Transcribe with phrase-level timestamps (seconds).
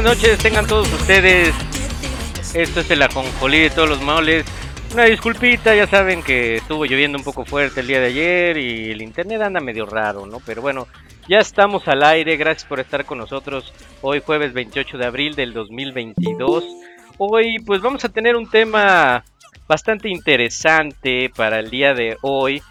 [0.00, 1.54] Buenas noches, tengan todos ustedes.
[2.54, 4.46] Esto es el ajonjolí de todos los moles.
[4.94, 8.92] Una disculpita, ya saben que estuvo lloviendo un poco fuerte el día de ayer y
[8.92, 10.40] el internet anda medio raro, ¿no?
[10.46, 10.88] Pero bueno,
[11.28, 15.52] ya estamos al aire, gracias por estar con nosotros hoy jueves 28 de abril del
[15.52, 16.64] 2022.
[17.18, 19.22] Hoy pues vamos a tener un tema
[19.68, 22.62] bastante interesante para el día de hoy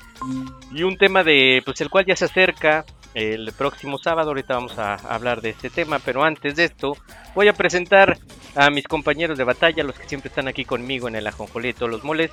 [0.74, 4.30] y un tema de pues el cual ya se acerca el próximo sábado.
[4.30, 6.96] Ahorita vamos a hablar de este tema, pero antes de esto
[7.36, 8.18] voy a presentar
[8.56, 11.74] a mis compañeros de batalla, los que siempre están aquí conmigo en el ajonjolí de
[11.74, 12.32] todos los moles.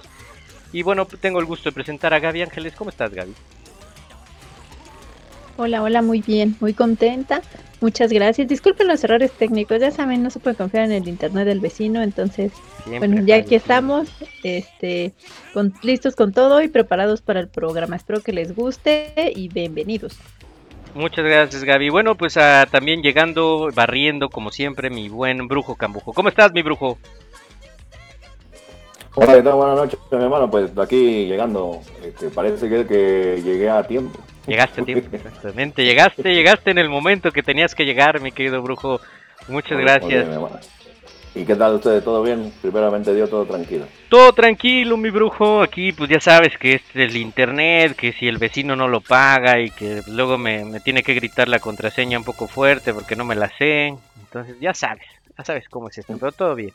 [0.73, 2.75] Y bueno, tengo el gusto de presentar a Gaby Ángeles.
[2.75, 3.33] ¿Cómo estás, Gaby?
[5.59, 7.41] Hola, hola, muy bien, muy contenta.
[7.81, 8.47] Muchas gracias.
[8.47, 12.03] Disculpen los errores técnicos, ya saben, no se puede confiar en el internet del vecino,
[12.03, 12.53] entonces,
[12.87, 14.09] bueno, ya aquí estamos,
[14.43, 15.13] este,
[15.55, 17.97] con, listos con todo y preparados para el programa.
[17.97, 20.19] Espero que les guste y bienvenidos.
[20.97, 21.91] Muchas gracias, Gaby.
[21.91, 26.15] Bueno, pues ah, también llegando, barriendo, como siempre, mi buen brujo Cambujo.
[26.15, 26.97] ¿Cómo estás, mi brujo?
[29.15, 30.51] Hola, Buenas noches, mi hermano.
[30.51, 34.19] Pues aquí llegando, este, parece que, que llegué a tiempo.
[34.47, 35.85] Llegaste a tiempo, exactamente.
[35.85, 38.99] Llegaste, llegaste en el momento que tenías que llegar, mi querido brujo.
[39.49, 40.27] Muchas gracias.
[41.37, 42.03] ¿Y qué tal ustedes?
[42.03, 42.51] ¿Todo bien?
[42.63, 43.85] Primeramente dio todo tranquilo.
[44.09, 45.61] Todo tranquilo, mi brujo.
[45.61, 49.61] Aquí pues ya sabes que es el internet, que si el vecino no lo paga
[49.61, 53.35] y que luego me, tiene que gritar la contraseña un poco fuerte porque no me
[53.35, 53.95] la sé.
[54.19, 55.05] Entonces ya sabes,
[55.37, 56.73] ya sabes cómo es esto, pero todo bien.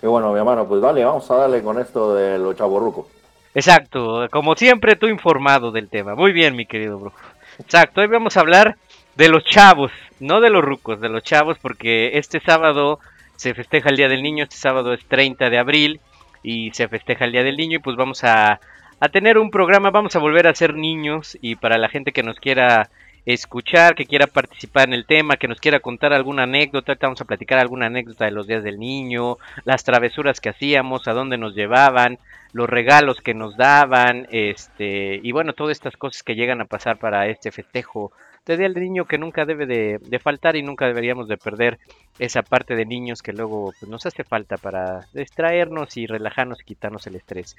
[0.00, 0.66] Qué bueno, mi hermano.
[0.66, 3.06] Pues dale, vamos a darle con esto de los chaborrucos.
[3.54, 6.14] Exacto, como siempre tú informado del tema.
[6.14, 7.18] Muy bien, mi querido brujo.
[7.58, 8.76] Exacto, hoy vamos a hablar
[9.16, 13.00] de los chavos, no de los rucos, de los chavos, porque este sábado
[13.36, 16.00] se festeja el Día del Niño, este sábado es 30 de abril
[16.42, 18.60] y se festeja el Día del Niño y pues vamos a,
[19.00, 22.22] a tener un programa, vamos a volver a ser niños y para la gente que
[22.22, 22.90] nos quiera
[23.26, 27.24] escuchar, que quiera participar en el tema, que nos quiera contar alguna anécdota, vamos a
[27.24, 31.54] platicar alguna anécdota de los días del niño, las travesuras que hacíamos, a dónde nos
[31.54, 32.18] llevaban,
[32.52, 36.98] los regalos que nos daban, este, y bueno, todas estas cosas que llegan a pasar
[36.98, 38.12] para este festejo
[38.46, 41.78] de Día del Niño que nunca debe de, faltar y nunca deberíamos de perder
[42.20, 46.64] esa parte de niños que luego pues, nos hace falta para distraernos y relajarnos y
[46.64, 47.56] quitarnos el estrés.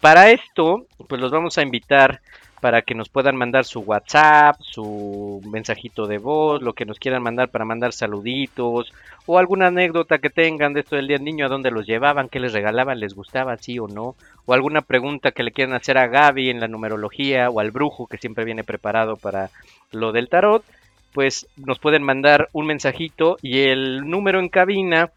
[0.00, 2.20] Para esto, pues los vamos a invitar
[2.60, 7.22] para que nos puedan mandar su WhatsApp, su mensajito de voz, lo que nos quieran
[7.22, 8.92] mandar para mandar saluditos
[9.26, 12.28] o alguna anécdota que tengan de esto del Día del Niño, a dónde los llevaban,
[12.28, 15.98] qué les regalaban, les gustaba, sí o no, o alguna pregunta que le quieran hacer
[15.98, 19.50] a Gaby en la numerología o al brujo que siempre viene preparado para
[19.92, 20.64] lo del tarot,
[21.12, 25.10] pues nos pueden mandar un mensajito y el número en cabina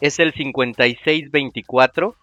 [0.00, 2.14] es el 5624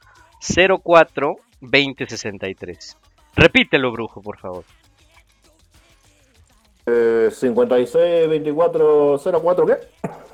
[0.84, 2.98] 04 2063.
[3.36, 4.64] Repítelo, brujo, por favor.
[6.86, 9.78] Eh, 56 24 04 ¿qué?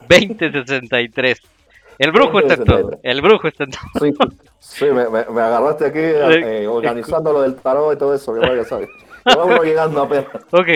[0.10, 1.42] 2063.
[2.00, 2.92] El brujo está en todo.
[3.04, 4.30] El brujo está en todo.
[4.60, 8.66] Sí, me, agarraste aquí eh, organizando lo del tarot y todo eso, que vaya a
[8.66, 8.90] saber.
[9.26, 10.28] Vamos llegando apenas.
[10.52, 10.68] Ok,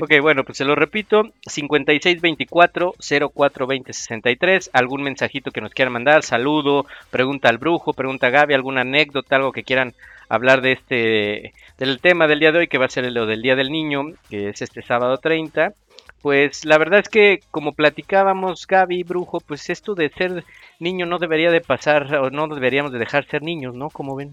[0.00, 6.86] ok, bueno, pues se lo repito, 5624 042063, algún mensajito que nos quieran mandar, saludo,
[7.10, 9.94] pregunta al brujo, pregunta a Gaby, alguna anécdota, algo que quieran
[10.28, 13.42] hablar de este, del tema del día de hoy, que va a ser lo del
[13.42, 15.74] Día del Niño, que es este sábado 30.
[16.22, 20.44] Pues la verdad es que como platicábamos Gaby Brujo, pues esto de ser
[20.80, 23.90] niño no debería de pasar o no deberíamos de dejar ser niños, ¿no?
[23.90, 24.32] Como ven.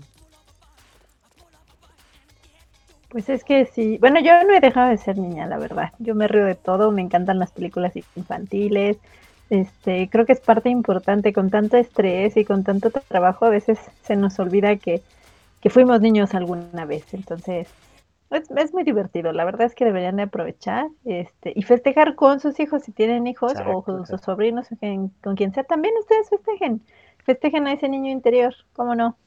[3.09, 5.91] Pues es que sí, bueno, yo no he dejado de ser niña, la verdad.
[5.99, 8.97] Yo me río de todo, me encantan las películas infantiles.
[9.51, 13.77] Este, creo que es parte importante con tanto estrés y con tanto trabajo, a veces
[14.01, 15.03] se nos olvida que,
[15.69, 17.13] fuimos niños alguna vez.
[17.13, 17.73] Entonces,
[18.31, 19.31] es, muy divertido.
[19.31, 23.27] La verdad es que deberían de aprovechar este, y festejar con sus hijos si tienen
[23.27, 24.67] hijos o con sus sobrinos,
[25.21, 25.63] con quien sea.
[25.63, 26.81] También ustedes festejen.
[27.25, 29.17] Festejen a ese niño interior, ¿cómo no?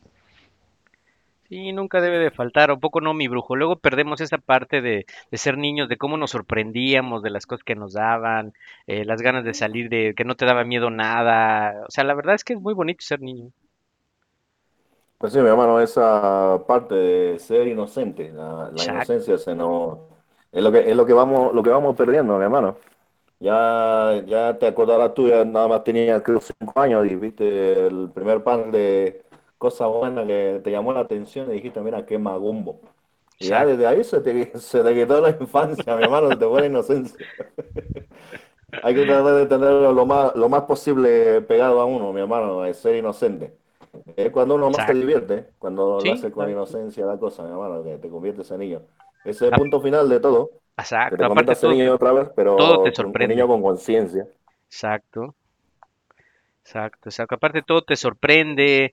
[1.48, 3.54] Sí, nunca debe de faltar, un poco no mi brujo.
[3.54, 7.76] Luego perdemos esa parte de, ser niños, de cómo nos sorprendíamos, de las cosas que
[7.76, 8.52] nos daban,
[8.88, 11.84] eh, las ganas de salir, de que no te daba miedo nada.
[11.86, 13.52] O sea, la verdad es que es muy bonito ser niño.
[15.18, 19.98] Pues sí, mi hermano, esa parte de ser inocente, la, inocencia se nos,
[20.52, 22.76] es lo que es lo que vamos lo que vamos perdiendo, mi hermano.
[23.40, 28.10] Ya ya te acordarás tú, ya nada más tenías creo cinco años y viste el
[28.14, 29.24] primer panel de
[29.58, 32.80] cosa buena que te llamó la atención y dijiste, mira, qué magumbo.
[33.38, 36.46] Y ya desde ahí se te, se te quitó la infancia, mi hermano, se te
[36.46, 37.26] fue la inocencia.
[38.82, 42.64] Hay que tratar de tenerlo lo más, lo más posible pegado a uno, mi hermano,
[42.66, 43.56] es ser inocente.
[44.16, 47.82] Es cuando uno más se divierte, cuando lo hace con inocencia la cosa, mi hermano,
[47.82, 48.82] que te conviertes en niño.
[49.24, 50.50] Ese es el punto final de todo.
[50.76, 51.16] Exacto.
[51.16, 54.26] Te Aparte conviertes en todo, niño otra vez, pero todo te un- niño con conciencia.
[54.68, 55.34] Exacto.
[56.62, 57.34] Exacto, exacto.
[57.36, 58.92] Aparte todo te sorprende,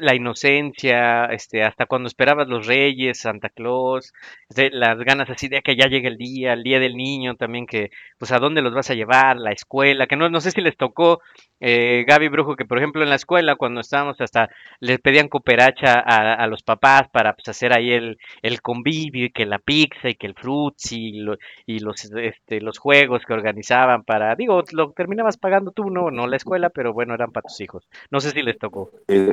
[0.00, 4.12] la inocencia, este, hasta cuando esperabas los Reyes, Santa Claus,
[4.48, 7.66] este, las ganas así de que ya llegue el día, el día del niño también,
[7.66, 10.60] que, pues, a dónde los vas a llevar, la escuela, que no, no sé si
[10.60, 11.20] les tocó,
[11.60, 14.48] eh, Gaby Brujo, que por ejemplo en la escuela, cuando estábamos hasta,
[14.80, 19.46] les pedían cooperacha a, los papás para, pues, hacer ahí el, el convivio, y que
[19.46, 24.04] la pizza, y que el frutzi, y, lo- y los, este, los juegos que organizaban
[24.04, 27.60] para, digo, lo terminabas pagando tú, no, no la escuela, pero bueno, eran para tus
[27.60, 27.86] hijos.
[28.10, 28.90] No sé si les tocó.
[29.08, 29.32] Y,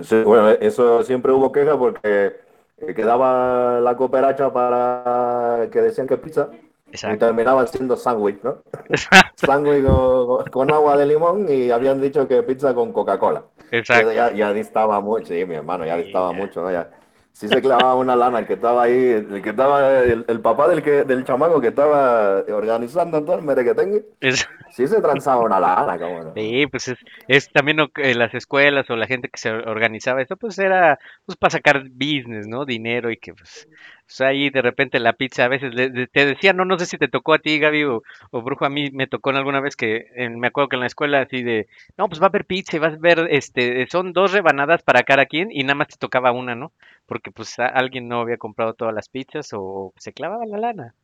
[0.00, 2.36] sí, bueno, eso siempre hubo queja porque
[2.78, 7.26] eh, quedaba la cooperacha para que decían que pizza y Exacto.
[7.26, 8.58] terminaban siendo sándwich, ¿no?
[9.36, 13.44] Sándwich con, con agua de limón y habían dicho que pizza con Coca-Cola.
[13.70, 14.12] Exacto.
[14.12, 16.70] Ya, ya distaba mucho, sí, mi hermano, ya distaba mucho, ¿no?
[16.70, 16.90] Ya,
[17.34, 20.68] sí se clavaba una lana, el que estaba ahí, el que estaba, el, el papá
[20.68, 25.60] del que, del chamaco que estaba organizando todo el merequetengue, Es- sí se transaba una
[25.60, 26.32] lana, no.
[26.34, 26.98] sí, pues es,
[27.28, 31.36] es también que las escuelas o la gente que se organizaba eso, pues era pues
[31.36, 32.64] para sacar business, ¿no?
[32.64, 33.68] Dinero y que pues,
[34.06, 36.86] pues ahí de repente la pizza a veces le- le- te decía, no, no sé
[36.86, 39.60] si te tocó a ti, Gaby, o, o Brujo, a mí me tocó en alguna
[39.60, 41.66] vez que en- me acuerdo que en la escuela así de,
[41.96, 45.02] no, pues va a haber pizza y vas a ver, este, son dos rebanadas para
[45.04, 46.72] cada quien y nada más te tocaba una, ¿no?
[47.06, 50.94] Porque pues a- alguien no había comprado todas las pizzas o se clavaba la lana.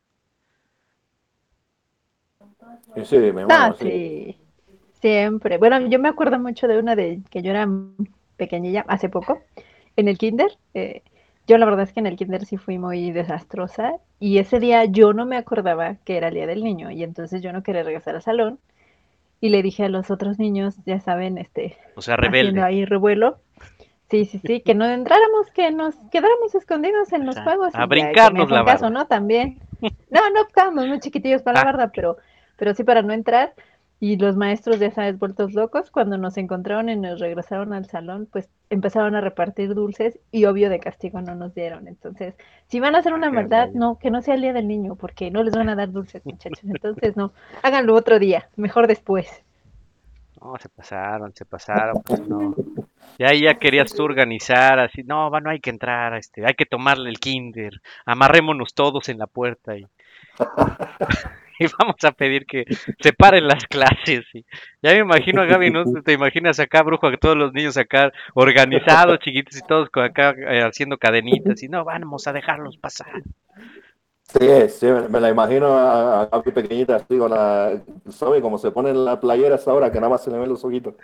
[3.05, 4.37] Sí, mi Ah, sí.
[5.01, 5.57] Siempre.
[5.57, 7.67] Bueno, yo me acuerdo mucho de una de que yo era
[8.37, 9.41] pequeñilla hace poco
[9.95, 10.51] en el kinder.
[10.73, 11.01] eh,
[11.47, 14.85] yo la verdad es que en el kinder sí fui muy desastrosa y ese día
[14.85, 17.83] yo no me acordaba que era el día del niño y entonces yo no quería
[17.83, 18.59] regresar al salón
[19.39, 22.61] y le dije a los otros niños, ya saben, este, O sea, haciendo rebelde.
[22.61, 23.37] ahí revuelo.
[24.11, 27.73] Sí, sí, sí, que no entráramos, que nos quedáramos escondidos en los juegos.
[27.73, 28.99] A ya, brincarnos la caso, barda.
[28.99, 29.07] ¿no?
[29.07, 29.57] También.
[29.81, 31.71] No, no, estábamos muy chiquitillos para la Ah.
[31.71, 32.17] barda, pero,
[32.57, 33.53] pero sí para no entrar.
[34.03, 38.27] Y los maestros, ya sabes, vueltos locos, cuando nos encontraron y nos regresaron al salón,
[38.31, 41.87] pues empezaron a repartir dulces y obvio de castigo no nos dieron.
[41.87, 42.33] Entonces,
[42.65, 45.29] si van a hacer una maldad, no, que no sea el día del niño, porque
[45.29, 46.63] no les van a dar dulces, muchachos.
[46.63, 47.31] Entonces, no,
[47.61, 49.43] háganlo otro día, mejor después.
[50.41, 52.55] No, se pasaron, se pasaron, pues no.
[53.19, 56.55] Ya ahí ya querías tú organizar, así, no, va, no hay que entrar, este, hay
[56.55, 59.85] que tomarle el kinder, amarrémonos todos en la puerta y,
[61.65, 62.65] y vamos a pedir que
[62.99, 64.25] se paren las clases.
[64.33, 64.45] y-
[64.81, 65.85] ya me imagino a Gaby, ¿no?
[66.03, 70.63] Te imaginas acá, brujo, a todos los niños acá organizados, chiquitos y todos acá eh,
[70.63, 73.23] haciendo cadenitas y no, vamos a dejarlos pasar.
[74.29, 78.41] Sí, sí, me, la imagino a, a Gaby pequeñita así con la, ¿sabe?
[78.41, 80.63] Como se pone en la playera esa hora que nada más se le ven los
[80.63, 80.95] ojitos.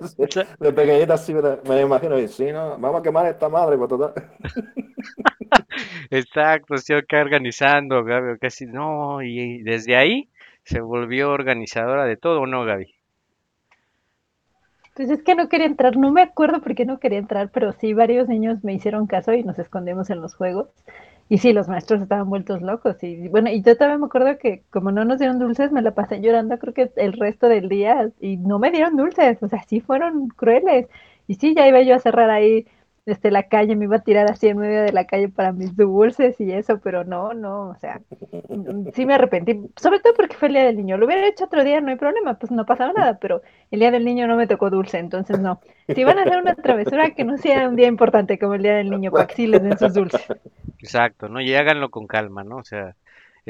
[0.00, 0.24] Sí,
[0.60, 3.30] de pequeñita así me la, me la imagino y sí, no, vamos a quemar a
[3.30, 4.12] esta madre, pues total.
[6.10, 10.28] Exacto, estoy acá organizando, Gaby, casi, no, y desde ahí
[10.64, 12.92] se volvió organizadora de todo, ¿o ¿no, Gaby?
[14.94, 17.72] Pues es que no quería entrar, no me acuerdo por qué no quería entrar, pero
[17.72, 20.68] sí varios niños me hicieron caso y nos escondimos en los juegos.
[21.28, 23.02] Y sí, los maestros estaban vueltos locos.
[23.04, 25.94] Y bueno, y yo también me acuerdo que como no nos dieron dulces, me la
[25.94, 29.40] pasé llorando creo que el resto del día y no me dieron dulces.
[29.42, 30.88] O sea, sí fueron crueles.
[31.28, 32.66] Y sí, ya iba yo a cerrar ahí
[33.06, 35.74] desde la calle, me iba a tirar así en medio de la calle para mis
[35.76, 38.00] dulces y eso, pero no, no, o sea,
[38.94, 40.96] sí me arrepentí, sobre todo porque fue el día del niño.
[40.96, 43.90] Lo hubiera hecho otro día, no hay problema, pues no pasaba nada, pero el día
[43.90, 45.60] del niño no me tocó dulce, entonces no.
[45.94, 48.74] Si van a hacer una travesura, que no sea un día importante como el día
[48.74, 50.26] del niño, para que sí les den sus dulces.
[50.78, 51.40] Exacto, ¿no?
[51.40, 52.56] Y háganlo con calma, ¿no?
[52.56, 52.94] O sea,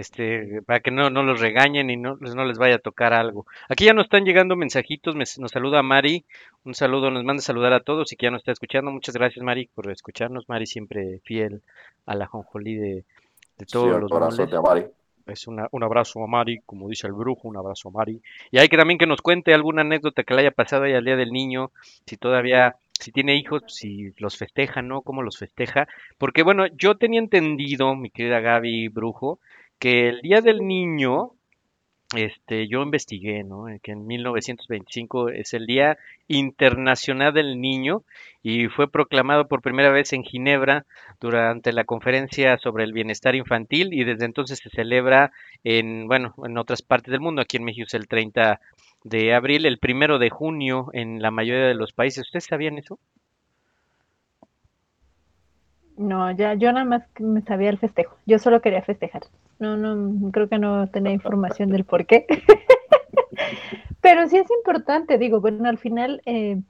[0.00, 3.46] este, para que no, no los regañen y no, no les vaya a tocar algo.
[3.68, 6.24] Aquí ya nos están llegando mensajitos, me- nos saluda Mari,
[6.64, 8.90] un saludo, nos manda saludar a todos y que ya nos está escuchando.
[8.90, 10.48] Muchas gracias, Mari, por escucharnos.
[10.48, 11.62] Mari siempre fiel
[12.06, 13.04] a la jonjolí de, de
[13.58, 14.86] Sí, todos los abrazote a Mari.
[15.26, 18.20] Es una- un abrazo a Mari, como dice el brujo, un abrazo a Mari.
[18.50, 21.04] Y hay que también que nos cuente alguna anécdota que le haya pasado ahí al
[21.04, 21.70] Día del Niño,
[22.06, 25.02] si todavía, si tiene hijos, si los festeja, ¿no?
[25.02, 25.86] ¿Cómo los festeja?
[26.18, 29.38] Porque bueno, yo tenía entendido, mi querida Gaby Brujo,
[29.80, 31.32] que el Día del Niño,
[32.14, 33.68] este, yo investigué, ¿no?
[33.68, 38.04] Eh, Que en 1925 es el Día Internacional del Niño
[38.42, 40.84] y fue proclamado por primera vez en Ginebra
[41.20, 45.32] durante la conferencia sobre el bienestar infantil y desde entonces se celebra
[45.64, 47.42] en, bueno, en otras partes del mundo.
[47.42, 48.60] Aquí en México es el 30
[49.04, 52.26] de abril, el primero de junio en la mayoría de los países.
[52.26, 52.98] ¿Ustedes sabían eso?
[55.96, 58.16] No, ya, yo nada más me sabía el festejo.
[58.26, 59.22] Yo solo quería festejar.
[59.60, 62.26] No, no, creo que no tenía información del por qué.
[64.00, 66.60] Pero sí es importante, digo, bueno, al final eh,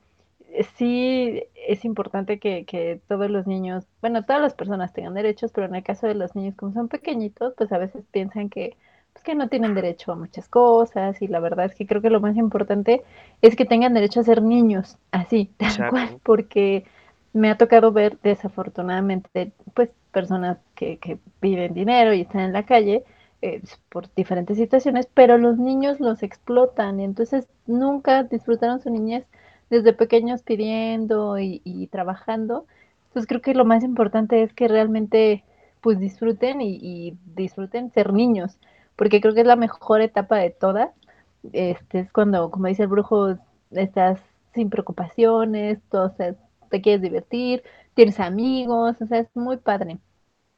[0.77, 5.69] sí es importante que, que todos los niños, bueno, todas las personas tengan derechos, pero
[5.69, 8.77] en el caso de los niños como son pequeñitos, pues a veces piensan que,
[9.13, 12.11] pues que no tienen derecho a muchas cosas y la verdad es que creo que
[12.11, 13.03] lo más importante
[13.43, 15.91] es que tengan derecho a ser niños, así, tal Exacto.
[15.91, 16.85] cual, porque
[17.33, 22.65] me ha tocado ver desafortunadamente pues personas que, que piden dinero y están en la
[22.67, 23.05] calle
[23.43, 29.25] eh, por diferentes situaciones, pero los niños los explotan y entonces nunca disfrutaron su niñez
[29.71, 32.67] desde pequeños pidiendo y, y trabajando.
[33.09, 35.45] Entonces creo que lo más importante es que realmente
[35.81, 38.59] pues disfruten y, y disfruten ser niños,
[38.97, 40.91] porque creo que es la mejor etapa de todas.
[41.53, 43.39] Este es cuando, como dice el brujo,
[43.71, 44.21] estás
[44.55, 46.37] sin preocupaciones, todo se,
[46.71, 47.63] te quieres divertir,
[47.95, 49.99] tienes amigos, o sea, es muy padre.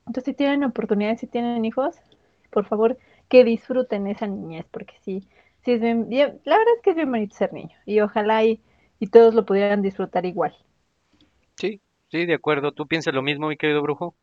[0.06, 1.96] Entonces, si tienen oportunidades, si tienen hijos,
[2.50, 2.98] por favor,
[3.28, 5.28] que disfruten esa niñez, porque sí,
[5.64, 8.44] sí es bien, bien, la verdad es que es bien bonito ser niño, y ojalá
[8.44, 8.60] y,
[9.00, 10.54] y todos lo pudieran disfrutar igual.
[11.56, 12.72] Sí, sí, de acuerdo.
[12.72, 14.14] ¿Tú piensas lo mismo, mi querido brujo?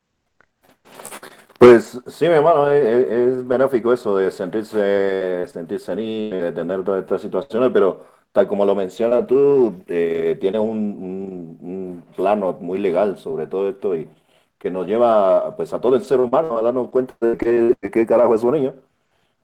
[1.57, 6.83] Pues sí, mi hermano, es, es- es benéfico eso de sentirse, sentirse niño, de tener
[6.83, 12.57] todas estas situaciones, pero tal como lo mencionas tú, eh, tiene un, un- un plano
[12.62, 14.09] muy legal sobre todo esto y
[14.57, 17.91] que nos lleva pues a todo el ser humano a darnos cuenta de qué, de
[17.91, 18.75] qué carajo es un niño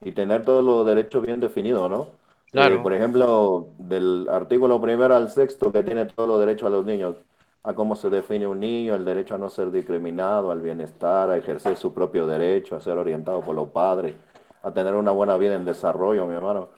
[0.02, 2.08] y tener todos los derechos bien definidos, ¿no?
[2.54, 6.70] Eh, Claro, por ejemplo, del artículo primero al sexto, que tiene todos los derechos a
[6.70, 7.16] los niños,
[7.62, 11.36] a cómo se define un niño, el derecho a no ser discriminado, al bienestar, a
[11.36, 14.14] ejercer su propio derecho, a ser orientado por los padres,
[14.62, 16.68] a tener una buena vida en desarrollo, mi hermano.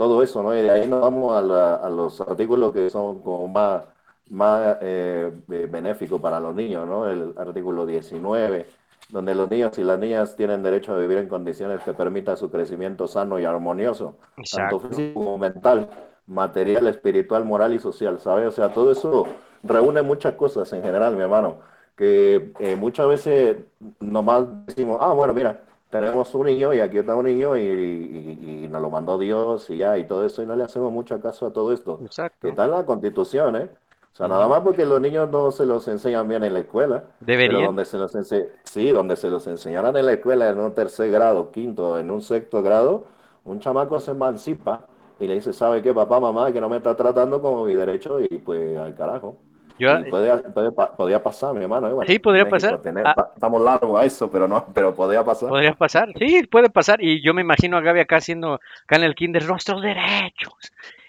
[0.00, 0.56] Todo eso, ¿no?
[0.56, 3.82] Y de ahí nos vamos a, la- a los artículos que son como más,
[4.30, 7.06] más eh, eh, benéficos para los niños, ¿no?
[7.08, 8.66] El artículo 19
[9.10, 12.48] donde los niños y las niñas tienen derecho a vivir en condiciones que permitan su
[12.50, 14.16] crecimiento sano y armonioso,
[14.50, 15.90] tanto físico como mental,
[16.26, 18.46] material, espiritual, moral y social, ¿sabes?
[18.48, 19.26] O sea, todo eso
[19.64, 21.58] reúne muchas cosas en general, mi hermano,
[21.96, 23.56] que eh, muchas veces
[23.98, 28.64] nomás decimos, ah, bueno, mira, tenemos un niño y aquí está un niño y, y-
[28.64, 31.20] y nos lo mandó Dios y ya, y todo eso, y no le hacemos mucho
[31.20, 32.48] caso a todo esto, que Exacto.
[32.48, 33.68] está en la Constitución, ¿eh?
[34.12, 37.04] O sea, nada más porque los niños no se los enseñan bien en la escuela,
[37.04, 37.64] pero Deberían.
[37.66, 41.10] donde se los ense- sí, donde se los enseñaran en la escuela en un tercer
[41.10, 43.04] grado, quinto, en un sexto grado,
[43.44, 44.86] un chamaco se emancipa
[45.20, 48.18] y le dice, ¿sabe qué, papá, mamá, que no me está tratando como mi derecho?
[48.20, 49.36] Y pues al carajo.
[49.80, 52.82] Yo, puede pa- podía pasar, mi hermano, bueno, sí, podría México, pasar.
[52.82, 55.48] tener- Ah, estamos largos a eso, pero no, pero podía pasar.
[55.48, 56.12] podría pasar.
[56.18, 57.02] Sí, puede pasar.
[57.02, 60.54] Y yo me imagino a Gaby acá haciendo, acá en el kinder, nuestros derechos.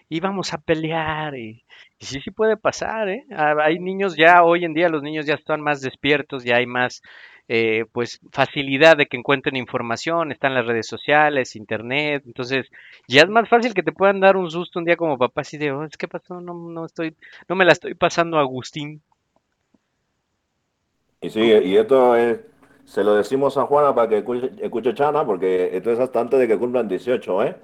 [0.10, 1.36] Y vamos a pelear.
[1.36, 1.64] Y,
[2.00, 3.26] y sí, sí puede pasar, ¿eh?
[3.32, 6.66] Ah, Hay niños ya, hoy en día los niños ya están más despiertos, ya hay
[6.66, 7.02] más,
[7.54, 12.24] eh, pues, facilidad de que encuentren información, están las redes sociales, internet.
[12.26, 12.68] Entonces,
[13.08, 15.58] ya es más fácil que te puedan dar un susto un día como papá, así
[15.58, 16.40] de, oh, ¿qué pasó?
[16.42, 17.16] No, no estoy,
[17.50, 19.02] no me la estoy pasando, Agustín.
[21.22, 22.40] Y sí, y esto es,
[22.84, 26.40] se lo decimos a Juana para que escuche, escuche Chana, porque esto es hasta antes
[26.40, 27.56] de que cumplan 18, ¿eh?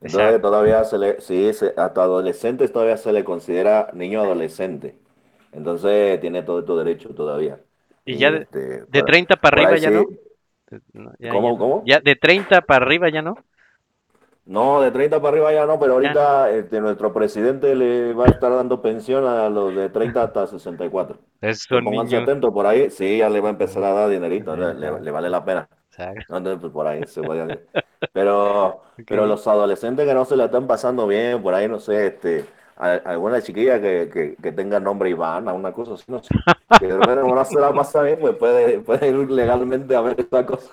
[0.00, 0.42] Entonces Exacto.
[0.42, 5.00] todavía se le, sí, se- hasta adolescentes todavía se le considera niño adolescente.
[5.52, 7.60] Entonces tiene todo tu derecho todavía.
[8.08, 10.10] Y ya de, este, de por, 30 para arriba ya sí, no.
[11.18, 11.58] Ya, ya ¿cómo, no.
[11.58, 11.76] cómo?
[11.82, 13.34] Ya de 30 para arriba ya no.
[14.44, 18.26] No, de 30 para arriba ya no, pero Ya ahorita este, nuestro presidente le va
[18.26, 21.18] a estar dando pensión a los de 30 hasta 64.
[21.40, 24.08] Esos Que son pónganse atentos por ahí, sí, ya le va a empezar a dar
[24.08, 25.68] dinerito, le, le- le vale la pena.
[26.28, 27.68] No, Entonces, pues por ahí se puede.
[28.12, 29.26] Pero, pero Ok.
[29.26, 32.46] los adolescentes que no se la están pasando bien, por ahí, no sé, este,
[32.78, 36.34] a- alguna chiquilla que, que, que tenga nombre Ivana, una cosa así, no sé,
[36.78, 40.14] que de repente no se la pasa bien, pues puede, puede ir legalmente a ver
[40.18, 40.70] esta cosa.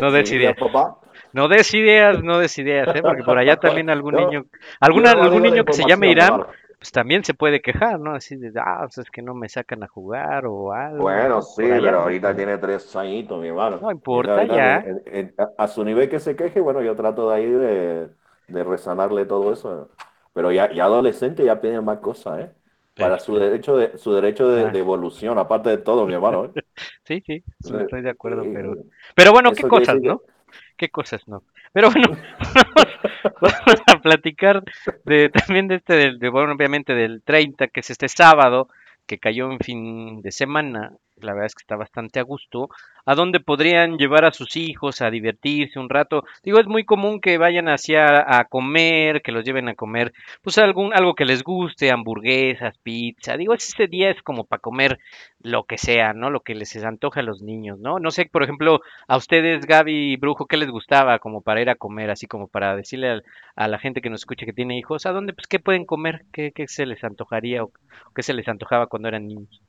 [0.00, 0.56] No des ideas.
[0.56, 0.96] papá.
[1.32, 3.02] No des ideas, no des ideas, ¿eh?
[3.02, 4.44] Porque por allá también algún Yo, niño,
[4.80, 6.46] alguna, nomás algún niño que se llame Irán, hermano.
[6.78, 8.14] pues también se puede quejar, ¿no?
[8.14, 11.42] Así de, ah, pues es que no me sacan a jugar o algo, Bueno, ¿no?
[11.42, 12.02] sí, allá, pero ¿no?
[12.02, 13.78] ahorita tiene tres añitos, mi hermano.
[13.80, 14.76] No importa ahorita, ya.
[14.78, 18.08] en- en- a, a su nivel que se queje, bueno, yo trato de ahí de,
[18.48, 19.88] de resanarle todo eso.
[20.34, 22.50] Pero ya, ya adolescente ya piden más cosas, ¿eh?
[22.96, 26.44] Para su Este, derecho de, su derecho de, de evolución, aparte de todo, mi hermano,
[26.44, 26.62] ¿eh?
[27.04, 28.76] sí, sí, estoy de acuerdo, sí, pero,
[29.16, 30.18] pero bueno, qué cosas, ¿no?
[30.18, 30.34] que...
[30.76, 31.42] Qué cosas, ¿no?
[31.72, 32.16] Pero bueno,
[33.40, 34.62] vamos, a platicar
[35.04, 38.68] de también de este, del, de, bueno, obviamente del 30, que es este sábado,
[39.06, 42.68] que cayó en fin de semana, la verdad es que está bastante a gusto,
[43.06, 46.24] a donde podrían llevar a sus hijos a divertirse un rato.
[46.42, 50.58] Digo, es muy común que vayan hacia a comer, que los lleven a comer, pues
[50.58, 53.36] algún, algo que les guste, hamburguesas, pizza.
[53.36, 54.98] Digo, ese día es como para comer
[55.40, 56.30] lo que sea, ¿no?
[56.30, 57.98] Lo que les antoja a los niños, ¿no?
[57.98, 61.70] No sé, por ejemplo, a ustedes, Gaby y Brujo, ¿qué les gustaba como para ir
[61.70, 63.22] a comer, así como para decirle
[63.56, 66.24] a, la gente que nos escucha que tiene hijos, ¿a dónde, pues, qué pueden comer?
[66.32, 67.72] ¿Qué, qué se les antojaría o
[68.14, 69.60] qué se les antojaba cuando eran niños?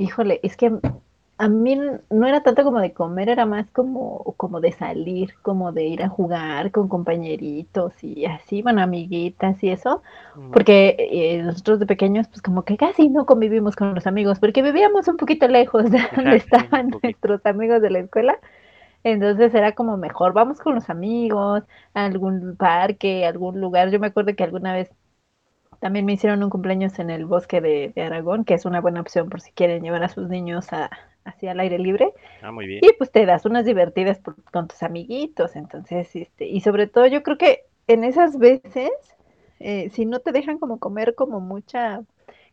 [0.00, 0.72] Híjole, es que
[1.36, 1.78] a mí
[2.08, 6.02] no era tanto como de comer, era más como, como de salir, como de ir
[6.02, 10.02] a jugar con compañeritos y así, bueno, amiguitas y eso,
[10.54, 14.62] porque eh, nosotros de pequeños pues como que casi no convivimos con los amigos, porque
[14.62, 18.38] vivíamos un poquito lejos de donde estaban nuestros amigos de la escuela,
[19.04, 24.00] entonces era como mejor, vamos con los amigos, a algún parque, a algún lugar, yo
[24.00, 24.90] me acuerdo que alguna vez
[25.80, 29.00] también me hicieron un cumpleaños en el bosque de, de Aragón, que es una buena
[29.00, 30.90] opción por si quieren llevar a sus niños a,
[31.24, 32.12] hacia el aire libre.
[32.42, 32.80] Ah, muy bien.
[32.82, 35.56] Y pues te das unas divertidas por, con tus amiguitos.
[35.56, 38.90] Entonces, este, y sobre todo yo creo que en esas veces,
[39.58, 42.02] eh, si no te dejan como comer como mucha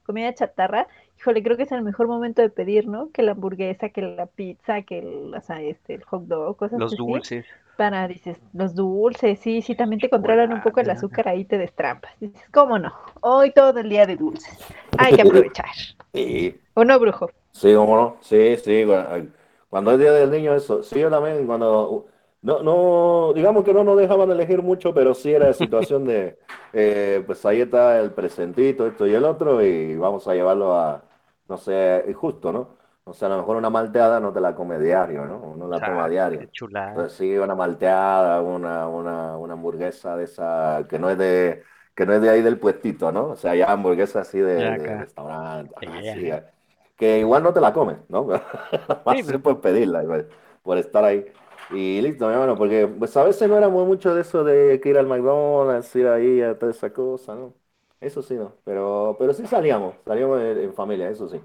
[0.05, 0.88] comida chatarra,
[1.19, 3.12] híjole, creo que es el mejor momento de pedir, ¿no?
[3.12, 6.79] Que la hamburguesa, que la pizza, que el, o sea, este, el hot dog, cosas
[6.79, 6.98] Los así.
[6.98, 7.46] dulces.
[7.77, 11.57] Para, dices, los dulces, sí, sí, también te controlan un poco el azúcar, ahí te
[11.60, 12.12] destrampas.
[12.19, 12.91] Dices, ¿cómo no?
[13.22, 14.57] Hoy todo el día de dulces.
[14.98, 15.67] Hay que aprovechar.
[16.13, 17.29] Y ¿O no, brujo?
[17.51, 19.29] Sí, cómo no, sí, sí, cu-
[19.69, 22.05] cuando es Día del Niño, eso, sí, yo también, cuando,
[22.41, 26.38] no, no, digamos que no nos dejaban elegir mucho, pero sí era situación de,
[26.74, 31.03] eh, pues ahí está el presentito, esto y el otro, y vamos a llevarlo a,
[31.50, 32.76] no sé, justo, ¿no?
[33.07, 35.39] O sea, a lo mejor una malteada no te la come diario, ¿no?
[35.39, 36.39] Uno la toma diario.
[36.39, 36.91] qué chulada.
[36.93, 41.63] Entonces sí, una malteada, una, una, una hamburguesa de esa, que no es de,
[41.95, 43.29] que no es de ahí del puestito, ¿no?
[43.29, 46.13] O sea, ya hamburguesa así de, restaurante, ajá, Yeah.
[46.13, 46.29] sí,
[46.97, 48.27] que igual no te la comes, ¿no?
[49.07, 50.29] Sí, Más pues, por pedirla, igual,
[50.63, 51.25] por estar ahí.
[51.69, 54.89] Y listo, mi hermano, porque pues a veces no éramos mucho de eso de que
[54.89, 57.53] ir al McDonald's, ir ahí a toda esa cosa, ¿no?
[57.99, 58.53] Eso sí, no.
[58.63, 61.41] Pero, pero sí salíamos, salíamos en, en familia, eso sí.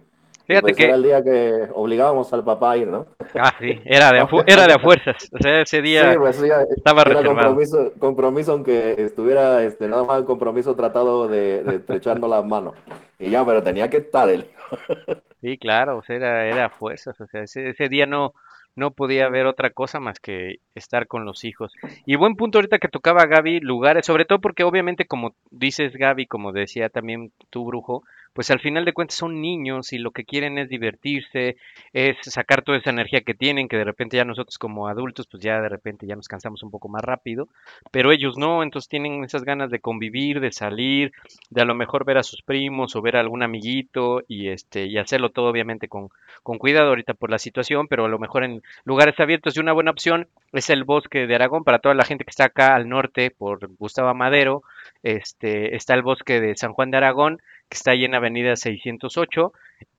[0.46, 3.06] Fíjate pues era que, el día que obligábamos al papá a ir, ¿no?
[3.34, 5.16] ah, sí, era de a, era de a fuerzas.
[5.32, 7.24] O sea, ese Sí, día pues sí, estaba era reservado.
[7.24, 12.74] compromiso, compromiso aunque estuviera este, nada más el compromiso tratado de, de estrechando las manos.
[13.18, 14.46] Y ya, pero tenía que estar él.
[15.40, 17.20] Sí, claro, o sea, era, era a fuerzas.
[17.20, 18.32] O sea, ese, ese día no,
[18.76, 21.72] no podía haber otra cosa más que estar con los hijos.
[22.06, 26.26] Y buen punto ahorita que tocaba Gaby, lugares, sobre todo porque obviamente como dices Gaby,
[26.26, 30.24] como decía también tu brujo, pues al final de cuentas son niños y lo que
[30.24, 31.56] quieren es divertirse,
[31.92, 35.42] es sacar toda esa energía que tienen, que de repente ya nosotros como adultos, pues
[35.42, 37.48] ya de repente ya nos cansamos un poco más rápido,
[37.90, 41.12] pero ellos no, entonces tienen esas ganas de convivir, de salir,
[41.50, 44.86] de a lo mejor ver a sus primos o ver a algún amiguito y este
[44.86, 46.08] y hacerlo todo obviamente con,
[46.42, 49.72] con cuidado ahorita por la situación, pero a lo mejor en lugares abiertos y una
[49.72, 52.88] buena opción es el bosque de Aragón para toda la gente que está acá al
[52.88, 54.62] norte por Gustavo Madero,
[55.02, 57.40] este está el bosque de San Juan de Aragón
[57.72, 59.52] que está ahí en Avenida 608.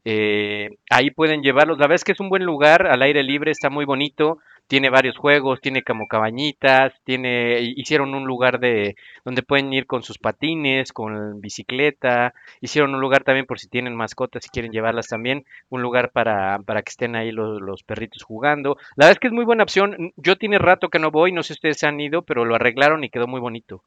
[0.05, 1.79] eh, ahí pueden llevarlos.
[1.79, 4.38] La verdad es que es un buen lugar, al aire libre, está muy bonito.
[4.67, 10.03] Tiene varios juegos, tiene como cabañitas, tiene, hicieron un lugar de donde pueden ir con
[10.03, 12.33] sus patines, con bicicleta.
[12.62, 16.59] Hicieron un lugar también por si tienen mascotas y quieren llevarlas también, un lugar para,
[16.59, 18.77] para que estén ahí los, los perritos jugando.
[18.95, 20.13] La verdad es que es muy buena opción.
[20.15, 23.03] Yo tiene rato que no voy, no sé si ustedes han ido, pero lo arreglaron
[23.03, 23.83] y quedó muy bonito.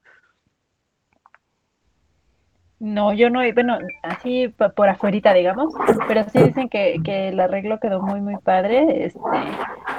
[2.79, 5.73] No, yo no, bueno, así por afuerita, digamos,
[6.09, 9.07] pero sí dicen que, que el arreglo quedó muy, muy padre.
[9.07, 9.19] Este,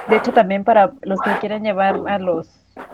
[0.08, 2.48] de hecho, también para los que quieren llevar a los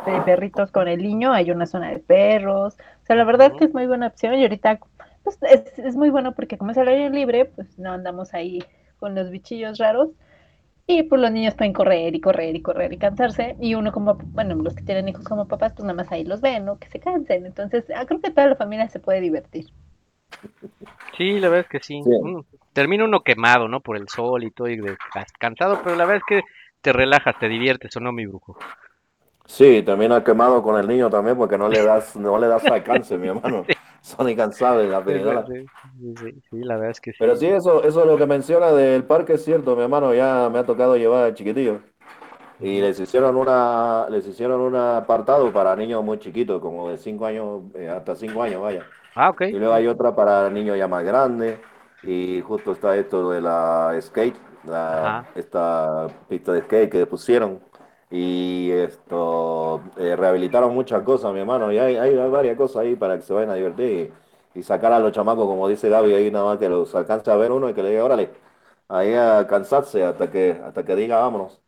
[0.07, 2.77] eh, perritos con el niño, hay una zona de perros.
[3.03, 4.79] O sea, la verdad es que es muy buena opción y ahorita
[5.23, 8.65] pues, es, es muy bueno porque como es el aire libre, pues no andamos ahí
[8.99, 10.09] con los bichillos raros
[10.87, 14.15] y pues los niños pueden correr y correr y correr y cansarse y uno como,
[14.17, 16.79] bueno, los que tienen hijos como papás, pues nada más ahí los ven, ¿no?
[16.79, 17.47] Que se cansen.
[17.47, 19.67] Entonces, ah, creo que toda la familia se puede divertir.
[21.17, 22.03] Sí, la verdad es que sí.
[22.03, 22.11] Sí.
[22.11, 22.41] Mm,
[22.73, 23.81] Termina uno quemado, ¿no?
[23.81, 24.97] Por el sol y todo y de-
[25.39, 26.49] cansado, pero la verdad es que
[26.81, 28.57] te relajas, te diviertes, ¿o no, mi brujo?
[29.47, 33.17] Sí, termina quemado con el niño también porque no le das, no le das alcance,
[33.17, 33.65] mi hermano.
[34.05, 35.03] Son incansables las
[35.47, 37.17] Sí, sí, la verdad es que sí.
[37.19, 40.13] Pero sí, eso, eso es lo que menciona del parque es cierto, mi hermano.
[40.13, 41.81] Ya me ha tocado llevar a chiquitillos.
[42.61, 47.25] Y les hicieron una, les hicieron un apartado para niños muy chiquitos, como de 5
[47.25, 48.85] años, eh, hasta 5 años, vaya.
[49.15, 49.41] Ah, ok.
[49.43, 51.59] Y luego hay otra para niños ya más grandes.
[52.03, 57.59] Y justo está esto de la skate, la, esta pista de skate que pusieron.
[58.17, 61.73] Y esto, eh, rehabilitaron muchas cosas, mi hermano.
[61.73, 64.13] Y hay, hay varias cosas ahí para que se vayan a divertir.
[64.55, 67.37] y sacar a los chamacos, como dice Gaby, ahí nada más que los alcance a
[67.37, 68.31] ver uno y que le diga, órale,
[68.89, 71.61] ahí a cansarse hasta que, hasta que diga vámonos.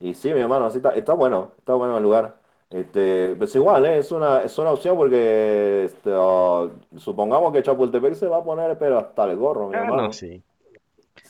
[0.00, 2.38] Y sí, mi hermano, así está, está bueno, está bueno el lugar.
[2.70, 3.98] Este, pues igual, ¿eh?
[3.98, 8.78] es una, es una opción porque este, oh, supongamos que Chapultepec se va a poner,
[8.78, 10.08] pero hasta el gorro, mi Ah, hermano.
[10.08, 10.42] no, sí.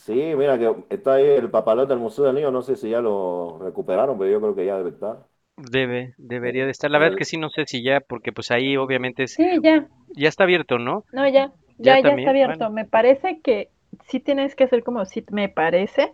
[0.08, 3.00] Sí, mira que está ahí el papalote del Museo del Niño, no sé si ya
[3.02, 5.26] lo recuperaron, pero yo creo que ya debe estar.
[5.56, 6.90] Debe, debería de estar.
[6.90, 9.60] La verdad es que sí, no sé si ya, porque pues ahí obviamente es, Sí,
[9.62, 9.88] ya.
[10.14, 11.04] ya está abierto, ¿no?
[11.12, 11.52] No, ya.
[11.78, 12.70] Ya Ya, ya también, está abierto.
[12.70, 12.70] bueno.
[12.70, 13.70] Me parece que
[14.08, 16.12] sí tienes que hacer como sí me parece,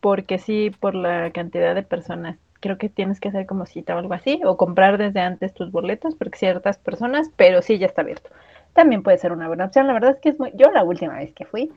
[0.00, 2.38] porque sí, por la cantidad de personas.
[2.60, 5.72] Creo que tienes que hacer como cita o algo así, o comprar desde antes tus
[5.72, 8.30] boletos, porque ciertas personas, pero sí, ya está abierto.
[8.74, 9.86] También puede ser una buena opción.
[9.86, 10.52] La verdad es que es muy.
[10.54, 11.72] Yo la última vez que fui,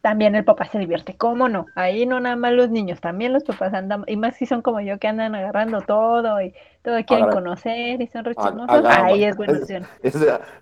[0.00, 1.16] también el papá se divierte.
[1.16, 1.66] ¿Cómo no?
[1.74, 4.80] Ahí no nada más los niños, también los papás andan, y más si son como
[4.80, 8.84] yo que andan agarrando todo y todo quieren Agarra- conocer y son re chismosos.
[8.84, 9.86] ah, Ahí es buena opción.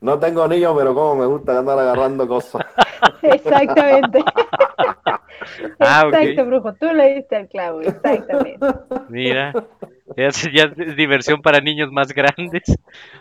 [0.01, 2.63] No tengo niños, pero como me gusta andar agarrando cosas.
[3.23, 4.25] Exactamente.
[5.81, 6.15] Ah, ok.
[6.15, 6.75] Exacto, brujo.
[6.75, 8.59] Tú le diste al clavo, exactamente.
[9.09, 9.53] Mira,
[10.17, 12.63] ya, es- ya es diversión para niños más grandes.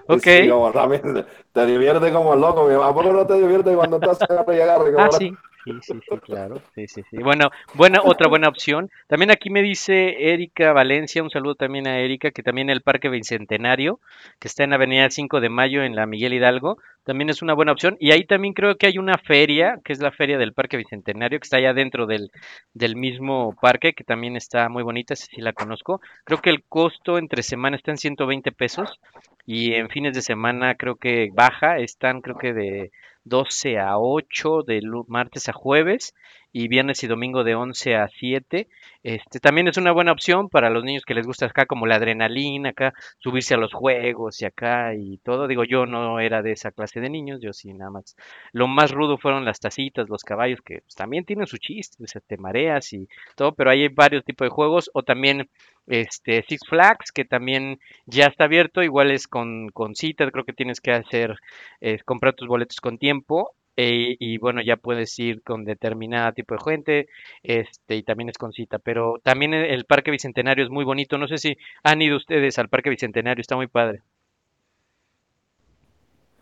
[0.08, 0.22] Ok.
[0.22, 4.22] Sí, como también te divierte como loco, mi ¿A poco no te divierte cuando estás
[4.24, 4.94] agarre y agarre?
[4.94, 5.36] como Ah, sí.
[5.66, 6.62] Sí, sí, sí, claro.
[6.76, 7.18] Sí, sí, sí.
[7.18, 8.92] Bueno, buena, otra buena opción.
[9.08, 13.10] También aquí me dice Erika Valencia, un saludo también a Erika, que también el Parque
[13.10, 14.00] Bicentenario,
[14.40, 17.72] que está en Avenida 5 de Mayo, en la Miguel Hidalgo, también es una buena
[17.72, 17.98] opción.
[18.00, 21.40] Y ahí también creo que hay una feria, que es la feria del Parque Bicentenario,
[21.40, 22.30] que está allá dentro del,
[22.76, 26.00] del mismo parque, que también está muy bonita, sí la conozco.
[26.26, 29.00] Creo que el costo entre semana está en 120 pesos
[29.46, 32.92] y en fines de semana creo que baja, están creo que de
[33.24, 36.14] 12 a 8, de martes a jueves
[36.58, 38.70] y viernes y domingo de 11 a 7.
[39.04, 41.98] Este también es una buena opción para los niños que les gusta acá como la
[41.98, 45.50] adrenalina, acá subirse a los juegos y acá y todo.
[45.50, 48.16] Digo, yo no era de esa clase de niños, yo sí nada más.
[48.54, 52.08] Lo más rudo fueron las tacitas, los caballos que pues, también tienen su chiste, o
[52.08, 55.50] sea, te mareas y todo, pero hay varios tipos de juegos o también
[55.88, 60.54] este Six Flags que también ya está abierto, igual es con, con cita, creo que
[60.54, 61.36] tienes que hacer,
[61.82, 66.56] eh, comprar tus boletos con tiempo eh, y bueno, ya puedes ir con determinada tipo
[66.56, 67.08] de gente,
[67.44, 71.18] este, y también es con cita, pero también el, el Parque Bicentenario es muy bonito,
[71.18, 74.02] no sé si han ido ustedes al Parque Bicentenario, está muy padre.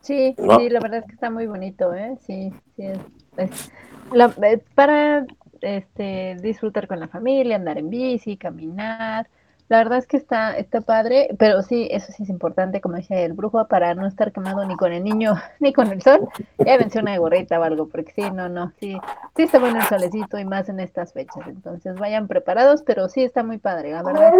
[0.01, 0.57] Sí, No.
[0.57, 2.17] sí, la verdad es que está muy bonito, ¿eh?
[2.27, 2.83] Sí, sí.
[2.87, 2.99] Es,
[3.37, 3.71] es-
[4.11, 5.25] la- eh, para
[5.61, 9.29] este, disfrutar con la familia, andar en bici, caminar.
[9.73, 13.25] La verdad es que está, está padre, pero sí, eso sí es importante, como dice
[13.25, 16.29] el brujo, para no estar quemado ni con el niño ni con el sol.
[16.59, 18.95] Ya venció una gorrita o algo, porque sí, no, no, sí,
[19.35, 21.47] sí está bueno el solecito y más en estas fechas.
[21.47, 23.93] Entonces vayan preparados, pero sí está muy padre.
[23.93, 24.31] La verdad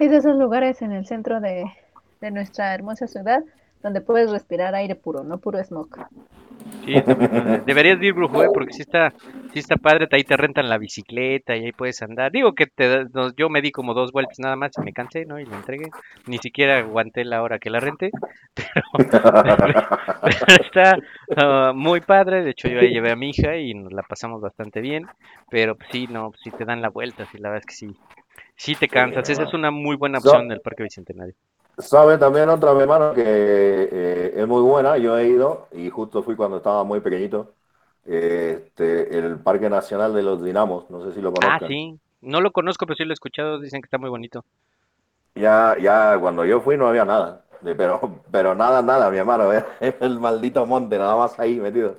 [0.00, 1.64] es de esos lugares en el centro de,
[2.20, 3.44] de nuestra hermosa ciudad
[3.80, 6.00] donde puedes respirar aire puro, no puro smoke.
[6.84, 6.94] Sí,
[7.66, 9.12] deberías de ir, brujo, eh, porque sí está,
[9.52, 12.32] sí está padre, ahí te rentan la bicicleta y ahí puedes andar.
[12.32, 15.24] Digo que te, no, yo me di como dos vueltas nada más y me cansé,
[15.24, 15.38] ¿no?
[15.38, 15.90] Y la entregué.
[16.26, 18.10] Ni siquiera aguanté la hora que la renté.
[20.22, 20.96] Pero está
[21.36, 24.40] ah, muy padre, de hecho yo ahí llevé a mi hija y nos la pasamos
[24.40, 25.06] bastante bien,
[25.50, 27.96] pero pues, sí, no, sí te dan la vuelta, sí, la verdad es que sí,
[28.56, 31.34] sí te cansas, esa es una muy buena opción del Parque Bicentenario.
[31.78, 34.98] ¿Sabe también otra, mi hermano, que eh, es muy buena?
[34.98, 37.54] Yo he ido y justo fui cuando estaba muy pequeñito.
[38.04, 42.50] Este, el Parque Nacional de los Dinamos, no sé si lo Ah, sí, no lo
[42.50, 44.44] conozco, pero sí lo he escuchado, dicen que está muy bonito.
[45.34, 50.20] Ya, ya cuando yo fui no había nada, pero, pero nada, nada, mi hermano, el
[50.20, 51.96] maldito monte, nada más ahí metido.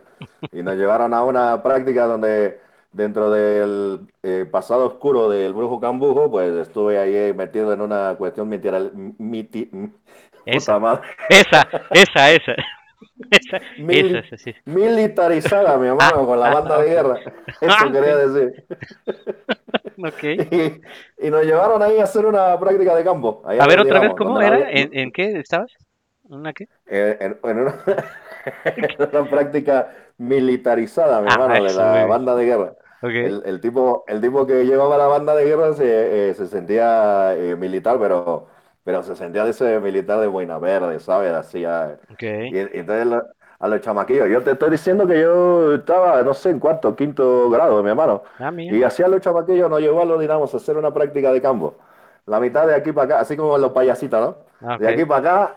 [0.52, 2.60] Y nos llevaron a una práctica donde
[2.94, 8.50] dentro del eh, pasado oscuro del brujo cambujo, pues estuve ahí metido en una cuestión
[8.50, 9.70] literal, miti,
[10.46, 11.02] Esa.
[11.30, 12.56] Esa, esa, esa.
[13.30, 14.54] Esa, Mil- esa, sí.
[14.66, 17.20] militarizada, mi hermano, con la ah, banda de guerra.
[17.62, 18.66] Eso Ah, quería decir.
[19.98, 20.24] Ok.
[20.52, 23.44] Y, y nos llevaron ahí a hacer una práctica de campo.
[23.46, 24.56] A ver, otra vez, ¿cómo era?
[24.56, 25.72] había- ¿En, en qué estabas?
[26.24, 26.68] ¿Una qué?
[26.88, 27.76] Eh, en, en una,
[28.66, 32.74] en una práctica militarizada, mi Ah, hermano, de la banda de guerra.
[33.20, 37.36] El, el tipo, el tipo que llevaba la banda de guerra se, eh, se sentía
[37.36, 38.48] eh, militar, pero,
[38.84, 41.32] pero se sentía de ese militar de Buena Verde, ¿sabes?
[41.34, 41.98] Así, ah,
[42.50, 43.24] y, y entonces lo-
[43.60, 47.50] a los chamaquillos, yo te estoy diciendo que yo estaba, no sé, en cuarto, quinto
[47.50, 48.24] grado, mi hermano.
[48.40, 48.76] Ah, mira.
[48.76, 51.42] Y así a los chamaquillos nos llevó a los dinamos a hacer una práctica de
[51.42, 51.76] campo.
[52.26, 54.38] La mitad de aquí para acá, así como los payasitos, ¿no?
[54.62, 55.56] Ah, De aquí para acá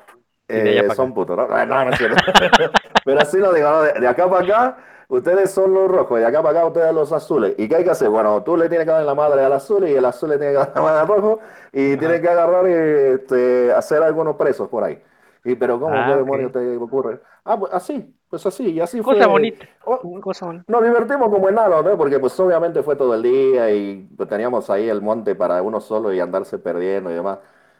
[0.52, 1.14] Y de allá eh, para son acá.
[1.14, 1.46] putos, ¿no?
[1.66, 2.16] No, no es cierto.
[3.04, 3.82] Pero así lo digo, ¿no?
[3.82, 4.78] De, de acá para acá,
[5.08, 7.54] ustedes son los rojos, y acá para acá ustedes los azules.
[7.58, 8.08] ¿Y qué hay que hacer?
[8.10, 10.52] Bueno, tú le tienes que dar la madre al azul y el azul le tiene
[10.52, 11.40] que dar la madre al rojo
[11.72, 12.72] y tienes que agarrar y
[13.14, 15.02] este, hacer algunos presos por ahí.
[15.44, 17.20] Y pero ¿cómo, Ah, qué demonios te ocurre?
[17.44, 19.26] Ah, pues así, pues así, y así Cosa fue.
[19.26, 19.64] bonita.
[19.84, 20.64] Oh, Cosa bonita.
[20.66, 21.96] nos divertimos como enanos, ¿no?
[21.96, 25.80] Porque pues obviamente fue todo el día y pues, teníamos ahí el monte para uno
[25.80, 27.38] solo y andarse perdiendo y demás.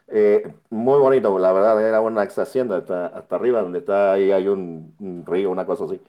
[0.09, 4.31] Eh, muy bonito, la verdad, era una ex hacienda hasta, hasta arriba donde está ahí
[4.31, 6.01] hay un, un río, una cosa así.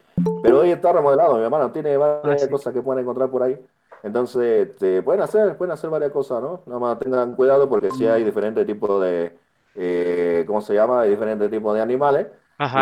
[0.43, 2.51] Pero hoy está remodelado, mi hermano, tiene varias Ah, sí.
[2.51, 3.59] cosas que pueden encontrar por ahí.
[4.05, 6.63] Entonces, este, pueden hacer, pueden hacer varias cosas, ¿no?
[6.67, 9.37] Nada más tengan cuidado porque sí hay diferentes tipos de,
[9.75, 11.01] eh, ¿cómo se llama?
[11.01, 12.29] Hay diferentes tipos de animales.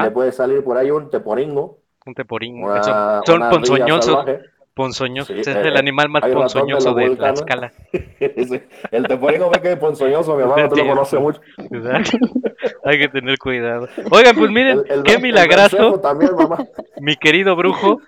[0.03, 2.63] Le puede salir por ahí un teporingo, un teporín.
[2.63, 4.05] una, Son, ponzoñosos.
[4.05, 4.41] salvaje.
[4.77, 5.35] Ponzoñosos.
[5.35, 7.43] Sí, es eh, el eh, animal más de ponzoñoso de volcanes.
[7.43, 7.73] Tlaxcala.
[8.19, 8.61] Sí,
[8.91, 11.41] El teporingo ve que es ponzoñoso, mi hermano, tú lo conoces mucho.
[12.85, 13.89] Hay que tener cuidado.
[14.11, 16.59] Oigan, pues miren, El, el, qué milagrazo, también, mamá.
[17.01, 18.01] mi querido brujo,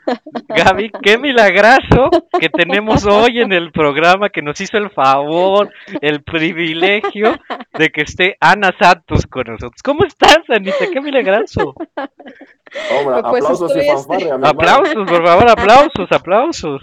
[0.48, 5.70] Gaby, qué milagrazo que tenemos hoy en el programa que nos hizo el favor,
[6.02, 7.34] el privilegio
[7.78, 9.82] de que esté Ana Santos con nosotros.
[9.82, 10.84] ¿Cómo estás, Anita?
[10.92, 11.74] Qué milagrazo.
[12.88, 14.34] Hombre, Pues aplausos y estoy, este, fanfarria.
[14.42, 16.82] Aplausos, por favor, aplausos, aplausos.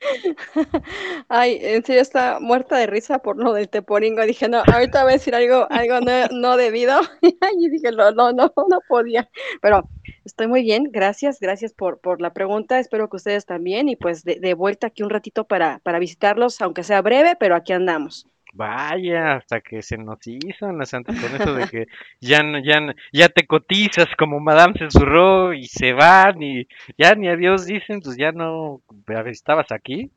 [1.28, 4.22] Ay, en serio está muerta de risa por lo del teporingo.
[4.22, 7.00] Dije, no, ahorita voy a decir algo, algo no, no debido.
[7.58, 9.28] Y dije, no, no, no, no podía.
[9.60, 9.88] Pero
[10.24, 12.78] estoy muy bien, gracias, gracias por, por la pregunta.
[12.78, 13.88] Espero que ustedes también.
[13.88, 17.54] Y pues de, de vuelta aquí un ratito para, para visitarlos, aunque sea breve, pero
[17.54, 18.26] aquí andamos.
[18.54, 21.86] Vaya, hasta que se nos hizo, Ana Santos, con eso de que
[22.20, 26.66] ya no, ya, no- ya te cotizas como Madame Censuró y se van y
[26.98, 28.82] ya ni adiós dicen, pues ya no,
[29.26, 30.10] estabas aquí.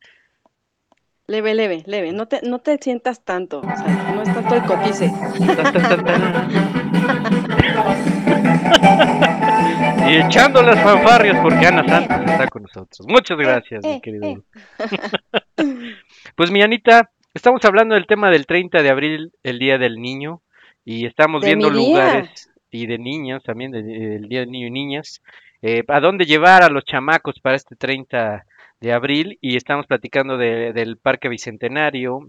[1.27, 2.11] Leve, leve, leve.
[2.11, 3.59] No te, no te sientas tanto.
[3.61, 5.11] O sea, no es tanto el cotice.
[10.07, 13.07] Y echando las fanfarrias porque Ana Santos está con nosotros.
[13.07, 14.25] Muchas gracias, mi eh, querido.
[14.25, 14.39] eh.
[16.35, 20.41] Pues mi Anita, estamos hablando del tema del 30 de abril, el Día del Niño,
[20.83, 24.71] y estamos De viendo lugares y de niños también, de- del Día del Niño y
[24.71, 25.21] Niñas,
[25.61, 28.45] eh, a dónde llevar a los chamacos para este 30
[28.79, 32.19] de abril, y estamos platicando de- del Parque Bicentenario,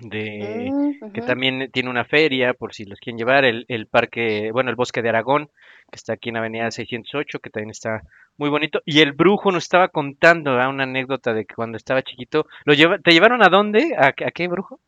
[0.00, 4.50] de Mm, que también tiene una feria, por si los quieren llevar, el, el parque,
[4.52, 5.46] bueno, el Bosque de Aragón,
[5.90, 8.02] que está aquí en Avenida 608, que también está
[8.36, 8.80] muy bonito.
[8.84, 10.68] Y el brujo nos estaba contando ¿verdad?
[10.68, 13.94] una anécdota de que cuando estaba chiquito, ¿lo lleva, ¿te llevaron a dónde?
[13.98, 14.80] ¿A, qué- a qué brujo?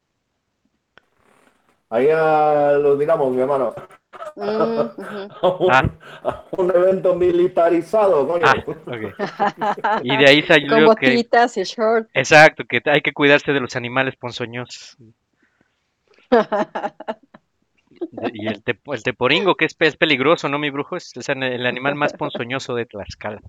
[1.91, 3.75] Ahí a lo digamos, mi hermano,
[4.37, 5.29] Mm, ujú.
[5.43, 5.91] a un, Ah.
[6.25, 8.45] a un evento militarizado, coño.
[8.47, 10.01] Ah.
[10.03, 12.09] Y de ahí Con salió que, botitas y short.
[12.15, 14.97] exacto, que hay que cuidarse de los animales ponzoñosos.
[18.33, 20.97] Y el, te- el teporingo, que es, pe- es peligroso, ¿no, mi brujo?
[20.97, 23.41] Es el, san- el animal más ponzoñoso de Tlaxcala.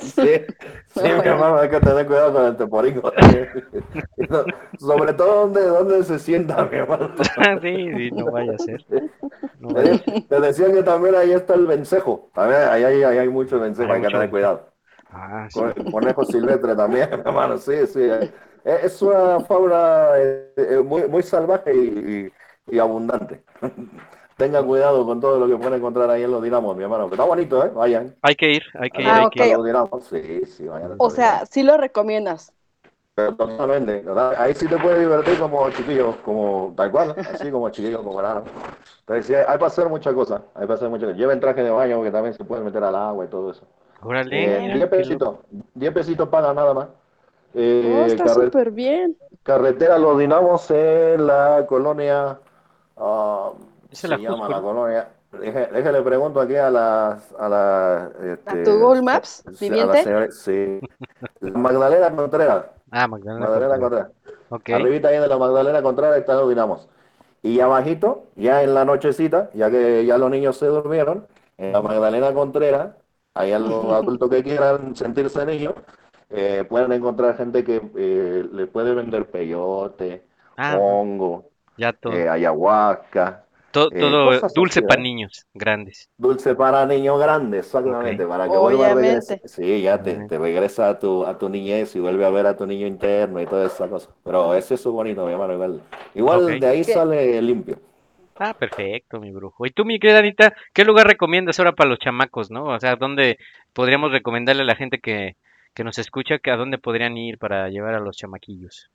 [0.00, 0.28] Sí,
[0.88, 3.12] sí, mi hermano, hay que tener cuidado con el teporingo.
[4.78, 7.10] Sobre todo donde, donde se sienta, mi hermano.
[7.62, 8.84] sí, sí, no vaya a ser.
[9.60, 12.30] No Te, vaya te decía que también ahí está el vencejo.
[12.34, 14.72] También ahí, hay- ahí hay mucho vencejo, Hay hay que mucho tener cuidado.
[15.10, 15.60] Ah, sí.
[15.60, 18.00] Con- Conejo silvestre también, mi hermano, sí, sí.
[18.64, 22.32] Es, es una fauna eh, eh, muy, muy salvaje y,
[22.68, 23.44] y- y abundante.
[24.36, 27.08] Tenga cuidado con todo lo que pueden encontrar ahí en los dinamos, mi hermano.
[27.08, 27.70] Que está bonito, ¿eh?
[27.74, 28.14] Vayan.
[28.22, 29.36] Hay que ir, hay que ir, Ah, hay ok.
[29.36, 29.54] que ir.
[29.54, 30.04] A los dinamos.
[30.04, 30.92] Sí, sí, vayan.
[30.92, 32.52] a O sea, sí lo recomiendas.
[33.14, 34.34] Pero totalmente, ¿verdad?
[34.38, 38.44] Ahí sí te puedes divertir como chiquillo, como tal cual, así como chiquillo, como enano.
[39.00, 41.18] Entonces sí, hay, hay para hacer muchas cosas, hay para hacer muchas cosas.
[41.18, 43.62] Lleven traje de baño que también se puede meter al agua y todo eso.
[44.00, 45.14] Órale, Eh, mira, 10 qué loco.
[45.20, 45.38] pesitos,
[45.74, 46.88] 10 pesitos pagan nada más.
[47.54, 49.16] Eh, Oh, está carre- súper bien.
[49.42, 52.38] carretera Los Dinamos en la colonia,
[52.96, 53.52] ah,
[53.96, 58.70] se el llama la colonia, Deje- déjale pregunto aquí a las, a la, este, tu
[58.78, 59.96] Google Maps, la viviente?
[59.96, 60.80] señora- sí,
[61.40, 63.80] La Magdalena Contreras, Ah, Magdalena Magdalena Contreras.
[63.80, 64.12] Contreras.
[64.50, 64.70] Ok.
[64.70, 66.88] Arribita ahí de la Magdalena Contreras está los dinamos.
[67.42, 71.26] Y abajito, ya en la nochecita, ya que ya los niños se durmieron,
[71.58, 72.96] en la Magdalena Contreras,
[73.34, 75.74] hay a los adultos que quieran sentirse niños,
[76.30, 82.12] eh, pueden encontrar gente que eh, le puede vender peyote, Ah, hongo, ya todo.
[82.12, 83.45] eh, ayahuasca,
[83.76, 85.04] Eh, todo dulce para ¿eh?
[85.04, 86.08] niños grandes.
[86.16, 89.38] Dulce para niños grandes, exactamente, para que vuelva a regresar.
[89.38, 89.48] Obviamente.
[89.48, 92.56] Sí, ya te, te regresa a tu, a tu niñez y vuelve a ver a
[92.56, 94.10] tu niño interno y toda esa cosa.
[94.24, 95.80] Pero es eso bonito, mi hermano, igual.
[96.14, 96.92] Igual de ahí ¿Qué?
[96.92, 97.78] sale limpio.
[98.38, 99.64] Ah, perfecto, mi brujo.
[99.64, 102.64] Y tú, mi querida Anita, ¿qué lugar recomiendas ahora para los chamacos, no?
[102.64, 103.38] O sea, ¿dónde
[103.72, 105.36] podríamos recomendarle a la gente que,
[105.72, 108.90] que nos escucha que a dónde podrían ir para llevar a los chamaquillos?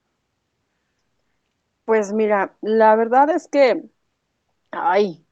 [1.85, 3.83] Pues mira, la verdad es que,
[4.71, 5.25] ay,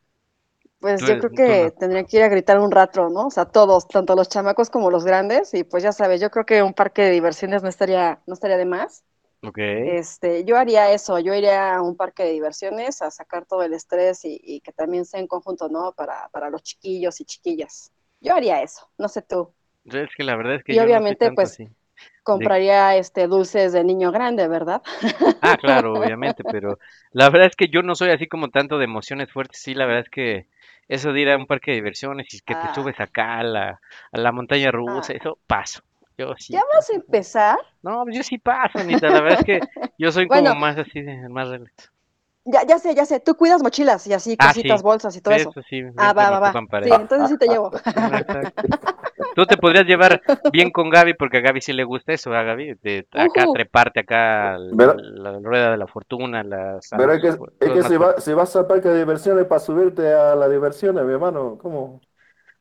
[0.80, 3.28] pues yo creo que tendría que ir a gritar un rato, ¿no?
[3.28, 6.46] O sea, todos, tanto los chamacos como los grandes, y pues ya sabes, yo creo
[6.46, 9.04] que un parque de diversiones no estaría, no estaría de más.
[9.44, 9.60] Ok.
[9.82, 13.74] Este, yo haría eso, yo iría a un parque de diversiones a sacar todo el
[13.74, 15.94] estrés y, y que también sea en conjunto, ¿no?
[15.94, 17.92] Para, para los chiquillos y chiquillas.
[18.22, 19.54] Yo haría eso, no sé tú.
[19.84, 21.68] Es que la verdad es que Y yo no obviamente, tanto pues, así.
[22.30, 24.82] Compraría este dulces de niño grande, ¿verdad?
[25.42, 26.80] Ah, claro, obviamente, pero
[27.12, 29.62] la verdad es que yo no soy así como tanto de emociones fuertes.
[29.62, 30.48] Sí, la verdad es que
[30.88, 32.74] eso de ir a un parque de diversiones y que te Ah.
[32.74, 33.80] subes acá a la,
[34.12, 35.16] a la montaña rusa, Ah.
[35.16, 35.82] eso paso.
[36.18, 36.54] Yo sí.
[36.54, 37.58] Ya vas a empezar.
[37.82, 39.10] No, yo sí paso, Anita.
[39.10, 39.60] La verdad es que
[39.98, 40.50] yo soy Bueno.
[40.52, 41.92] como más así, de, más relax.
[42.46, 43.20] Ya, ya sé, ya sé.
[43.20, 44.84] Tú cuidas mochilas y así, Ah, cositas, sí.
[44.84, 45.50] bolsas y todo eso.
[45.52, 46.52] Eso sí, Ah, va, va, va.
[46.84, 47.72] Sí, entonces sí te llevo.
[49.40, 50.22] Tú te podrías llevar
[50.52, 54.02] bien con Gaby porque a Gaby sí le gusta eso, a Gaby, de acá treparte
[54.02, 58.20] acá la, rueda de la fortuna, las Pero es que, los- es que si, va-
[58.20, 62.02] si vas al parque de diversiones para subirte a la diversión, mi hermano, ¿cómo?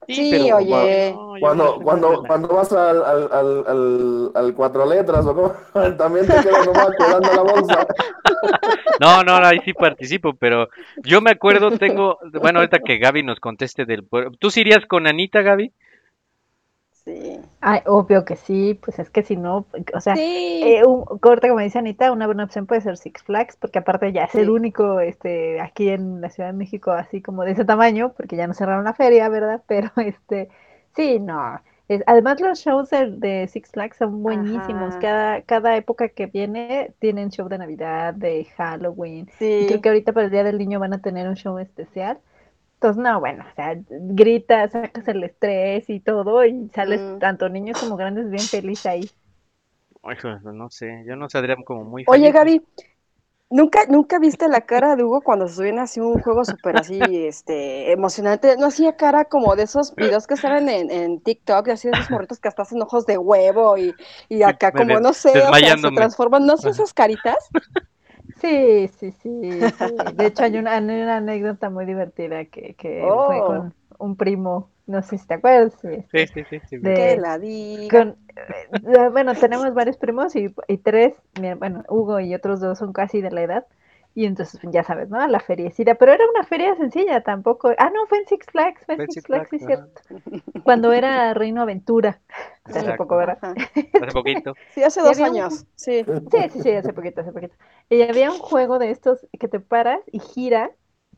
[0.06, 1.12] Sí, pero oye.
[1.12, 5.54] no, Cuando, no cuando, cuando vas al, al, al, al, al cuatro letras o cómo,
[5.98, 7.86] también te quedas nomás colando la bolsa.
[8.98, 10.68] No, no, ahí sí participo, pero
[11.04, 14.32] yo me acuerdo, tengo, bueno, ahorita que Gaby nos conteste del pueblo.
[14.38, 15.72] ¿Tú sí irías con Anita, Gaby?
[17.08, 17.40] Sí.
[17.62, 20.60] Ay, obvio que sí, pues es que si no, o sea, Sí.
[20.62, 24.12] eh, un, corte como dice Anita, una buena opción puede ser Six Flags, porque aparte
[24.12, 24.50] ya es el Sí.
[24.50, 28.46] único este aquí en la Ciudad de México así como de ese tamaño, porque ya
[28.46, 29.62] no cerraron la feria, ¿verdad?
[29.66, 30.50] Pero este,
[30.94, 31.60] sí, no.
[31.88, 34.90] es- además los shows de, de Six Flags son buenísimos.
[34.90, 34.98] Ajá.
[35.00, 39.30] Cada, cada época que viene tienen show de Navidad, de Halloween.
[39.40, 39.80] Y creo Sí.
[39.80, 42.18] que ahorita para el Día del Niño van a tener un show especial.
[42.80, 47.18] Entonces, no, bueno, o sea, gritas, sacas el estrés y todo, y sales Mm.
[47.18, 49.10] tanto niños como grandes bien feliz ahí.
[50.02, 52.32] Ay, hijo, no sé, yo no saldría como muy Oye.
[52.32, 52.62] Gaby,
[53.50, 57.26] ¿nunca, nunca viste la cara de Hugo cuando se subían así un juego súper así,
[57.26, 58.56] este, emocionante?
[58.58, 61.94] ¿No hacía cara como de esos videos que salen en, en TikTok, de así de
[61.94, 63.96] esos morritos que hasta hacen ojos de huevo y,
[64.28, 67.52] y acá como, no sé, o sea, se transforman, ¿no hacía esas caritas?
[68.40, 70.12] Sí, sí, sí, sí.
[70.14, 73.42] De hecho, hay una, hay una anécdota muy divertida que, que fue Oh.
[73.42, 76.78] con un primo, no sé si te acuerdas, este, Sí, sí, sí, sí.
[76.80, 78.06] de- Que la diga.
[78.06, 82.78] con, eh, bueno, tenemos varios primos y, y tres, mi- bueno, Hugo y otros dos
[82.78, 83.66] son casi de la edad.
[84.14, 85.26] Y entonces, ya sabes, ¿no?
[85.28, 87.70] La feriecita, pero era una feria sencilla tampoco.
[87.78, 89.86] Ah, no, fue en Six Flags, fue en Six Six Flags, sí, cierto.
[90.62, 92.20] Cuando era Reino Aventura,
[92.74, 92.94] hace Exacto.
[92.94, 93.38] poco, ¿verdad?
[93.42, 93.54] Ajá.
[94.00, 94.54] Hace poquito.
[94.70, 96.04] Sí, hace dos un- años, sí.
[96.30, 97.54] Sí, sí, sí, hace poquito, hace poquito.
[97.88, 100.70] Y había un juego de estos que te paras y gira,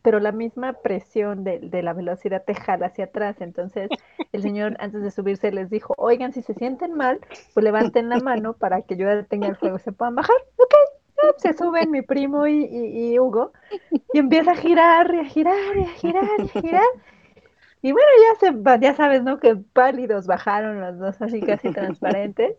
[0.03, 3.41] pero la misma presión de, de la velocidad te jala hacia atrás.
[3.41, 3.93] Entonces,
[4.33, 7.21] el señor antes de subirse les dijo, oigan, si se sienten mal,
[7.53, 10.37] pues levanten la mano para que yo detenga el juego y se puedan bajar.
[10.57, 10.75] Ok,
[11.39, 13.53] se suben mi primo y, y- y Hugo
[14.13, 16.85] y empieza a girar y a girar y a girar y a girar.
[17.83, 18.09] Y bueno,
[18.41, 19.39] ya se ya sabes, ¿no?
[19.41, 22.55] Que pálidos bajaron los dos así casi transparentes.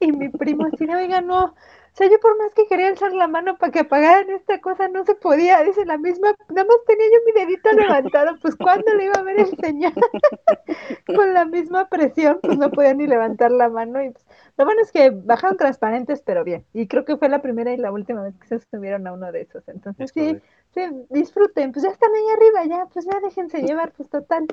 [0.00, 1.44] Y mi primo así oiga, no,
[1.92, 4.88] o sea, yo por más que quería alzar la mano para que apagaran esta cosa,
[4.88, 8.94] no se podía, dice la misma, nada más tenía yo mi dedito levantado, pues ¿cuándo
[8.94, 9.92] le iba a ver el señor?
[11.14, 14.24] Con la misma presión, pues no podía ni levantar la mano y pues,
[14.56, 16.64] lo bueno es que bajaron transparentes, pero bien.
[16.72, 19.30] Y creo que fue la primera y la última vez que se subieron a uno
[19.32, 19.66] de esos.
[19.68, 20.46] Entonces Es sí, correcto.
[20.74, 20.80] Sí,
[21.10, 24.46] disfruten, pues ya están ahí arriba, ya, pues ya déjense llevar, pues total.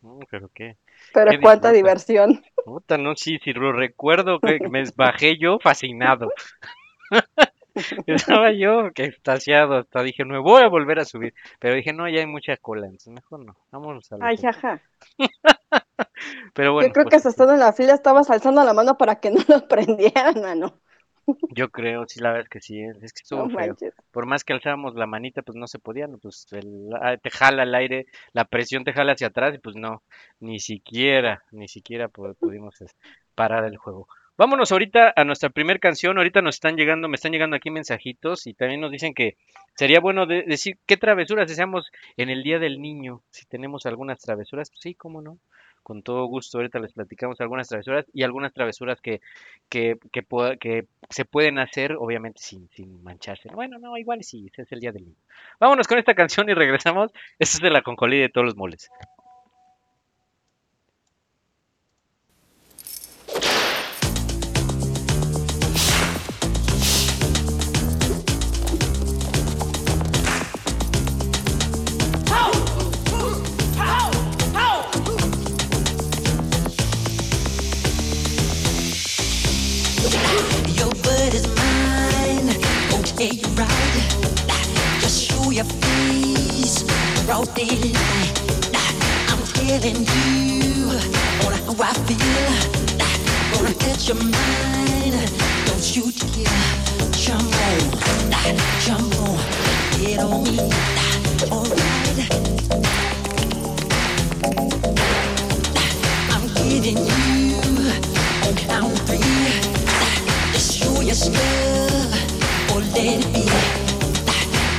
[0.00, 0.78] No, pero qué.
[1.12, 1.72] Pero Qué cuánta disfruta.
[1.72, 2.42] diversión.
[2.64, 6.34] Puta, no, sí, sí, lo recuerdo que me bajé yo fascinado.
[8.06, 11.34] Estaba yo que extasiado, hasta dije, no me voy a volver a subir.
[11.58, 14.82] Pero dije, no, ya hay mucha cola, entonces mejor no, vámonos a la Ay, jaja.
[16.54, 18.96] Pero bueno, Yo creo pues, que hasta estando en la fila estabas alzando la mano
[18.98, 20.80] para que no nos prendieran, mano.
[21.50, 23.58] Yo creo, sí, la verdad es que sí, es que estuvo No feo.
[23.68, 23.94] manches.
[24.10, 27.30] Por más que alzábamos la manita, pues no se podía, no, pues el- ah, te
[27.30, 30.02] jala el aire, la presión te jala hacia atrás y pues no,
[30.40, 32.76] ni siquiera, ni siquiera pu- pudimos
[33.34, 34.08] parar el juego.
[34.38, 36.18] Vámonos ahorita a nuestra primera canción.
[36.18, 39.36] Ahorita nos están llegando, me están llegando aquí mensajitos y también nos dicen que
[39.74, 43.22] sería bueno de- decir qué travesuras deseamos en el Día del Niño.
[43.30, 45.38] Si tenemos algunas travesuras, pues sí, cómo no.
[45.86, 49.20] Con todo gusto, ahorita les platicamos algunas travesuras y algunas travesuras que,
[49.68, 50.26] que, que,
[50.58, 53.50] que se pueden hacer, obviamente sin, sin mancharse.
[53.54, 55.20] Bueno, no, igual sí, ese es el Día del Niño.
[55.60, 57.12] Vámonos con esta canción y regresamos.
[57.38, 58.90] Esta es de la concolí de todos los moles.
[87.26, 87.26] Face.
[87.26, 87.48] Broad.
[89.28, 90.90] I'm telling you
[91.44, 92.48] on how I feel.
[93.52, 95.30] Gonna get your mind.
[95.66, 96.46] Don't you dare
[97.12, 99.38] jump on, jump on,
[99.98, 100.58] get on me,
[101.50, 102.30] alright.
[106.30, 107.56] I'm getting you
[108.46, 109.18] on count three.
[110.52, 113.44] Just show your stuff or let it be.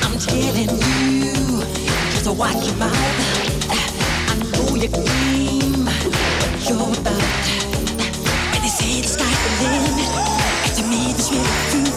[0.03, 1.36] I'm telling you,
[2.27, 2.91] just watch your mouth.
[3.71, 7.45] I know your game, what you're about.
[8.51, 10.11] When they say the sky's the limit,
[10.65, 11.87] and to me this really true.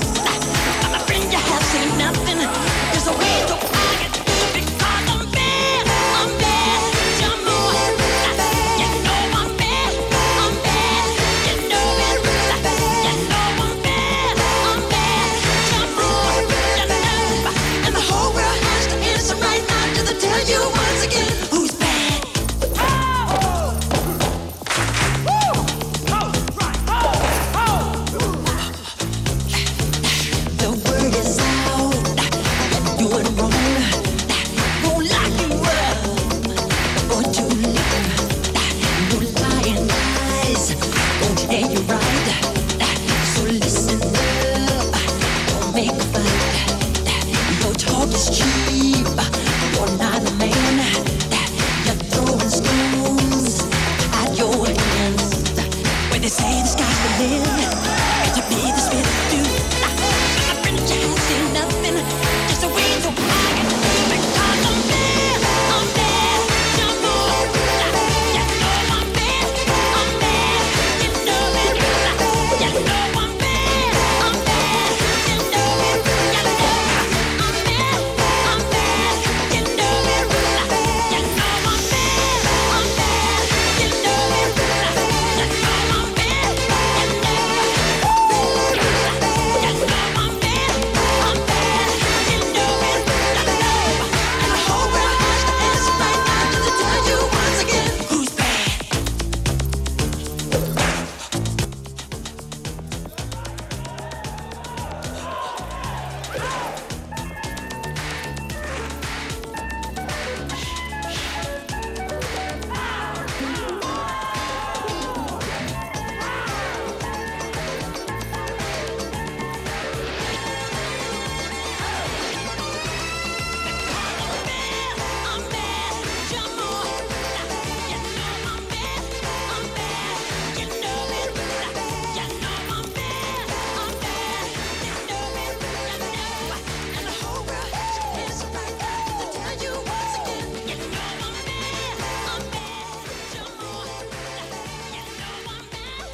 [0.84, 2.38] I'm a friend you have seen nothing.
[2.92, 3.69] There's a way to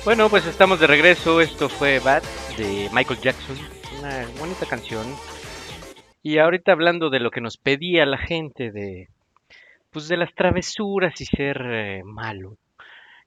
[0.06, 1.40] Bueno, pues estamos de regreso.
[1.40, 2.22] Esto fue Bad
[2.56, 3.56] de Michael Jackson.
[3.98, 5.04] Una bonita canción.
[6.22, 9.08] Y ahorita hablando de lo que nos pedía la gente de
[9.90, 12.56] pues de las travesuras y ser eh, malo.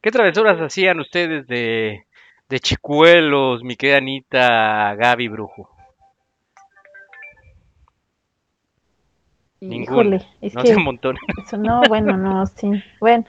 [0.01, 2.05] ¿Qué travesuras hacían ustedes de
[2.47, 5.69] de chicuelos, mi querida Anita, Gaby Brujo?
[9.59, 10.15] Ninguna.
[10.15, 11.17] Híjole, es No que un montón.
[11.45, 12.81] eso no, bueno, no, sí.
[13.01, 13.25] Bueno,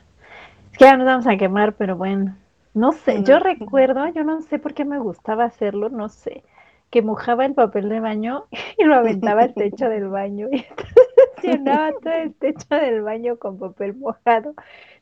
[0.70, 2.36] es que ya nos vamos a quemar, pero bueno.
[2.80, 6.44] No sé, yo recuerdo, yo no sé por qué me gustaba hacerlo, no sé,
[6.90, 8.46] que mojaba el papel de baño
[8.78, 10.64] y lo aventaba al techo del baño y
[11.42, 14.54] llenaba todo el techo del baño con papel mojado.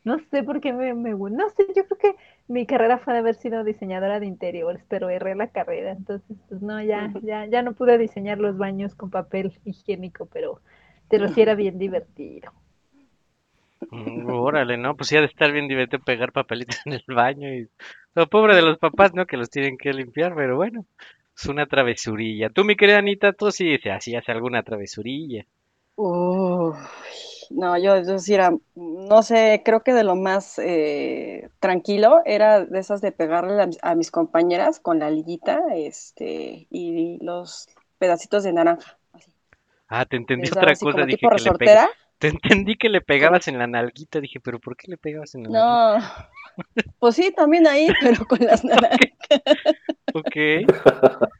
[0.02, 2.16] No sé por qué me, me no sé, yo creo que
[2.48, 6.60] mi carrera fue de haber sido diseñadora de interiores, pero erré la carrera, entonces pues
[6.60, 10.60] no, ya, ya, ya no pude diseñar los baños con papel higiénico, pero,
[11.08, 12.52] pero sí era bien divertido.
[13.90, 14.96] Mm, Órale, ¿no?
[14.96, 17.68] Pues ha de estar bien divertido pegar papelitos en el baño y...
[18.14, 19.26] Lo pobre de los papás, ¿no?
[19.26, 20.86] Que los tienen que limpiar, pero bueno,
[21.36, 22.50] es una travesurilla.
[22.50, 25.44] Tú, mi querida Anita, tú sí se hacías alguna travesurilla.
[27.50, 32.64] No, yo, yo sí era, no sé, creo que de lo más eh, tranquilo era
[32.64, 37.68] de esas de pegarle a, mis- a mis compañeras con la liguita este, y los
[37.98, 38.98] pedacitos de naranja.
[39.12, 39.32] Así.
[39.88, 41.50] Ah, te entendí Les otra cosa, dije tipo que le.
[42.18, 45.42] Te entendí que le pegabas en la nalguita, dije, pero ¿por qué le pegabas en
[45.44, 45.84] la nalguita?
[45.84, 45.98] No,
[46.98, 49.10] pues sí, también ahí, pero con las naranjas.
[50.12, 50.34] Ok.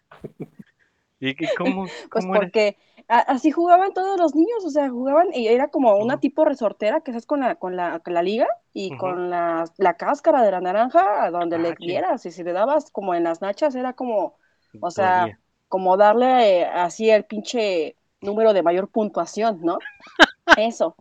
[1.20, 2.52] ¿Y qué- cómo, Pues cómo era?
[2.52, 7.00] porque así jugaban todos los niños, o sea, jugaban y era como una tipo resortera
[7.00, 10.50] que haces con la, con la, con la liga y con la, la cáscara de
[10.52, 13.74] la naranja a donde Ah, le dieras y si le dabas como en las nachas
[13.74, 14.38] era como,
[14.80, 15.34] o sea,
[15.68, 19.78] como darle eh, así el pinche número de mayor puntuación, ¿no?
[20.56, 20.96] Eso.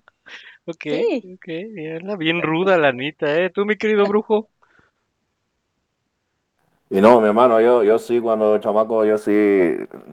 [0.66, 1.04] Ok, Sí.
[1.36, 3.50] ok, bien, bien ruda la Anita, ¿eh?
[3.52, 4.50] ¿Tú, mi querido brujo?
[6.90, 9.32] Y no, mi hermano, yo, yo sí, cuando chamaco, yo sí,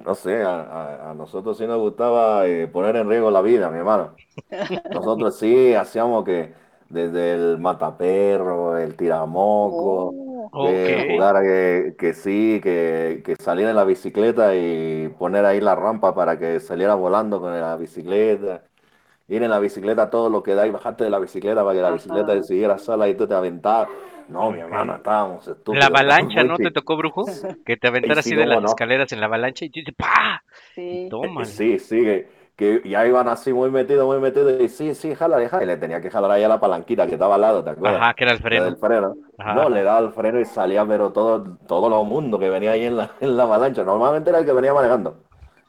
[0.05, 3.71] no sé, a, a- a nosotros sí nos gustaba eh, poner en riesgo la vida,
[3.71, 4.19] mi hermano.
[4.93, 6.55] Nosotros sí hacíamos que
[6.91, 10.24] desde el mataperro, el tiramoco, Oh,
[10.57, 10.87] Ok.
[10.87, 15.61] que jugar a que, que sí, que, que salir en la bicicleta y poner ahí
[15.61, 18.65] la rampa para que saliera volando con la bicicleta.
[19.29, 21.83] Ir en la bicicleta todo lo que da y bajarte de la bicicleta para que
[21.83, 22.43] la bicicleta Ajá.
[22.43, 23.89] siguiera sola y tú te aventabas.
[24.29, 25.87] No, mi hermano, estábamos La estúpidos.
[25.87, 27.27] avalancha, muy ¿no te tocó, brujo?
[27.67, 28.71] Que te aventara sí, así de las no.
[28.71, 30.43] escaleras en la avalancha y tú dices, ¡pa!
[30.75, 31.09] sí.
[31.11, 31.47] Tómale.
[31.47, 32.25] Sí, sí,
[32.57, 34.61] que, ya iban así muy metidos, muy metidos.
[34.61, 35.63] Y sí, sí, jala, deja.
[35.63, 38.01] Y le tenía que jalar ahí a la palanquita que estaba al lado, ¿te acuerdas?
[38.01, 38.65] Ajá, que era el freno.
[38.65, 39.17] del freno.
[39.39, 42.73] Ajá, No, le daba el freno y salía, pero todo, todo lo mundo que venía
[42.73, 43.85] ahí en la, en la avalancha.
[43.85, 45.17] Normalmente era el que venía manejando.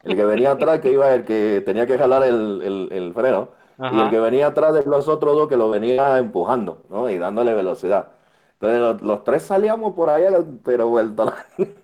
[0.03, 3.49] El que venía atrás, que iba el que tenía que jalar el, el, el freno.
[3.87, 7.09] Y el que venía atrás de los otros dos que lo venía empujando, ¿no?
[7.09, 8.09] Y dándole velocidad.
[8.53, 10.29] Entonces los, los tres salíamos por allá,
[10.63, 11.31] pero vuelto.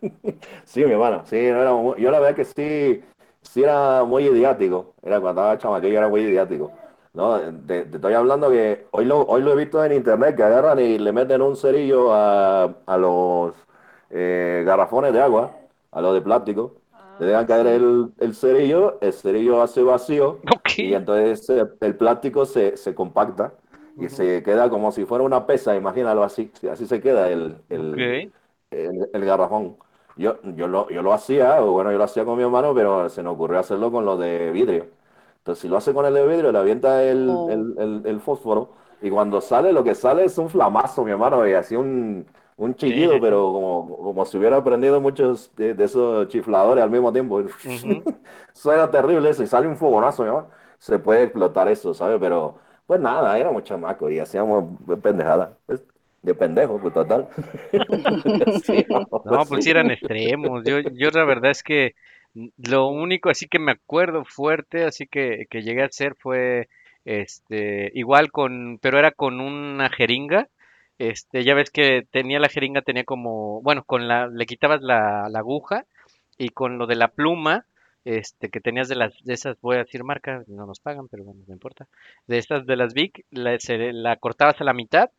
[0.66, 3.04] Sí, mi hermano, sí, no era muy- yo la verdad que sí,
[3.42, 6.72] sí era muy idiático, era cuando estaba chamaquillo era muy idiático,
[7.14, 7.40] ¿no?
[7.68, 10.80] Te, te estoy hablando que hoy lo, hoy lo he visto en internet, que agarran
[10.80, 13.54] y le meten un cerillo a, a los
[14.10, 15.52] eh, garrafones de agua,
[15.92, 16.76] a los de plástico,
[17.18, 17.68] le dejan Ah, caer sí.
[17.68, 20.80] el, el cerillo, el cerillo hace vacío Ok.
[20.80, 23.54] y entonces eh, el plástico se, se compacta
[24.00, 28.12] y se queda como si fuera una pesa, imagínalo así, así se queda el, el,
[28.18, 28.32] Ok.
[28.72, 29.78] el, el garrafón.
[30.16, 33.10] Yo, yo, lo, yo lo hacía, o bueno, yo lo hacía con mi hermano, pero
[33.10, 34.88] se nos ocurrió hacerlo con lo de vidrio.
[35.38, 37.48] Entonces, si lo hace con el de vidrio, le avienta el, Oh.
[37.48, 41.48] el, el, el fósforo, y cuando sale, lo que sale es un flamazo, mi hermano,
[41.48, 42.26] y así un,
[42.58, 43.20] un chillido, sí.
[43.20, 47.42] pero como, como si hubiera prendido muchos de, de esos chifladores al mismo tiempo.
[47.64, 48.06] Ujú.
[48.54, 50.50] Suena terrible eso, y sale un fogonazo, mi hermano.
[50.78, 52.18] Se puede explotar eso, ¿sabes?
[52.20, 52.56] Pero,
[52.88, 54.66] pues nada, éramos chamacos y hacíamos
[55.02, 55.50] pendejadas.
[56.22, 57.28] Pues, de pendejo, pues total.
[59.24, 60.64] No, pues sí eran extremos.
[60.66, 61.96] Yo, yo la verdad es que
[62.58, 66.70] lo único así que me acuerdo fuerte, así que, que llegué a hacer fue
[67.06, 70.50] este igual con, pero era con una jeringa.
[70.98, 75.28] Este, ya ves que tenía la jeringa, tenía como, bueno, con la, le quitabas la,
[75.30, 75.86] la aguja
[76.38, 77.66] y con lo de la pluma,
[78.06, 81.24] este, que tenías de las, de esas, voy a decir marca, no nos pagan, pero
[81.24, 81.88] bueno, no importa,
[82.28, 85.10] de estas de las Vic, la, se- la cortabas a la mitad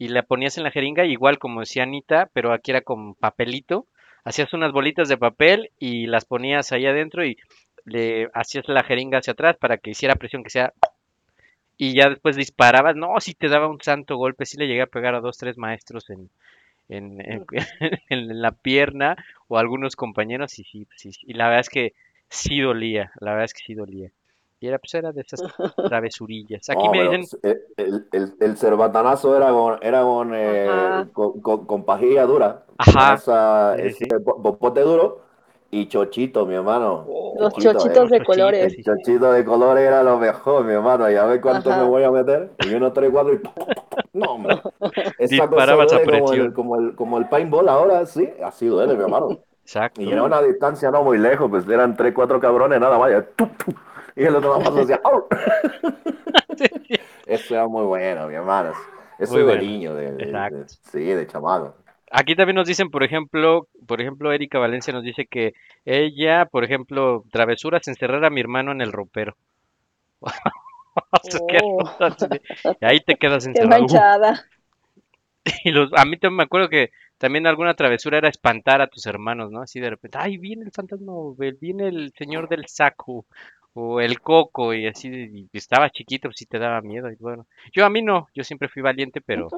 [0.00, 3.86] y la ponías en la jeringa, igual como decía Anita, pero aquí era con papelito,
[4.24, 7.36] hacías unas bolitas de papel y las ponías ahí adentro y
[7.84, 10.72] le hacías la jeringa hacia atrás para que hiciera presión, que sea,
[11.76, 14.86] y ya después disparabas, no, si te daba un santo golpe, sí le llegué a
[14.86, 16.30] pegar a dos, tres maestros en,
[16.88, 17.44] en, en,
[18.08, 21.68] en la pierna o a algunos compañeros y sí, sí, sí, y la verdad es
[21.68, 21.92] que
[22.30, 24.10] sí dolía, la verdad es que sí dolía.
[24.62, 25.40] Y era, pues era de esas
[25.88, 26.68] travesurillas.
[26.68, 31.40] Aquí No, me dicen, el, el, el, el cerbatanazo era con, era con, eh, con,
[31.40, 35.22] con- con pajilla dura, con ajá, esa, sí, sí, ese po- popote duro
[35.70, 37.06] y chochito, mi hermano.
[37.38, 38.18] Los Chochito, chochitos eh.
[38.18, 38.72] de colores.
[38.74, 38.82] sí.
[38.82, 41.10] Chochito de color era lo mejor, mi hermano.
[41.10, 41.84] Y a ver cuánto me Ajá.
[41.84, 42.50] voy a meter.
[42.68, 43.40] Y uno, tres, cuatro y.
[44.12, 44.56] No, hombre.
[45.18, 46.52] Esa cosa Disparabas a duele como el, presión.
[46.52, 48.28] como el, como el paintball ahora, sí.
[48.44, 49.38] Así duele, mi hermano.
[49.62, 50.02] Exacto.
[50.02, 53.12] Y era una distancia no muy lejos, pues eran tres, cuatro cabrones, nada más.
[53.12, 53.74] y ¡tum, tum!
[54.16, 55.26] Y el otro más hacía ¡au!
[57.26, 58.72] Eso era muy bueno, mi hermano.
[59.18, 59.62] Eso Muy es de bueno.
[59.62, 61.74] niño, de, de- sí, de chamaco.
[62.12, 65.52] Aquí también nos dicen, por ejemplo, por ejemplo, Erika Valencia nos dice que
[65.84, 69.36] ella, por ejemplo, travesuras, encerrar a mi hermano en el ropero.
[71.12, 71.82] O sea, qué Oh,
[72.80, 73.86] y ahí te quedas qué encerrado.
[73.88, 74.44] manchada.
[75.64, 79.06] Y los, a mí también me acuerdo que también alguna travesura era espantar a tus
[79.06, 79.62] hermanos, ¿no?
[79.62, 81.12] Así de repente, ay, viene el fantasma,
[81.60, 83.26] viene el señor del saco,
[83.74, 87.46] o el coco, y así, y estaba chiquito, pues sí te daba miedo, y bueno,
[87.72, 89.48] yo a mí no, yo siempre fui valiente, pero,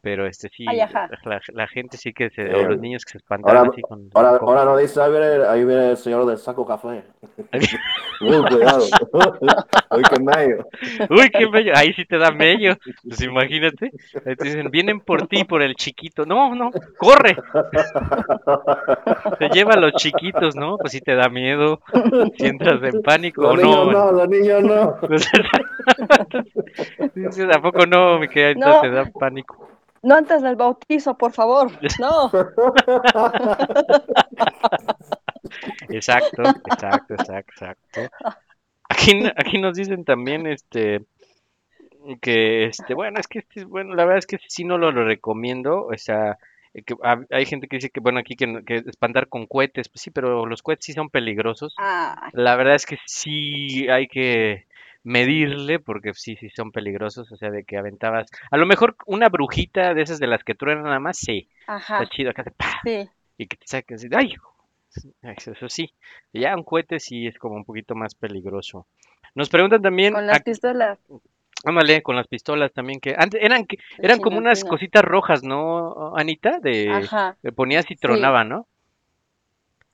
[0.00, 3.12] pero este sí, Ay, la, la gente sí que se, o Eh, los niños que
[3.12, 6.26] se espantaban Ahora, así con ahora, ahora no dice, ahí viene, ahí viene el señor
[6.26, 7.04] del saco café.
[8.20, 8.84] Uy, cuidado.
[9.90, 10.66] Uy, qué medio.
[11.10, 13.90] Uy, qué bello, ahí sí te da mello, pues imagínate,
[14.26, 17.36] ahí te dicen, vienen por ti, por el chiquito, no, no, corre,
[19.38, 20.78] se lleva a los chiquitos, ¿no?
[20.78, 21.80] Pues sí te da miedo,
[22.36, 23.92] si entras en pánico o Los niños no.
[23.92, 24.96] no, los niños no.
[26.96, 28.80] Pues, dices, ¿a poco no, mi querida No.
[28.80, 29.68] te da pánico?
[30.02, 31.70] No antes del bautizo, por favor.
[31.98, 32.30] No.
[35.88, 38.00] Exacto, exacto, exacto, exacto.
[38.88, 41.04] Aquí, aquí nos dicen también, este,
[42.20, 45.04] que, este, bueno, es que, este, bueno, la verdad es que sí no lo, lo
[45.04, 46.38] recomiendo, o sea,
[46.72, 50.02] que hab- hay gente que dice que, bueno, aquí que, que espantar con cohetes, pues
[50.02, 51.74] sí, pero los cohetes sí son peligrosos.
[51.78, 54.66] Ah, La verdad es que sí hay que
[55.04, 59.28] medirle porque sí, sí son peligrosos, o sea, de que aventabas, a lo mejor una
[59.28, 62.02] brujita de esas de las que truenan nada más, sí, ajá.
[62.02, 63.08] está chido, acá de pa, Sí.
[63.36, 64.34] y que te saquen así, ¡ay!
[65.22, 65.92] Eso sí,
[66.32, 68.86] ya un cohete sí es como un poquito más peligroso.
[69.34, 70.98] Nos preguntan también, Con las pistolas.
[71.64, 76.14] Ándale, con las pistolas también, que antes eran, que- eran como unas cositas rojas, ¿no,
[76.16, 76.58] Anita?
[76.60, 77.36] De, Ajá.
[77.42, 78.00] le ponías y Sí.
[78.00, 78.66] tronaba, ¿no?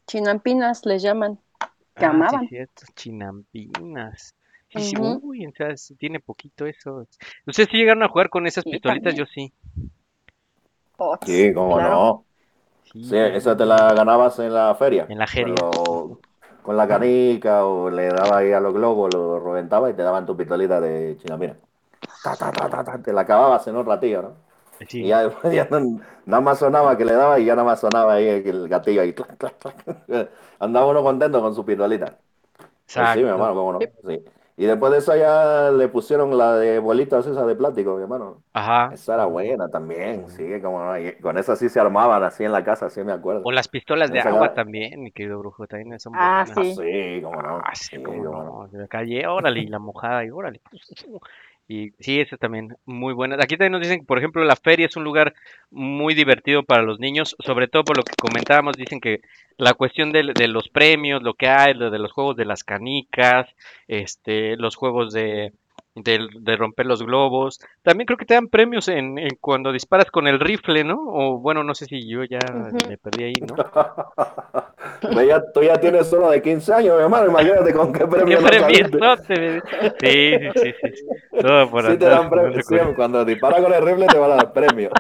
[0.06, 1.38] Chinampinas les llaman.
[1.60, 1.66] Que
[1.96, 2.48] Ah, sí, amaban.
[2.48, 4.34] cierto, chinampinas.
[4.70, 5.20] Sí, sí, Ujú.
[5.22, 7.06] uy, o sea, sí tiene poquito eso.
[7.46, 9.14] ¿Ustedes sí llegaron a jugar con esas Sí, pistolitas?
[9.14, 9.26] también.
[9.26, 9.52] Yo sí.
[10.96, 11.90] Pots, Sí, cómo claro.
[11.90, 12.24] no.
[12.92, 15.06] Sí, Sí, esa te la ganabas en la feria.
[15.08, 15.54] En la feria.
[16.68, 20.26] Con la canica o le dabas ahí a los globos, lo reventaba y te daban
[20.26, 21.56] tu pistolita de chinamina.
[22.22, 24.32] Ta, ta, ta, ta, ta, te la acababas en un ratillo, ¿no?
[24.86, 25.00] sí.
[25.00, 27.80] Y ya después ya no- nada más sonaba que le daba y ya nada más
[27.80, 29.14] sonaba ahí el gatillo ahí.
[30.60, 32.18] Andaba uno contento con su pistolita.
[32.92, 33.28] Pues sí, mi Exacto.
[33.28, 33.78] hermano, cómo no.
[34.06, 34.24] Sí.
[34.59, 38.42] Y después de eso ya le pusieron la de bolitas esa de plástico, mi hermano.
[38.52, 38.92] Ajá.
[38.92, 40.80] Esa era buena también, sí, como
[41.22, 43.42] con esa sí se armaban así en la casa, sí me acuerdo.
[43.44, 46.59] O las pistolas de Esa agua era- también, mi querido brujo, también son Ah, buenas.
[46.59, 46.74] Ah, sí.
[47.16, 47.59] sí, cómo no.
[47.64, 48.78] Ah, sí, Sí, cómo cómo no.
[48.78, 50.61] la calle, órale, y la mojada, y órale.
[51.70, 53.36] Y sí, eso también, muy buena.
[53.36, 55.34] Aquí también nos dicen por ejemplo, la feria es un lugar
[55.70, 59.20] muy divertido para los niños, sobre todo por lo que comentábamos, dicen que
[59.58, 62.64] la cuestión del- de, los premios, lo que hay, lo de los juegos de las
[62.64, 63.48] canicas,
[63.86, 65.52] este, los juegos de,
[66.03, 67.59] del- de romper los globos.
[67.82, 70.96] También creo que te dan premios en, en cuando disparas con el rifle, ¿no?
[70.99, 72.88] O bueno, no sé si yo ya Ujú.
[72.88, 73.55] me perdí ahí, ¿no?
[75.01, 78.07] Pues ya, tú ya tienes uno de 15 años, mi hermano, imagínate con qué ¡Qué
[78.07, 78.90] premio no bebé!
[80.01, 81.40] Sí, sí, sí, sí.
[81.40, 84.32] Todo por Sí te dan premio, no sí, cuando disparas con el rifle te van
[84.32, 84.90] a dar premio.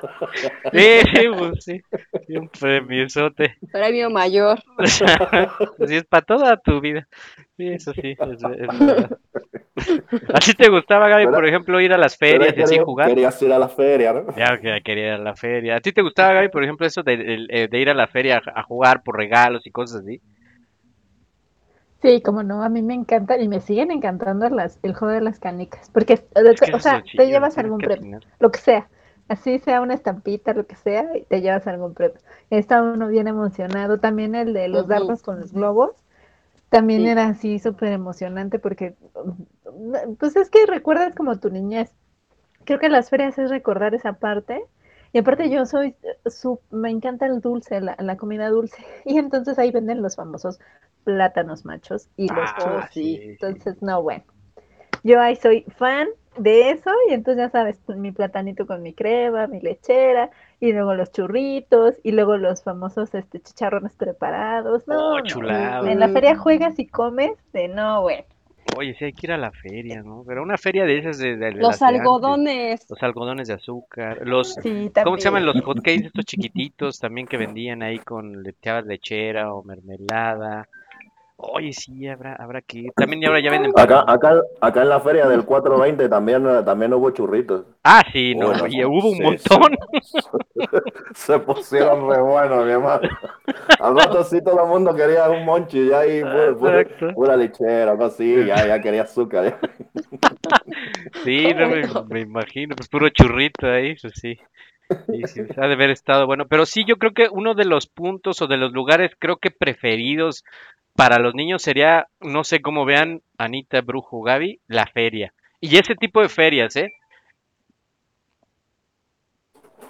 [0.72, 1.80] Sí, sí, pues sí.
[2.26, 3.56] Sí, un premiosote.
[3.72, 4.60] Premio mayor.
[4.78, 7.08] Así es para toda tu vida.
[7.58, 8.42] Sí, eso sí, es, es
[8.78, 9.18] verdad.
[10.32, 12.84] ¿A ti te gustaba, Gaby, Pero- por ejemplo, ir a las ferias y así querías-
[12.84, 13.08] jugar?
[13.08, 14.36] Querías ir a la feria, ¿no?
[14.36, 15.76] Ya que quería ir a la feria.
[15.76, 18.40] ¿A ti te gustaba, Gaby, por ejemplo, eso de, de- de ir a la feria
[18.54, 20.20] a, a jugar por regalos y cosas así?
[22.00, 25.20] Sí, como no, a mí me encanta y me siguen encantando las, el juego de
[25.20, 28.88] las canicas, porque, Es que o sea, te llevas algún premio, lo que sea,
[29.28, 32.18] así sea una estampita, lo que sea, y te llevas algún premio.
[32.50, 34.90] Está uno bien emocionado, también el de los Ujú.
[34.90, 35.90] dardos con los globos,
[36.70, 37.08] también Sí.
[37.08, 38.94] era así súper emocionante porque,
[39.24, 41.90] mm, pues es que recuerdas como tu niñez,
[42.64, 44.62] creo que las ferias es recordar esa parte.
[45.12, 48.76] Y aparte yo soy, eh, su, me encanta el dulce, la, la comida dulce.
[49.06, 50.58] Y entonces ahí venden los famosos
[51.04, 53.18] plátanos machos y los Ah, sí.
[53.22, 54.24] Entonces, no, bueno.
[55.02, 59.46] Yo ahí soy fan de eso y entonces ya sabes, mi platanito con mi crema,
[59.46, 60.30] mi lechera
[60.60, 64.86] y luego los churritos y luego los famosos este chicharrones preparados.
[64.88, 65.86] No, Oh.
[65.86, 68.24] En la feria juegas y comes de no, bueno.
[68.76, 70.24] Oye, sí hay que ir a la feria, ¿no?
[70.26, 72.00] Pero una feria de esas de, de- de Los antes.
[72.00, 72.86] algodones.
[72.90, 77.38] Los algodones de azúcar, los, Sí, ¿cómo se llaman los hotcakes estos chiquititos también que
[77.38, 80.68] vendían ahí con lecheadas lechera o mermelada?
[81.40, 82.92] Oye, sí, habrá, habrá que ir.
[82.96, 87.10] También ahora ya venden Acá, acá, acá en la feria del 420 también, también hubo
[87.10, 87.64] churritos.
[87.84, 89.76] Ah, sí, no, Bueno, oye, hubo un sí, montón.
[91.14, 93.08] Se pusieron re buenos, mi hermano.
[93.78, 97.14] Al rato sí todo el mundo quería un monchi ya Exacto.
[97.14, 99.58] pura lechera, algo así, ya, ya quería azúcar.
[101.24, 104.38] Sí, no me, me imagino, pues puro churrito ahí, pues sí.
[105.10, 106.46] Sí, sí, ha de haber estado bueno.
[106.48, 109.50] Pero sí, yo creo que uno de los puntos o de los lugares creo que
[109.50, 110.44] preferidos
[110.98, 115.34] para los niños sería, no sé cómo vean, Anita, Brujo, Gaby, la feria.
[115.60, 116.92] Y ese tipo de ferias, ¿eh?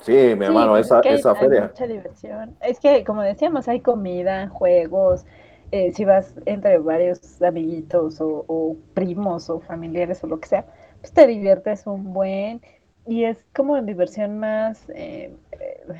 [0.00, 1.62] Sí, mi Sí, hermano, pues, esa, es que hay- esa hay feria.
[1.68, 2.56] mucha diversión.
[2.62, 5.24] Es que, como decíamos, hay comida, juegos.
[5.70, 10.64] eh, si vas entre varios amiguitos o, o primos o familiares o lo que sea,
[11.00, 12.62] pues te diviertes un buen.
[13.06, 15.36] Y es como diversión más eh,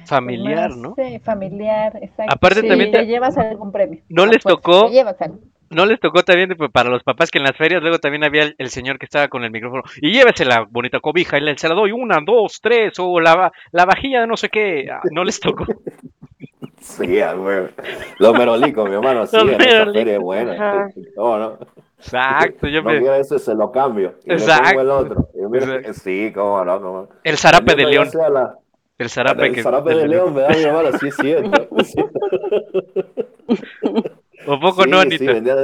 [0.07, 0.95] Familiar, más, ¿no?
[0.99, 2.33] eh, familiar, exacto.
[2.33, 4.01] Aparte Sí, también te te- llevas algún premio.
[4.09, 4.87] ¿No les fuerza, tocó?
[4.87, 5.39] Te llevas algo.
[5.71, 8.55] ¿No les tocó también para los papás que en las ferias luego también había el,
[8.57, 11.69] el señor que estaba con el micrófono y llévese la bonita cobija y le, se
[11.69, 14.89] la doy una, dos, tres o la, la vajilla de no sé qué?
[14.91, 15.67] Ah, ¿No les tocó?
[16.81, 17.67] Sí, güey.
[18.19, 20.53] Los merolicos, mi hermano, sí, en esa feria es buena.
[20.53, 20.89] ajá.
[21.17, 21.59] ¿Cómo no?
[21.99, 23.01] Exacto, yo No me...
[23.01, 24.15] quiere ese, se lo cambio.
[24.25, 24.69] Y le Exacto.
[24.71, 25.29] pongo el otro.
[25.35, 25.93] Y mira, Exacto.
[25.95, 27.09] sí, cómo no, cómo no.
[27.25, 28.09] El zarape de león.
[28.33, 28.55] la-
[28.99, 29.63] El zarape el que...
[29.63, 30.93] zarape de león, ¿verdad, mi hermano?
[30.93, 31.69] Sí, es cierto.
[31.85, 32.03] Sí.
[34.45, 35.19] ¿O poco no, Anita?
[35.19, 35.57] sí, vendía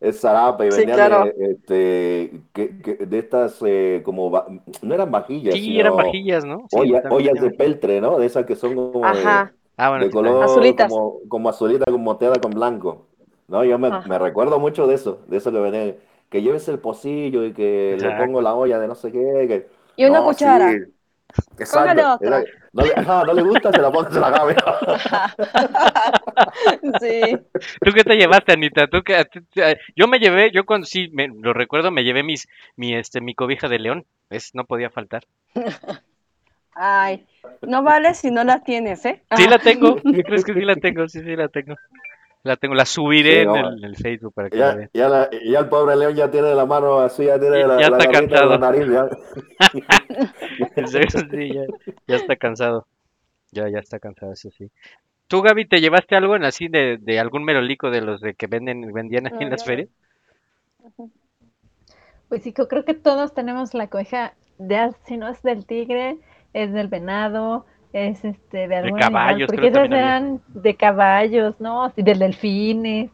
[0.00, 1.24] el zarape y Sí, vendían claro.
[1.26, 4.46] eh, este, que, que de estas eh, como, va-
[4.82, 6.66] no eran vajillas, Sí, eran vajillas, ¿no?
[6.68, 8.18] Sí, olla- también ollas de peltre, ¿no?
[8.18, 9.54] De esas que son como de, Ajá.
[9.76, 10.36] Ah, bueno, de sí, también.
[10.36, 10.92] color Azulitas.
[10.92, 13.06] como, como azulita con moteada con blanco.
[13.48, 15.96] No, yo me, me recuerdo mucho de eso, de eso que vendían,
[16.30, 19.18] que lleves el pocillo y que le pongo la olla de no sé qué.
[19.48, 20.68] que- Y una No, cuchara.
[20.70, 20.94] sí.
[21.58, 21.88] Exacto.
[21.88, 22.38] Póngale otra.
[22.38, 24.56] Era- no le, ajá, no le gusta, se la pone, se la cabe.
[27.00, 27.20] Sí.
[27.80, 28.86] ¿Tú qué te llevaste, Anita?
[28.86, 29.26] ¿Tú qué-
[29.96, 33.34] Yo me llevé, yo cuando sí, me, lo recuerdo, me llevé mis, mi, este, mi
[33.34, 34.06] cobija de león.
[34.30, 35.24] Es, no podía faltar.
[36.74, 37.26] Ay,
[37.62, 39.22] no vale si no la tienes, ¿eh?
[39.36, 39.96] Sí la tengo.
[40.02, 41.08] ¿Qué crees que sí la tengo?
[41.08, 41.76] Sí, sí la tengo.
[42.44, 44.90] La tengo, la subiré Sí, en, el, en el Facebook para que la Ya, vean.
[44.92, 47.80] ya, la- ya el pobre león ya tiene la mano así, ya tiene Ya- la,
[47.80, 48.86] ya la está la nariz.
[48.88, 49.08] ya.
[51.30, 51.62] Sí, ya,
[52.08, 52.86] ya está cansado.
[53.52, 54.70] Ya, ya está cansado, eso sí.
[55.28, 58.46] ¿Tú, Gaby, te llevaste algo en así de, de algún merolico de los de que
[58.46, 59.88] venden, vendían aquí en las No, ferias?
[62.28, 66.18] Pues sí, yo creo que todos tenemos la coja, de, si no es del tigre,
[66.54, 69.98] es del venado, es este de algún animal, caballos, porque creo esas había.
[69.98, 71.92] eran de caballos, ¿no?
[71.96, 73.10] Y del delfines.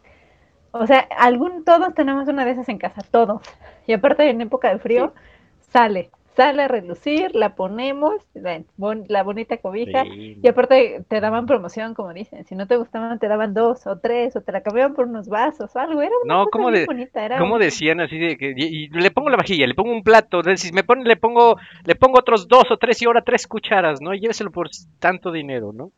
[0.70, 3.42] O sea, algún, todos tenemos una de esas en casa, todos.
[3.86, 5.14] Y aparte en época de frío,
[5.60, 10.38] sale, sale a relucir, la ponemos, la, bon- la bonita cobija, Sí.
[10.42, 13.98] y aparte te daban promoción, como dicen, si no te gustaban te daban dos o
[13.98, 16.70] tres, o te la cambiaban por unos vasos o algo, era una No, cosa ¿cómo
[16.70, 19.66] de- bonita, era ¿Cómo un- decían así de que y, y le pongo la vajilla,
[19.66, 23.02] le pongo un plato, si me pone, le pongo, le pongo otros dos o tres
[23.02, 24.14] y ahora tres cucharas, ¿no?
[24.14, 24.68] Y lléveselo por
[24.98, 25.92] tanto dinero, ¿no?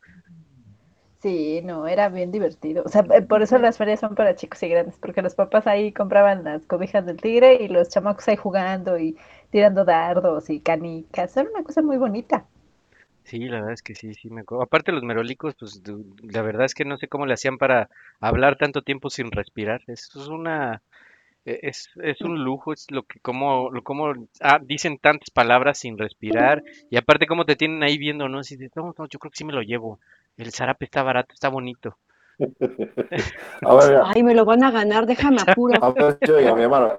[1.21, 2.83] Sí, no, era bien divertido.
[2.83, 5.67] O sea, eh, por eso las ferias son para chicos y grandes, porque los papás
[5.67, 9.15] ahí compraban las cobijas del tigre y los chamacos ahí jugando y
[9.51, 11.35] tirando dardos y canicas.
[11.37, 12.45] Era una cosa muy bonita.
[13.23, 14.63] Sí, la verdad es que sí, sí me acuerdo.
[14.63, 15.81] Aparte los merolicos, pues
[16.23, 17.89] la verdad es que no sé cómo le hacían para
[18.19, 19.81] hablar tanto tiempo sin respirar.
[19.87, 20.81] Eso es una,
[21.45, 25.79] e- es, es un lujo, es lo que, como, lo, como ah, dicen tantas palabras
[25.79, 28.39] sin respirar y aparte cómo te tienen ahí viendo, ¿no?
[28.39, 29.99] Así de, no, no, yo creo que sí me lo llevo.
[30.37, 31.97] El zarape está barato, está bonito.
[33.63, 35.79] A ver, mira, Ay, me lo van a ganar, déjame apuro.
[35.83, 36.93] a ver, yo, oiga, mi hermano.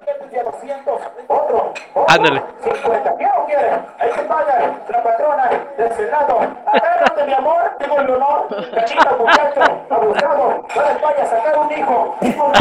[2.07, 2.43] Ándale.
[2.63, 3.15] 50.
[3.17, 3.69] ¿Quién lo quiere?
[3.99, 4.79] Ahí se pagan.
[4.89, 6.39] La patrona del Senado.
[6.65, 7.71] Agárrate, mi amor.
[7.79, 8.47] Tengo el honor.
[8.73, 9.61] Gatito, muchacho.
[9.89, 10.65] Abusado.
[10.77, 12.17] Va a España a sacar un hijo.
[12.21, 12.51] Hijo.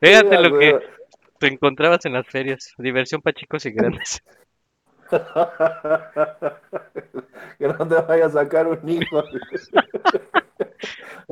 [0.00, 0.80] Fíjate lo que
[1.38, 2.74] te encontrabas en las ferias.
[2.78, 4.22] Diversión para chicos y grandes.
[7.58, 9.22] que no te vaya a sacar un hijo.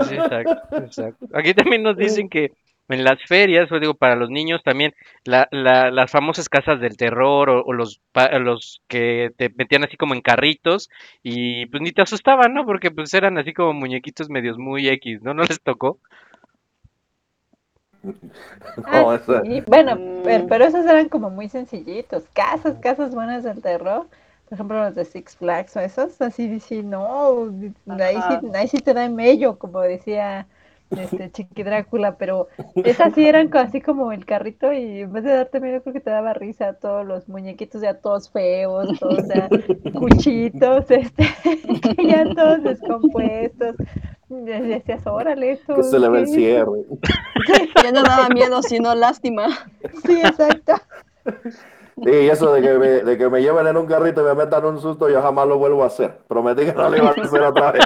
[0.05, 1.27] Sí, exacto, exacto.
[1.35, 2.53] Aquí también nos dicen que
[2.89, 4.93] en las ferias, o digo, para los niños también,
[5.25, 9.85] la, la- las famosas casas del terror o, o los, pa- los que te metían
[9.85, 10.89] así como en carritos
[11.23, 12.65] y pues ni te asustaban, ¿no?
[12.67, 15.35] Porque pues eran así como muñequitos medios muy X, ¿no?
[15.35, 15.99] ¿No les tocó?
[18.77, 19.61] No, Ah, sí.
[19.67, 20.23] Bueno, Mm.
[20.25, 22.25] pero, pero esos eran como muy sencillitos.
[22.35, 24.07] Casas, casas buenas del terror.
[24.49, 27.49] Por ejemplo, los de Six Flags o esos, así, sí, no,
[27.89, 30.47] ahí sí, ahí sí te da mello, como decía
[30.99, 35.33] este Chiqui Drácula, pero esas sí eran así como el carrito y en vez de
[35.33, 39.49] darte miedo creo que te daba risa todos los muñequitos ya todos feos, todos ya
[39.93, 41.29] cuchitos, este,
[42.09, 43.77] ya todos descompuestos.
[44.31, 45.75] Y decías, órale, esto.
[45.75, 46.33] que se le ve el ¿qué?".
[46.33, 46.85] cierre.
[47.83, 49.49] Ya no daba miedo, sino lástima.
[50.07, 50.75] Sí, exacto.
[52.03, 54.35] Sí, y eso de que, me, de que me lleven en un carrito y me
[54.35, 56.19] metan un susto, yo jamás lo vuelvo a hacer.
[56.29, 57.83] Prometí que no lo iba a hacer otra vez.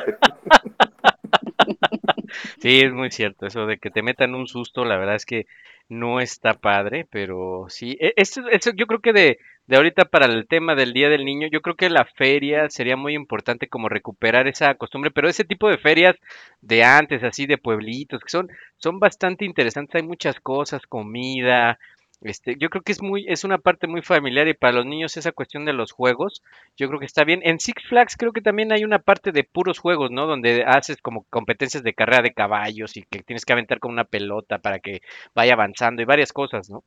[2.58, 5.46] Sí, es muy cierto, eso de que te metan un susto, la verdad es que
[5.88, 10.26] no está padre, pero sí, e- eso, eso yo creo que de, de ahorita para
[10.26, 13.88] el tema del Día del Niño, yo creo que la feria sería muy importante como
[13.88, 16.16] recuperar esa costumbre, pero ese tipo de ferias
[16.60, 21.78] de antes, así de pueblitos, que son, son bastante interesantes, hay muchas cosas, comida,
[22.22, 25.16] este, yo creo que es muy, es una parte muy familiar y para los niños
[25.16, 26.42] esa cuestión de los juegos,
[26.76, 27.40] yo creo que está bien.
[27.44, 30.26] En Six Flags creo que también hay una parte de puros juegos, ¿no?
[30.26, 34.04] Donde haces como competencias de carrera de caballos y que tienes que aventar con una
[34.04, 35.02] pelota para que
[35.34, 36.82] vaya avanzando y varias cosas, ¿no?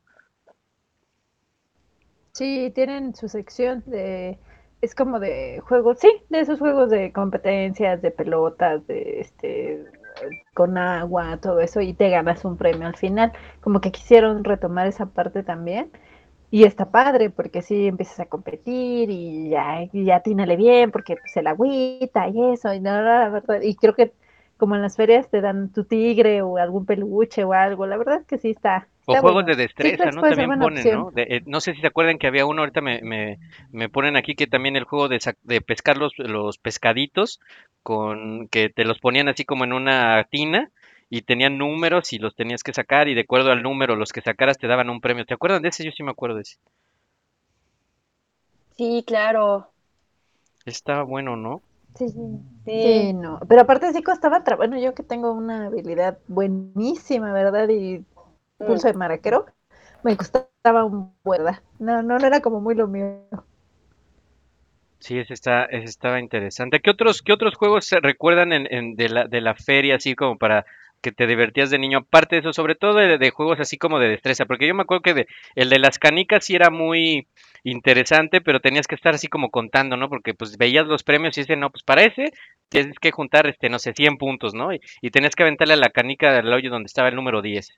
[2.32, 4.38] Sí, tienen su sección de,
[4.80, 9.84] es como de juegos, sí, de esos juegos de competencias, de pelotas, de este,
[10.54, 13.32] con agua, todo eso, y te ganas un premio al final.
[13.60, 15.90] Como que quisieron retomar esa parte también.
[16.50, 20.20] Y está padre, porque sí empiezas a competir y ya, y ya
[20.56, 24.12] bien, porque pues el agüita y eso, y, no, la verdad, y creo que
[24.60, 28.24] como en las ferias te dan tu tigre o algún peluche o algo, la verdad
[28.26, 28.86] que sí está.
[29.06, 29.48] O está juegos bueno.
[29.56, 30.22] de destreza, Flags ¿no?
[30.22, 31.04] También ponen, opción.
[31.06, 31.10] ¿no?
[31.10, 33.38] De- eh, no sé si se acuerdan que había uno, ahorita me, me,
[33.72, 37.40] me ponen aquí que también el juego de, sac- de pescar los, los pescaditos,
[37.82, 40.70] con que te los ponían así como en una tina
[41.08, 44.20] y tenían números y los tenías que sacar y de acuerdo al número los que
[44.20, 45.24] sacaras te daban un premio.
[45.24, 45.84] ¿Te acuerdan de ese?
[45.84, 46.56] Yo sí me acuerdo de ese.
[48.76, 49.70] Sí, claro.
[50.64, 51.60] Estaba bueno, ¿no?
[51.94, 52.20] Sí, sí.
[52.80, 52.80] Sí.
[52.82, 53.40] Sí, no.
[53.48, 57.68] Pero aparte sí costaba tra- Bueno, yo que tengo una habilidad buenísima, ¿verdad?
[57.68, 58.04] Y
[58.64, 59.46] pulso de maraquero,
[60.02, 61.62] me costaba un verdad.
[61.78, 63.26] No, no, no era como muy lo mío.
[64.98, 66.80] Sí, ese está, ese estaba interesante.
[66.80, 70.14] ¿Qué otros, qué otros juegos se recuerdan en, en- de la, de la feria, así
[70.14, 70.66] como para
[71.00, 71.98] que te divertías de niño?
[71.98, 74.82] Aparte de eso, sobre todo de, de juegos así como de destreza, porque yo me
[74.82, 77.26] acuerdo que de, el de las canicas sí era muy
[77.64, 80.08] interesante, pero tenías que estar así como contando, ¿no?
[80.08, 82.32] Porque pues veías los premios y dices, no, pues para ese
[82.68, 84.72] tienes que juntar, este, no sé, 100 puntos, ¿no?
[84.72, 87.68] Y, tenías que aventarle a la canica del hoyo donde estaba el número 10.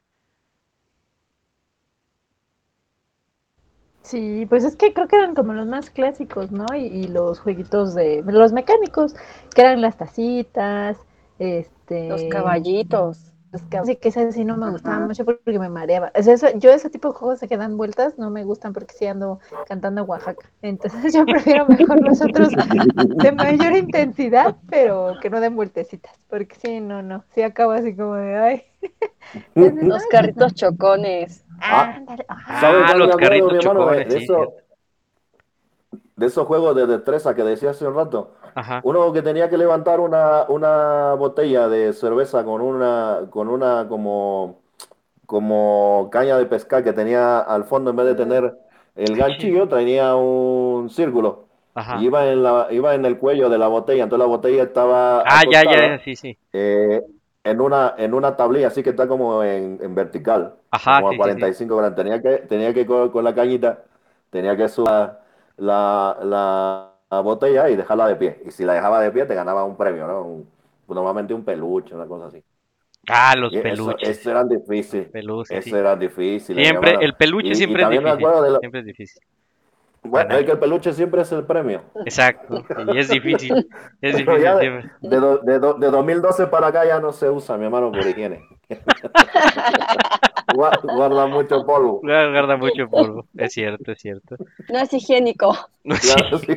[4.03, 6.67] Sí, pues es que creo que eran como los más clásicos, ¿no?
[6.75, 9.15] Y, y los jueguitos de los mecánicos,
[9.55, 10.99] que eran las tacitas,
[11.43, 12.09] este...
[12.09, 13.29] Los caballitos.
[13.53, 15.07] Los cab- Sí, que ese sí no me gustaba Ajá.
[15.07, 16.11] mucho porque me mareaba.
[16.19, 18.95] O sea, eso- yo ese tipo de juegos que dan vueltas no me gustan porque
[18.95, 20.49] sí ando cantando Oaxaca.
[20.63, 26.13] Entonces yo prefiero mejor los otros de mayor intensidad, pero que no den vueltecitas.
[26.31, 27.25] Porque sí, no, no.
[27.35, 28.63] Sí acabo así como de, ay.
[29.55, 31.45] Entonces, Los carritos chocones.
[31.61, 31.95] Ah.
[31.97, 32.61] ándale, ajá.
[32.61, 34.55] ¿Sabes Ah, los carritos chocones, de, sí, eso- cierto.
[36.17, 38.35] de esos juegos de destreza que decía hace un rato.
[38.55, 38.83] Ajá.
[38.83, 44.61] Uno que tenía que levantar una, una botella de cerveza con una, con una como,
[45.27, 48.59] como caña de pescar que tenía al fondo, en vez de tener
[48.97, 51.49] el ganchillo, tenía un círculo.
[51.75, 51.97] Ajá.
[51.97, 55.21] Y iba en la, iba en el cuello de la botella, entonces la botella estaba
[55.25, 56.39] Ah, ya, acostada, ya, sí, sí.
[56.53, 57.03] eh,
[57.45, 61.15] en una, en una tablilla, así que está como en, en vertical, Ajá, como sí,
[61.15, 61.97] a sí, 45 grados.
[61.97, 63.85] Tenía que, tenía que con, con la cañita,
[64.31, 65.21] tenía que subir la,
[65.57, 68.43] la, la botella y dejarla de pie.
[68.47, 70.23] Y si la dejaba de pie, te ganaba un premio, ¿no?
[70.23, 70.49] Un-
[70.89, 72.43] normalmente un peluche, una cosa así.
[73.09, 74.09] Ah, los Y eso, peluches.
[74.09, 75.09] eso eran difíciles.
[75.11, 75.81] Peluches, Eso sí.
[75.81, 78.09] eran difíciles, Siempre, el peluche Y- y siempre es difícil.
[78.13, 79.23] acuerdo de lo- Siempre es difícil.
[80.05, 81.83] Bueno, es que el peluche siempre es el premio.
[82.05, 82.65] Exacto.
[82.93, 83.69] Y es difícil.
[84.01, 87.31] Es difícil ya de, de, do- de do- de 2012 para acá ya no se
[87.31, 88.41] usa, mi hermano, por higiene.
[90.55, 92.01] Gua- Guarda mucho polvo.
[92.03, 93.27] Guarda mucho polvo.
[93.37, 94.37] Es cierto, es cierto.
[94.69, 95.57] No es higiénico.
[95.85, 96.57] Claro, sí.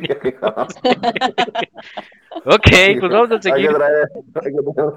[2.44, 2.68] Ok,
[3.00, 3.72] pues vamos a Hay que seguir.
[3.74, 4.92] traer hay que tener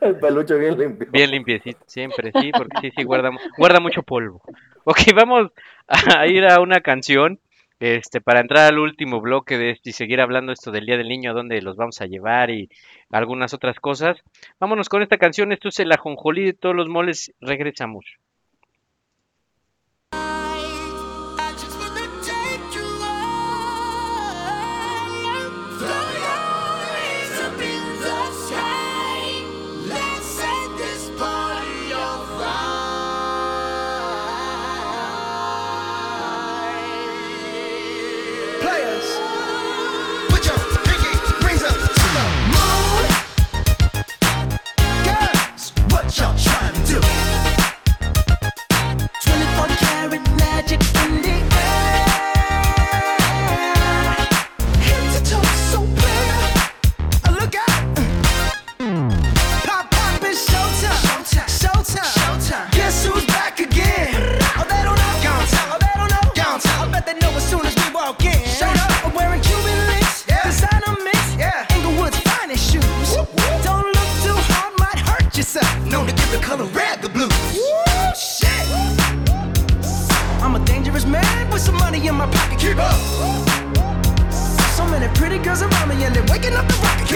[0.00, 1.06] el peluche bien limpio.
[1.12, 4.42] Bien limpiecito, siempre, sí, porque sí, sí, guarda, guarda mucho polvo.
[4.84, 5.50] Ok, vamos
[5.86, 7.38] a ir a una canción,
[7.80, 11.08] este, para entrar al último bloque de esto y seguir hablando esto del Día del
[11.08, 12.68] Niño, a dónde los vamos a llevar y
[13.10, 14.22] algunas otras cosas.
[14.60, 18.04] Vámonos con esta canción, esto es el ajonjolí de todos los moles, regresamos.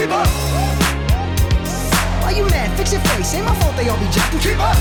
[0.05, 0.27] Keep up.
[2.21, 2.77] Why you mad?
[2.77, 3.33] Fix your face.
[3.33, 4.39] Ain't my fault they all be jacking.
[4.39, 4.77] Keep up.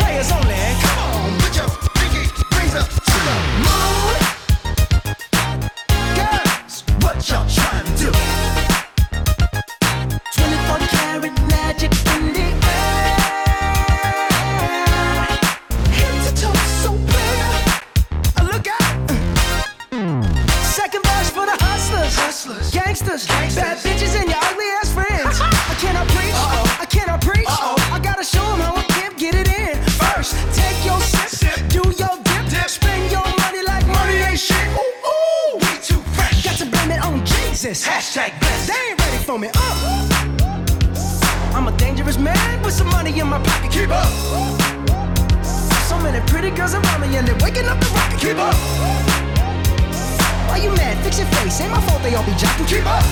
[0.00, 0.56] Players only.
[0.80, 3.07] Come on, put your pinky rings up
[52.08, 52.66] they all be jocking.
[52.66, 53.04] Keep up.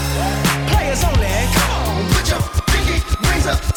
[0.70, 1.28] Players only.
[1.52, 3.75] Come on, put your pinky rings up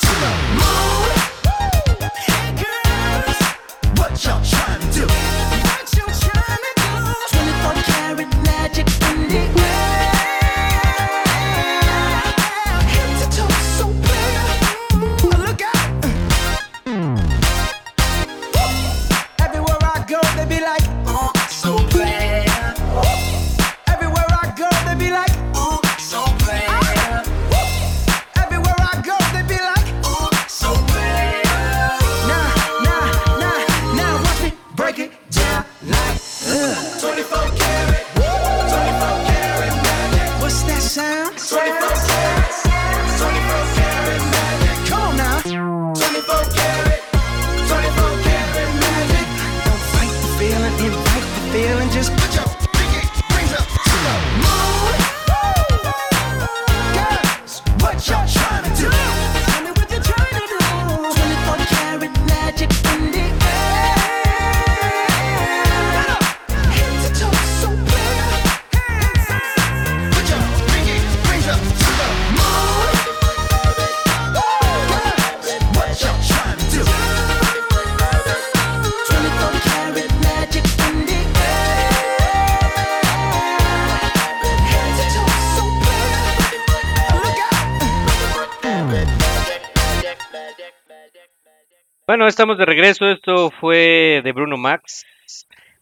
[92.09, 93.07] Bueno, estamos de regreso.
[93.07, 95.05] Esto fue de Bruno Max.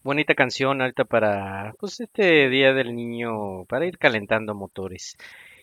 [0.04, 5.16] Bonita canción ahorita para pues este Día del Niño, para ir calentando motores.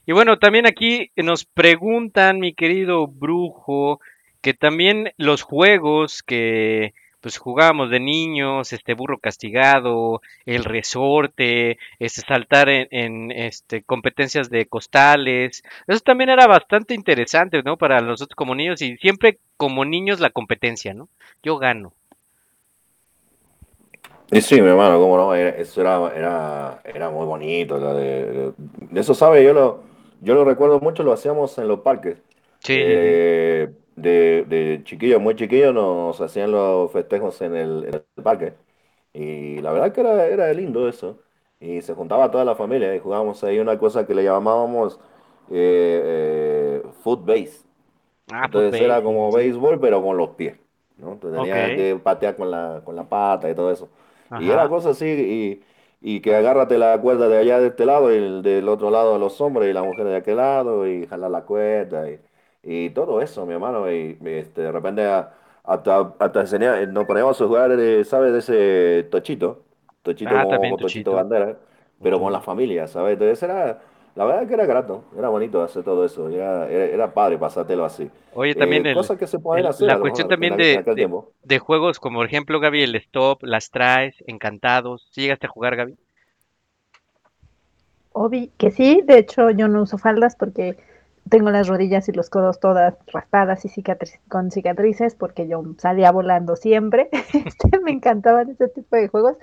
[0.06, 4.00] Y bueno, también aquí nos preguntan, mi querido brujo,
[4.40, 6.94] que también los juegos que
[7.24, 14.50] pues jugábamos de niños, este burro castigado, el resorte, este saltar en, en, este competencias
[14.50, 17.78] de costales, eso también era bastante interesante, ¿no?
[17.78, 21.08] Para nosotros como niños y siempre como niños la competencia, ¿no?
[21.42, 21.94] Yo gano.
[24.30, 27.78] Y sí, mi hermano, cómo no, era- eso era, era, era muy bonito.
[27.78, 28.52] la de,
[28.94, 29.42] eso, ¿sabe?
[29.42, 29.80] Yo lo,
[30.20, 32.18] yo lo recuerdo mucho, lo hacíamos en los parques.
[32.58, 33.16] Sí, sí, sí.
[33.16, 38.54] Eh, de, de chiquillos, muy chiquillos, nos hacían los festejos en el, en el parque.
[39.12, 41.20] Y la verdad que era, era lindo eso.
[41.60, 45.00] Y se juntaba toda la familia y jugábamos ahí una cosa que le llamábamos
[45.50, 47.62] eh, eh, foot base.
[48.30, 50.58] Ah, Entonces era como béisbol, pero con los pies,
[50.98, 51.12] ¿no?
[51.12, 51.94] Entonces tenías Ok.
[51.94, 53.88] que patear con la, con la pata y todo eso.
[54.36, 54.70] Y era Ajá.
[54.70, 55.06] cosa así,
[56.02, 58.90] y, y que agárrate la cuerda de allá de este lado y el del otro
[58.90, 62.20] lado de los hombres y la mujer de aquel lado y jalar la cuerda y,
[62.64, 63.90] y todo eso, mi hermano.
[63.90, 65.32] Y, y, este, de repente a-
[65.64, 68.32] hasta, hasta enseñar, eh, nos poníamos a jugar, eh, ¿sabes?
[68.32, 69.62] De ese tochito,
[70.02, 71.14] tochito Ah, como, también tochito Tochito.
[71.14, 71.58] bandera,
[72.02, 72.34] pero con Ujú.
[72.34, 73.14] la familia, ¿sabes?
[73.14, 73.80] Entonces era,
[74.14, 77.84] la verdad que era grato, era bonito hacer todo eso, era, era, era padre pasártelo
[77.84, 78.10] así.
[78.30, 80.36] Oye, también Eh, el, cosas que se pueden el- hacer la a lo cuestión mejor
[80.38, 81.32] en, también aqu- en de, aquel de, tiempo.
[81.42, 85.08] de juegos como por ejemplo, Gaby, el stop, las traes, encantados.
[85.12, 85.96] ¿Sí llegaste a jugar, Gaby?
[88.12, 90.76] Obi, que sí, de hecho yo no uso faldas porque
[91.28, 96.10] tengo las rodillas y los codos todas raspadas y cicatriz- con cicatrices porque yo salía
[96.12, 97.08] volando siempre.
[97.46, 99.36] Este, me encantaban ese tipo de juegos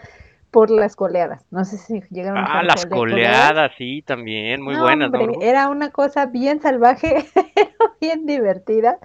[0.52, 1.46] por las coleadas.
[1.52, 3.52] No sé si llegaron a Ah, las cole- coleadas.
[3.52, 5.42] coleadas, sí, también, muy No, buenas, ¿no, hombre, brujo?
[5.42, 7.16] era una cosa bien salvaje,
[8.02, 9.00] bien divertida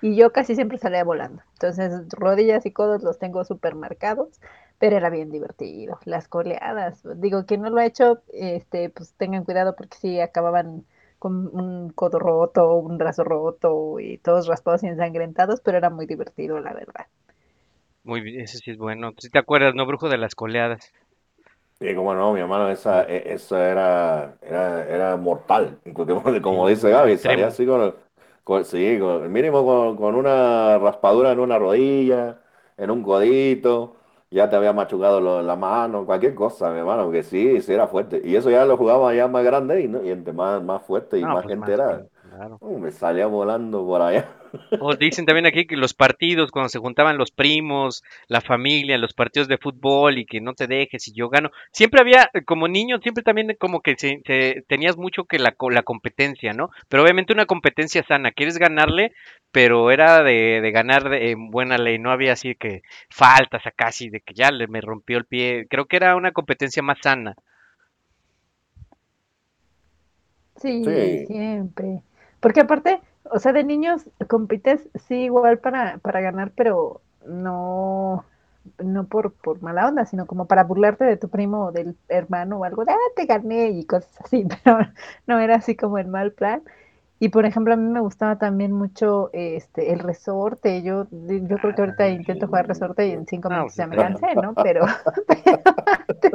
[0.00, 1.42] y yo casi siempre salía volando.
[1.54, 4.28] Entonces, rodillas y codos los tengo súper marcados,
[4.78, 5.98] pero era bien divertido.
[6.04, 10.84] Las coleadas, digo, quien no lo ha hecho, este, pues tengan cuidado porque sí acababan
[11.22, 16.06] con un codo roto, un brazo roto y todos raspados y ensangrentados, pero era muy
[16.06, 17.06] divertido, la verdad.
[18.04, 19.10] Muy bien, eso sí es bueno.
[19.18, 20.92] ¿Sí te acuerdas, no, brujo, de las coleadas?
[21.80, 25.80] Sí, cómo no, mi hermano, esa, e- esa era, era, era mortal.
[25.94, 27.94] Como, como dice Gaby, salía así con, el-
[28.44, 32.40] con- sí, con, mínimo con, con una raspadura en una rodilla,
[32.76, 33.96] en un codito,
[34.32, 37.86] ya te había machucado lo- la mano, cualquier cosa, mi hermano, que sí, sí era
[37.88, 38.20] fuerte.
[38.24, 40.02] Y eso ya lo jugaba ya más grande y, ¿no?
[40.04, 42.06] y entre más, más fuerte y No, más pues gente más, era,
[42.36, 42.60] claro.
[42.60, 44.28] uh, me salía volando por allá.
[44.78, 49.14] O dicen también aquí que los partidos, cuando se juntaban los primos, la familia, los
[49.14, 51.50] partidos de fútbol y que no te dejes y yo gano.
[51.72, 55.70] Siempre había, como niño, siempre también como que se, se- tenías mucho que la, co-
[55.70, 56.70] la competencia, ¿no?
[56.88, 58.32] Pero obviamente una competencia sana.
[58.32, 59.12] Quieres ganarle,
[59.52, 61.98] pero era de, de ganar de- en buena ley.
[61.98, 65.66] No había así que faltas acá, así de que ya le, me rompió el pie.
[65.70, 67.36] Creo que era una competencia más sana.
[70.56, 72.02] Sí, Sí, siempre.
[72.42, 78.24] Porque aparte, o sea, de niños compites, sí, igual para, para ganar, pero no,
[78.82, 82.58] no por, por mala onda, sino como para burlarte de tu primo o del hermano
[82.58, 84.80] o algo de, ah, te gané y cosas así, pero
[85.28, 86.62] no era así como en mal plan.
[87.20, 90.82] Y por ejemplo, a mí me gustaba también mucho este el resorte.
[90.82, 94.34] Yo, yo creo que ahorita intento jugar resorte y en cinco minutos ya me cansé,
[94.34, 94.52] ¿no?
[94.64, 94.84] Pero,
[95.28, 95.62] pero
[96.08, 96.32] antes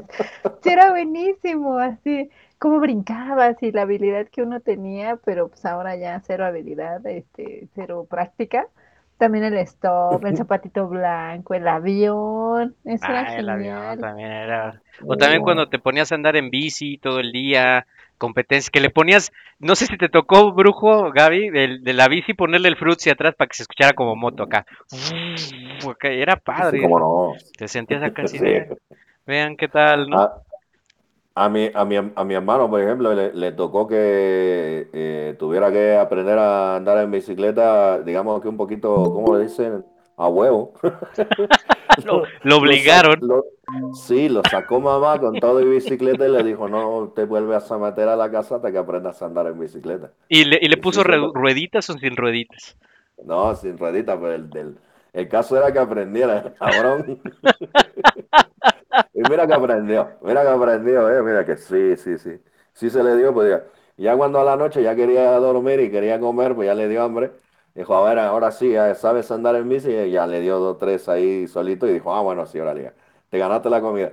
[0.63, 2.29] sí era buenísimo, así
[2.59, 7.67] cómo brincabas y la habilidad que uno tenía, pero pues ahora ya cero habilidad, este,
[7.75, 8.67] cero práctica.
[9.17, 14.79] También el stop, el zapatito blanco, el avión, eso era Ah, el avión también era.
[15.07, 17.87] O también cuando te ponías a andar en bici todo el día,
[18.19, 22.69] competencia, que le ponías, no sé si te tocó, brujo, Gaby, de, la bici ponerle
[22.69, 24.67] el frutzi atrás para que se escuchara como moto acá.
[25.89, 26.99] Acá, Era sí, padre cómo eso.
[26.99, 27.33] no.
[27.57, 28.45] Te sentías acá así Sí.
[29.25, 30.19] vean qué tal, ¿no?
[30.19, 30.41] A,
[31.45, 35.71] a mi, a mi, a mi hermano, por ejemplo, le, le tocó que eh, tuviera
[35.71, 39.85] que aprender a andar en bicicleta, digamos que un poquito, ¿cómo le dicen?
[40.17, 40.73] A huevo.
[42.05, 43.19] Lo, lo obligaron.
[43.21, 43.45] lo-
[43.93, 47.77] sí, lo sacó mamá con todo y bicicleta y le dijo, no, te vuelves a
[47.77, 50.11] meter a la casa hasta que aprendas a andar en bicicleta.
[50.29, 52.77] Y le, y le puso sí, rueditas o sin rueditas.
[53.25, 54.77] no, sin ruedita, pero el, del-
[55.13, 57.19] el caso era que aprendiera, cabrón.
[59.13, 62.39] Y mira que aprendió, mira que aprendió, eh, mira que sí, sí, sí.
[62.73, 63.63] Sí se le dio, pues ya,
[63.97, 67.03] ya cuando a la noche ya quería dormir y quería comer, pues ya le dio
[67.03, 67.31] hambre.
[67.73, 70.77] Dijo, a ver, ahora sí, ya sabes andar en bici, y ya le dio dos,
[70.77, 72.93] tres ahí solito y dijo, ah, bueno, sí, ahora ya,
[73.29, 74.11] te ganaste la comida.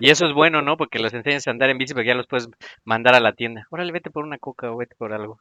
[0.00, 0.76] Y eso es bueno, ¿no?
[0.76, 2.48] Porque los enseñas a andar en bici, porque ya los puedes
[2.84, 3.66] mandar a la tienda.
[3.70, 5.38] Órale, vete por una coca o vete por algo.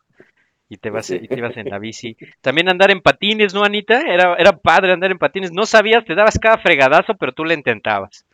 [0.69, 1.19] y te vas Sí.
[1.21, 2.17] y te ibas en la bici.
[2.41, 4.01] También andar en patines, ¿no, Anita?
[4.01, 5.51] Era, era padre andar en patines.
[5.51, 8.25] No sabías, te dabas cada fregadazo, pero tú le intentabas.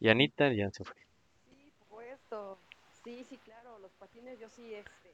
[0.00, 0.96] Y Anita ya se fue.
[1.44, 2.58] Sí, por supuesto.
[3.04, 3.78] Sí, sí, claro.
[3.78, 5.10] Los patines yo sí este,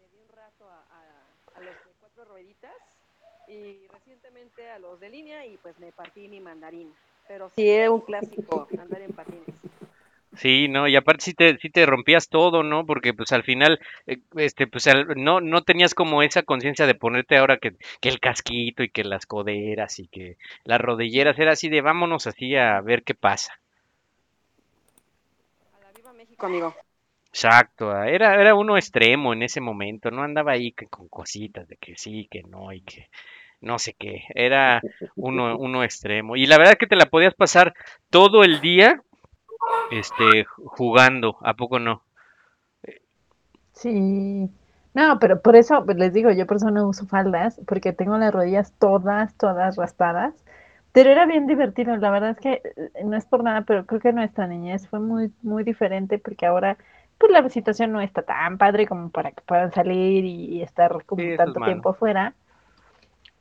[0.00, 2.74] le di un rato a, a- a los de cuatro rueditas
[3.48, 6.92] y recientemente a los de línea y pues me partí mi mandarina.
[7.28, 9.48] Pero sí, es un clásico andar en patines.
[10.34, 12.86] Sí, no, y aparte sí te, sí te rompías todo, ¿no?
[12.86, 16.94] Porque pues al final, eh, este, pues al- no, no tenías como esa conciencia de
[16.94, 21.52] ponerte ahora que, que el casquito y que las coderas y que las rodilleras, era
[21.52, 23.52] así de vámonos así a ver qué pasa.
[26.42, 26.74] México, amigo.
[27.28, 31.66] Exacto, ah, era, era uno extremo en ese momento, no andaba ahí que con cositas
[31.66, 33.08] de que sí, que no y que
[33.62, 34.82] no sé qué, era
[35.16, 36.36] uno, uno extremo.
[36.36, 37.74] Y la verdad que te la podías pasar
[38.10, 39.02] todo el día,
[39.90, 42.02] este, jugando, ¿a poco no?
[43.72, 44.50] Sí.
[44.94, 48.18] No, pero por eso pues, les digo, yo por eso no uso faldas, porque tengo
[48.18, 50.34] las rodillas todas, todas raspadas.
[50.92, 54.00] Pero era bien divertido, la verdad es que eh, no es por nada, pero creo
[54.00, 56.76] que nuestra niñez fue muy, muy diferente porque ahora
[57.18, 61.04] pues la situación no está tan padre como para que puedan salir y, y estar
[61.04, 62.34] como Sí, eso es tanto tiempo afuera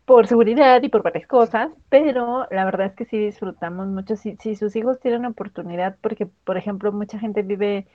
[0.05, 4.15] por seguridad y por varias cosas, pero la verdad es que sí disfrutamos mucho.
[4.17, 7.87] Si, si sus hijos tienen oportunidad, porque por ejemplo mucha gente vive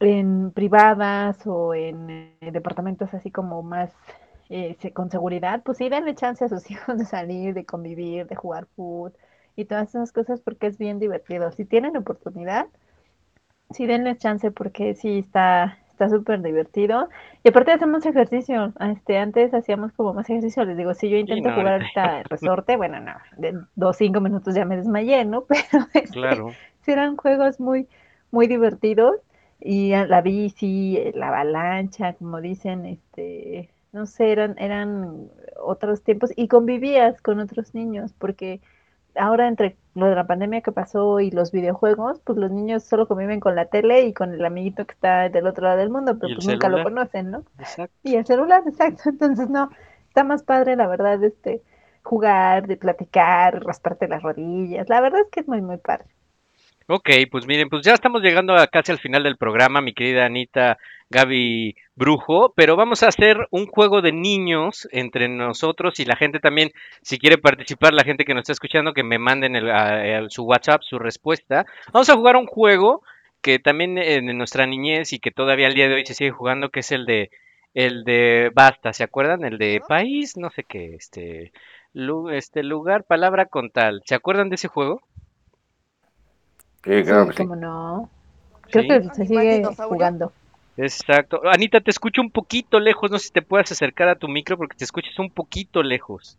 [0.00, 3.92] en privadas o en eh, departamentos así como más
[4.50, 8.36] eh, con seguridad, pues sí, denle chance a sus hijos de salir, de convivir, de
[8.36, 9.12] jugar fútbol
[9.56, 11.50] y todas esas cosas porque es bien divertido.
[11.52, 12.66] Si tienen oportunidad,
[13.70, 17.08] sí denle chance porque sí está está súper divertido.
[17.42, 18.72] Y aparte hacemos ejercicio.
[18.80, 20.64] Este, antes hacíamos como más ejercicio.
[20.64, 24.54] Les digo, si yo intento no, jugar ahorita resorte, bueno, no, de dos, cinco minutos
[24.54, 25.44] ya me desmayé, ¿no?
[25.48, 26.50] Pero este, Claro.
[26.82, 27.88] sí eran juegos muy,
[28.30, 29.16] muy divertidos.
[29.60, 35.30] Y la bici, la avalancha, como dicen, este, no sé, eran, eran
[35.60, 36.32] otros tiempos.
[36.36, 38.60] Y convivías con otros niños, porque
[39.14, 43.08] ahora entre lo de la pandemia que pasó y los videojuegos, pues los niños solo
[43.08, 46.18] conviven con la tele y con el amiguito que está del otro lado del mundo,
[46.18, 47.44] pero pues nunca lo conocen, ¿no?
[47.58, 47.94] Exacto.
[48.02, 49.08] Y el celular, exacto.
[49.08, 49.70] Entonces, no,
[50.06, 51.62] está más padre, la verdad, este,
[52.02, 54.88] jugar, de platicar, rasparte las rodillas.
[54.88, 56.06] La verdad es que es muy, muy padre.
[56.90, 60.24] Ok, pues miren, pues ya estamos llegando a casi al final del programa, mi querida
[60.24, 60.78] Anita,
[61.10, 66.40] Gaby Brujo, pero vamos a hacer un juego de niños entre nosotros y la gente
[66.40, 66.70] también,
[67.02, 70.30] si quiere participar, la gente que nos está escuchando, que me manden el- a- el-
[70.30, 71.66] su WhatsApp, su respuesta.
[71.92, 73.02] Vamos a jugar un juego
[73.42, 76.70] que también en nuestra niñez y que todavía al día de hoy se sigue jugando,
[76.70, 77.30] que es el de
[77.74, 79.44] el de basta, ¿se acuerdan?
[79.44, 81.52] El de país, no sé qué, este,
[81.92, 84.02] lu- este lugar, palabra con tal.
[84.06, 85.02] ¿Se acuerdan de ese juego?
[86.88, 87.42] Sí, claro Sí, que sí.
[87.42, 88.10] como no.
[88.70, 88.88] Creo Sí.
[88.88, 90.32] que se sigue jugando.
[90.78, 91.40] Exacto.
[91.44, 93.10] Anita, te escucho un poquito lejos.
[93.10, 96.38] No sé si te puedes acercar a tu micro porque te escuchas un poquito lejos.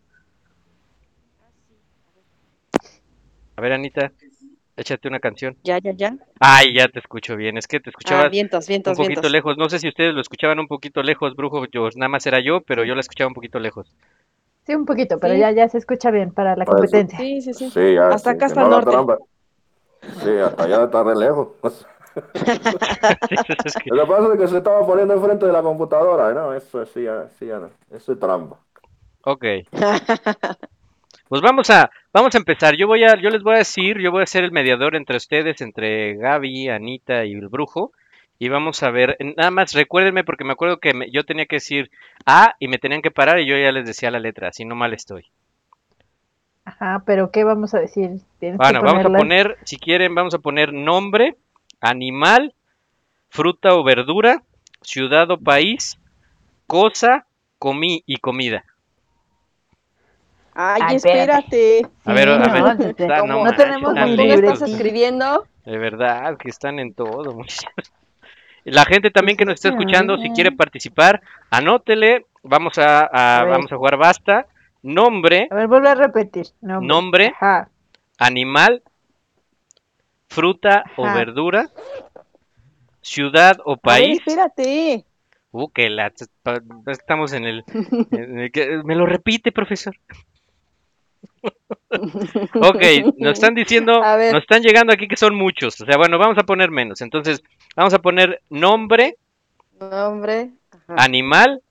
[3.56, 4.10] A ver, Anita,
[4.76, 5.56] échate una canción.
[5.62, 6.16] Ya, ya, ya.
[6.40, 7.58] Ay, ya te escucho bien.
[7.58, 9.30] Es que te Ah, escuchabas vientos, un vientos, poquito vientos.
[9.30, 9.58] lejos.
[9.58, 11.66] No sé si ustedes lo escuchaban un poquito lejos, brujo.
[11.66, 13.94] Yo, nada más era yo, pero yo la escuchaba un poquito lejos.
[14.66, 15.40] Sí, un poquito, pero Sí.
[15.40, 17.18] ya, ya se escucha bien para la competencia.
[17.18, 17.70] Sí, sí, sí.
[17.70, 18.90] Sí, ya, Hasta sí, acá hasta no el norte.
[18.90, 19.18] trampa.
[20.22, 21.48] Sí, hasta allá está re lejos.
[21.62, 21.86] Es
[23.82, 26.54] que- Lo que pasa es que se estaba poniendo enfrente de la computadora, ¿no?
[26.54, 27.70] Eso sí, ya, sí, ya no.
[27.90, 28.56] Eso es trampa.
[29.24, 29.44] Ok.
[31.28, 32.74] Pues vamos a, vamos a empezar.
[32.76, 35.16] Yo voy a, yo les voy a decir, yo voy a ser el mediador entre
[35.16, 37.92] ustedes, entre Gaby, Anita y el brujo.
[38.38, 41.56] Y vamos a ver, nada más recuérdenme porque me acuerdo que me- yo tenía que
[41.56, 41.90] decir
[42.24, 44.74] A y me tenían que parar y yo ya les decía la letra, así no
[44.74, 45.26] mal estoy.
[46.64, 48.20] Ajá, pero ¿qué vamos a decir?
[48.38, 51.36] Tienes que Bueno, vamos a poner, si quieren, vamos a poner nombre,
[51.80, 52.54] animal,
[53.30, 54.42] fruta o verdura,
[54.82, 55.98] ciudad o país,
[56.66, 57.26] cosa,
[57.58, 58.64] comí y comida.
[60.54, 61.86] Ay, Ay, espérate.
[62.04, 62.64] A ver, Sí, a ver,
[62.98, 64.52] está- no tenemos están ni Tú me libros.
[64.52, 65.46] estás escribiendo.
[65.64, 67.38] De verdad, que están en todo.
[68.64, 72.26] La gente también que nos está escuchando, si quiere participar, anótele.
[72.42, 73.52] Vamos a, a- A ver.
[73.52, 74.46] vamos a jugar basta.
[74.82, 76.46] Nombre, A ver, vuelve a repetir.
[76.60, 77.32] Nombre.
[78.18, 78.82] Animal,
[80.28, 81.68] fruta o verdura,
[83.02, 84.18] ciudad o A ver, país.
[84.18, 85.04] espérate.
[85.52, 86.12] Uh, que la
[86.86, 87.64] estamos en el,
[88.12, 89.94] en el que- me lo repite, profesor.
[92.54, 92.82] Ok,
[93.18, 95.80] nos están diciendo, nos están llegando aquí que son muchos.
[95.80, 97.00] O sea, bueno, vamos a poner menos.
[97.00, 97.42] Entonces,
[97.76, 99.16] vamos a poner nombre,
[99.80, 100.50] Nombre.
[100.70, 101.02] Ajá.
[101.04, 101.62] animal,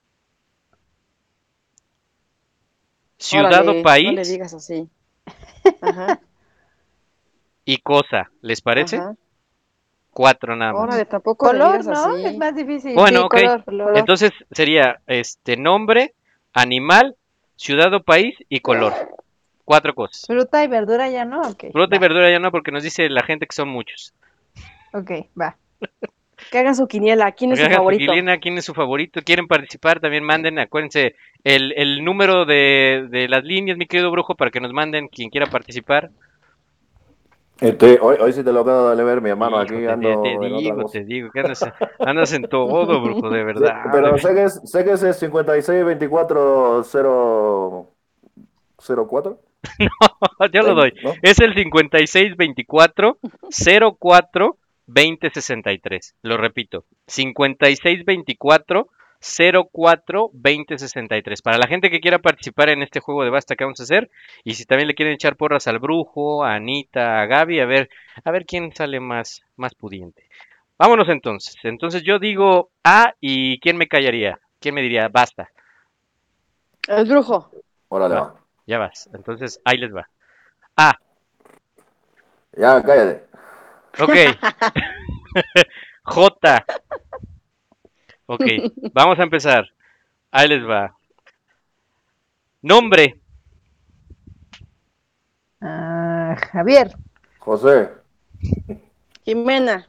[3.19, 4.89] ciudad Órale, o país No le digas así.
[5.81, 6.19] Ajá.
[7.65, 8.31] y cosa.
[8.41, 8.97] ¿Les parece?
[8.97, 9.15] ajá.
[10.11, 10.81] Cuatro nada más.
[10.83, 12.15] Órale, tampoco le Color, digas ¿no?
[12.15, 12.25] así.
[12.25, 12.95] Es más difícil.
[12.95, 13.31] Bueno, Sí, ok.
[13.35, 13.97] color, color.
[13.97, 16.15] Entonces sería este nombre,
[16.53, 17.15] animal,
[17.55, 18.93] ciudad o país y color.
[19.65, 20.25] Cuatro cosas.
[20.25, 21.65] Fruta y verdura ya no, ok.
[21.71, 24.13] Fruta y verdura ya no, porque nos dice la gente que son muchos.
[24.93, 25.55] Ok, va.
[26.51, 27.31] Que hagan su quiniela.
[27.33, 28.11] ¿Quién es Que su favorito?
[28.11, 29.21] quiniela, ¿Quién es su favorito?
[29.23, 29.99] ¿Quieren participar?
[29.99, 34.59] También manden, acuérdense, el, el número de, de las líneas, mi querido brujo, para que
[34.59, 36.09] nos manden quien quiera participar.
[37.61, 38.63] Este, hoy, hoy sí te lo
[38.95, 39.57] de ver, mi hermano.
[39.61, 41.65] Hijo, Aquí te, ando te otra digo, te digo, que andas,
[41.99, 43.83] andas en todo, brujo, de Sí, verdad.
[43.91, 47.91] pero sé que es, sé que es el 56 24 0
[49.09, 49.39] 04.
[50.53, 50.93] Yo lo doy.
[51.03, 51.13] ¿no?
[51.21, 53.17] Es el 5624
[53.99, 54.57] 04
[54.93, 56.15] 2063.
[56.23, 56.85] Lo repito.
[57.07, 58.87] 5624
[59.71, 61.41] 04 2063.
[61.41, 64.09] Para la gente que quiera participar en este juego de basta que vamos a hacer.
[64.43, 67.89] Y si también le quieren echar porras al brujo, a Anita, a Gaby, a ver,
[68.23, 70.29] a ver quién sale más, más pudiente.
[70.77, 71.55] Vámonos entonces.
[71.63, 74.39] Entonces yo digo A y ¿quién me callaría?
[74.59, 75.49] ¿Quién me diría basta?
[76.87, 77.51] El brujo.
[77.89, 78.21] Órale, Va.
[78.21, 78.35] va.
[78.65, 79.09] Ya vas.
[79.13, 80.07] Entonces ahí les va.
[80.77, 80.97] A.
[82.57, 83.28] Ya, cállate.
[83.99, 84.15] Ok.
[86.03, 86.65] J.
[88.25, 88.43] Ok,
[88.93, 89.65] vamos a empezar.
[90.31, 90.95] Ahí les va.
[92.61, 93.19] Nombre.
[95.61, 96.91] Ah, Javier.
[97.39, 97.89] José.
[99.25, 99.87] Jimena.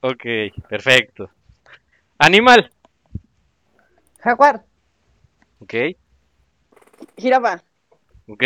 [0.00, 0.24] Ok,
[0.68, 1.30] perfecto.
[2.18, 2.70] Animal.
[4.20, 4.64] Jaguar.
[5.60, 5.74] Ok,
[7.16, 7.62] Jirafa.
[8.26, 8.44] ok.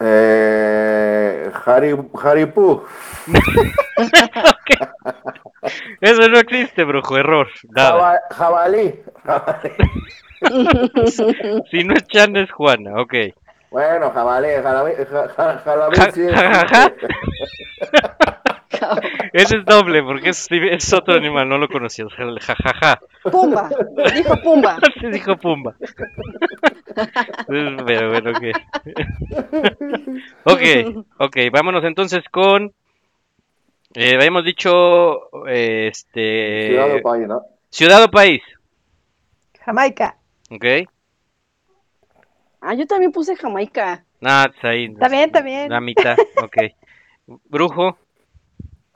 [0.00, 2.84] Eh, Harry, Harry Poo.
[6.00, 7.48] Eso no existe, brujo, error.
[7.74, 8.94] Jaba- jabalí.
[9.24, 9.70] Jabalí.
[11.70, 13.00] Si no es Chan, es Juana.
[13.00, 13.14] Ok.
[13.70, 16.26] Bueno, jabalí, jabalí, ja- ja- jabalí, Ja- sí.
[19.32, 22.08] Ese es doble, porque es, es otro animal, no lo conocías.
[22.14, 23.00] Ja, ja, ja.
[23.30, 23.68] Pumba.
[24.14, 24.78] Dijo Pumba.
[25.00, 25.74] Se dijo Pumba.
[27.46, 28.44] Pero bueno, ok.
[30.44, 32.72] Ok, ok, vámonos entonces con.
[33.94, 35.46] Eh, habíamos dicho.
[35.46, 36.68] eh, Este.
[36.68, 37.42] Ciudad o país, ¿no?
[37.70, 38.42] Ciudad o país.
[39.64, 40.16] Jamaica.
[40.50, 40.64] Ok.
[42.60, 44.04] Ah, yo también puse Jamaica.
[44.20, 44.86] Nada, está ahí.
[44.86, 45.68] Está bien, está bien.
[45.70, 46.56] La mitad, ok.
[47.48, 47.98] Brujo.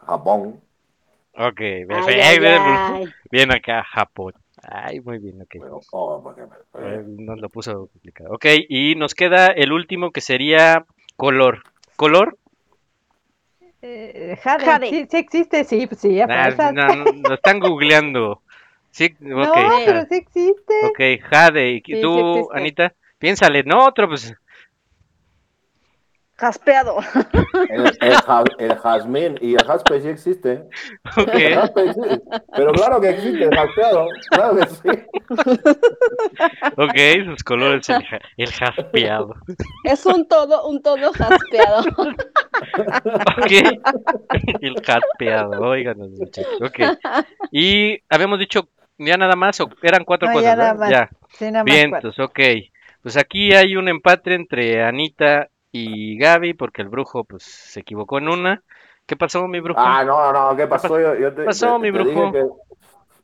[0.09, 0.61] Japón.
[1.35, 2.23] Ok, Ay, perfecto.
[2.25, 3.15] ay, bien, ay.
[3.31, 4.35] Bien acá, Japón.
[4.63, 5.55] Ay, muy bien, ok.
[5.59, 6.43] Bueno, oh, porque-
[6.81, 8.31] Eh, Nos lo puso complicado.
[8.33, 10.85] Ok, y nos queda el último que sería
[11.17, 11.63] color.
[11.97, 12.37] ¿Color?
[13.83, 14.65] Eh, Jade.
[14.65, 14.91] Jade.
[14.91, 16.75] Sí, sí existe, sí, pues sí, Ah, fuerzas.
[16.75, 18.43] no, no, lo están googleando.
[18.91, 19.21] Sí, ok.
[19.21, 19.53] No,
[19.87, 20.75] pero sí existe.
[20.87, 21.71] Ok, Jade.
[21.75, 22.49] ¿Y Sí, tú.
[22.53, 22.93] Anita?
[23.19, 24.35] Piénsale, no, otro, pues.
[26.39, 26.99] Jaspeado.
[27.69, 30.63] El, el, ja- el jazmín y el jaspe sí existe.
[31.17, 32.01] El Ok, jaspe sí.
[32.57, 34.07] Pero claro que existe el jaspeado.
[34.31, 34.89] Claro que sí.
[36.77, 39.35] ok, sus colores, el, ja- el jaspeado.
[39.85, 41.81] Es un todo, un todo jaspeado.
[43.39, 43.53] Ok,
[44.61, 46.61] el jaspeado, oigan los muchachos.
[46.61, 46.81] Ok,
[47.51, 50.81] y habíamos dicho ya nada más, o eran cuatro No, cosas, ya nada ¿verdad?
[50.81, 50.91] más.
[50.91, 51.11] Ya.
[51.31, 52.11] Sí, nada más Bien, cuatro.
[52.11, 52.73] entonces, ok.
[53.03, 58.19] Pues aquí hay un empate entre Anita y Gaby, porque el brujo pues se equivocó
[58.19, 58.63] en una.
[59.07, 59.81] ¿Qué pasó, mi brujo?
[59.83, 61.01] Ah, no, no, ¿qué pasó?
[61.01, 62.33] Yo, yo te, pasó, te- mi te dije brujo?
[62.33, 62.47] que-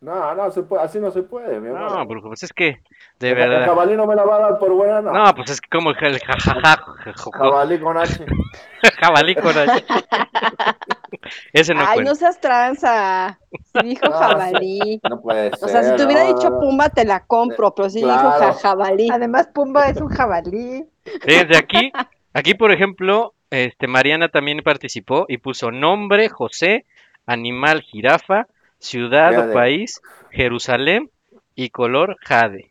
[0.01, 1.91] No, no, se puede, así no se puede, mi hermano.
[1.99, 2.81] no, brujo, pues es que,
[3.19, 3.67] de El- El verdad.
[3.67, 5.13] jabalí no me la va a dar por buena, no.
[5.13, 8.25] No, pues es que como el Jabalí con H.
[9.01, 9.85] jabalí con H.
[11.53, 12.11] Ese no Ay, cuenta.
[12.11, 13.39] no seas tranza.
[13.73, 15.01] Si dijo No, jabalí.
[15.09, 15.65] No puede ser.
[15.65, 16.59] O sea, si te hubiera no, dicho.
[16.61, 18.39] Pumba, te la compro, pero si dijo Claro.
[18.39, 19.09] ja- jabalí.
[19.11, 20.85] Además, Pumba es un jabalí.
[21.23, 21.93] Fíjense, aquí,
[22.35, 26.85] aquí, por ejemplo, este, Mariana también participó y puso nombre, José,
[27.27, 28.47] animal, jirafa,
[28.79, 30.01] ciudad o país,
[30.31, 31.11] Jerusalén
[31.55, 32.71] y color jade.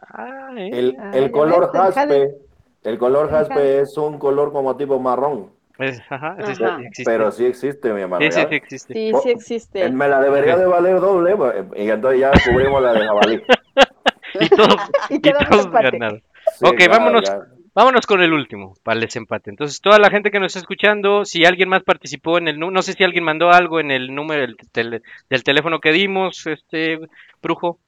[0.00, 0.70] Ah, ¿eh?
[0.72, 1.92] El, Ah, el color ves, el jade.
[1.94, 2.34] jaspe,
[2.84, 3.80] el color jaspe jade.
[3.82, 6.78] es un color como tipo marrón, Es- ajá, sí, sí, Ajá.
[6.80, 7.04] existe.
[7.04, 8.30] pero sí existe, mi hermano.
[8.30, 8.94] sí, sí, existe.
[8.94, 9.90] Sí, sí existe.
[9.90, 11.36] Me la debería de valer doble
[11.76, 13.42] y entonces ya cubrimos la de jabalí.
[14.40, 14.76] Y todos,
[15.10, 15.90] Y y quedamos todos empate.
[15.98, 16.22] ganaron.
[16.58, 17.22] Sí, Ok, claro, vámonos.
[17.22, 17.38] ya.
[17.74, 19.48] Vámonos con el último, para el desempate.
[19.48, 22.82] Entonces, toda la gente que nos está escuchando, si alguien más participó en el no
[22.82, 27.00] sé si alguien mandó algo en el número del, tele- del teléfono que dimos, este
[27.42, 27.78] brujo.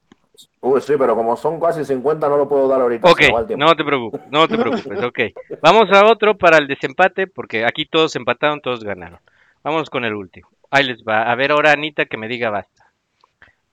[0.63, 3.09] Uy, sí, pero como son casi 50 no lo puedo dar ahorita.
[3.09, 3.21] Ok,
[3.57, 5.19] no te preocupes, no te preocupes, ok.
[5.61, 9.19] Vamos a otro para el desempate, porque aquí todos empataron, todos ganaron.
[9.63, 10.49] Vámonos con el último.
[10.71, 11.31] Ahí les va.
[11.31, 12.87] A ver ahora Anita que me diga basta.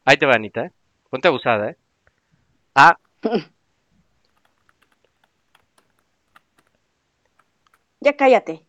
[0.06, 0.72] Ahí te va Anita, ¿eh?
[1.10, 1.78] Ponte abusada, ¿eh?
[2.76, 2.98] A.
[8.02, 8.66] Ya cállate.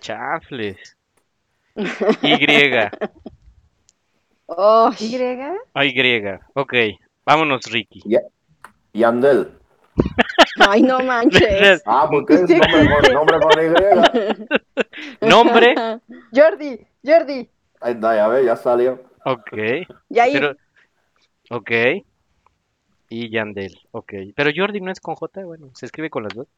[0.00, 0.96] Chafles.
[2.22, 2.46] Y.
[4.46, 5.16] Oh, ¿Y?
[5.74, 6.24] Ah, Y.
[6.54, 6.74] Ok.
[7.24, 8.02] Vámonos, Ricky.
[8.04, 8.22] Ya-
[8.92, 9.52] Yandel.
[10.68, 11.82] ay, no manches.
[11.86, 13.52] Ah, porque es nombre con, nombre con
[15.22, 15.28] Y.
[15.28, 15.74] Nombre.
[16.34, 17.48] Jordi, Jordi.
[17.80, 19.00] Ahí está, ya ve, ya salió.
[19.24, 19.52] Ok.
[20.08, 20.56] Y ahí, Pero.
[21.50, 21.70] Ok.
[23.10, 23.78] Y Yandel.
[23.92, 24.12] Ok.
[24.34, 26.48] Pero Jordi no es con J, bueno, se escribe con las dos.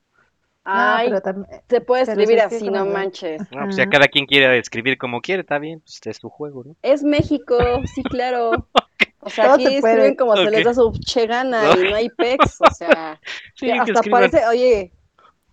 [0.64, 1.60] Ay, no, pero también.
[1.68, 3.40] se puede pero escribir así, no manches.
[3.51, 6.64] No, pues ya cada quien quiere escribir como quiere, está bien, pues es su juego,
[6.64, 6.76] ¿no?
[6.82, 7.56] Es México,
[7.94, 8.51] sí, claro.
[9.24, 9.93] O sea, Todo aquí se puede.
[9.94, 13.20] escriben como se les da su che gana y no hay pex, o sea,
[13.55, 14.20] Sí, que hasta escriban.
[14.22, 14.93] parece, oye,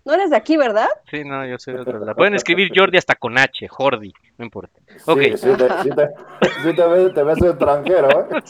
[0.05, 0.87] no eres de aquí, ¿verdad?
[1.11, 2.15] Sí, no, yo soy de otro lado.
[2.15, 4.79] Pueden escribir Jordi hasta con H, Jordi, no importa.
[5.05, 5.21] Ok.
[5.21, 6.07] Sí, sí te, sí te,
[6.63, 8.41] sí te ves, te ves extranjero, ¿eh?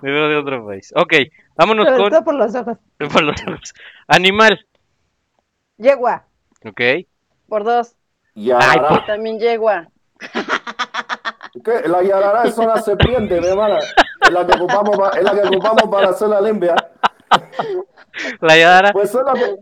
[0.00, 0.92] Me veo de otro país.
[0.94, 1.12] Ok,
[1.56, 2.78] vámonos Sobre con todo por los ojos.
[3.12, 3.74] por los otros.
[4.06, 4.64] Animal,
[5.82, 6.24] Yegua.
[6.64, 6.80] ok.
[7.48, 7.94] Por dos,
[8.34, 8.88] Yarará.
[8.90, 9.88] Ay, también yegua.
[11.64, 11.86] ¿Qué?
[11.88, 13.78] La yarará es una serpiente, mi hermana.
[14.22, 16.74] Es la que ocupamos, pa- es la que ocupamos para hacerla limpia.
[18.40, 19.56] La Yara, Pues es lo que,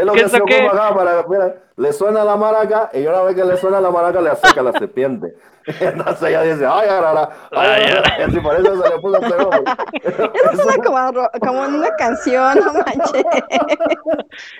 [0.00, 3.22] es lo ¿Qué que se ocupa acá para, mira, le suena la maraca y una
[3.22, 5.34] vez que le suena la maraca le acerca la serpiente.
[5.80, 8.18] Entonces ella dice, ay, yarará, ay, Ay, yarará.
[8.20, 9.62] Y así por eso se le puso nombre.
[10.04, 13.24] Eso suena como, como en una canción, no manches.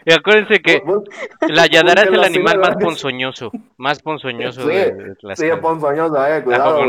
[0.04, 1.04] y acuérdense que Bu-
[1.48, 5.58] la Yadara es el animal más ponzoñoso, más ponzoñoso Sí, de, de las Sí, es
[5.58, 6.80] ponzoñosa, eh, cuidado.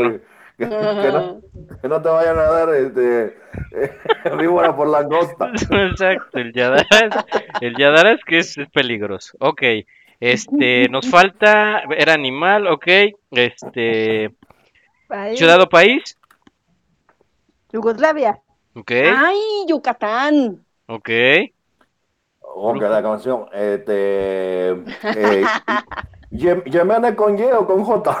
[0.58, 1.40] Que, que no,
[1.80, 3.38] que no te vayan a dar este,
[3.72, 3.92] eh,
[4.38, 5.52] víbora por la costa.
[5.70, 7.14] Exacto, el Yadara es,
[7.60, 9.36] el Yadara es que es, es peligroso.
[9.38, 9.62] Ok,
[10.18, 12.86] este, nos falta, era animal, ok,
[13.30, 14.34] este,
[15.06, 15.38] País.
[15.38, 16.18] ciudad o país,
[17.72, 18.40] Yugoslavia.
[18.74, 20.64] ok, Ay, Yucatán.
[20.86, 21.52] ok, que
[22.88, 25.44] la canción, este, eh,
[27.16, 28.20] con Y o con J.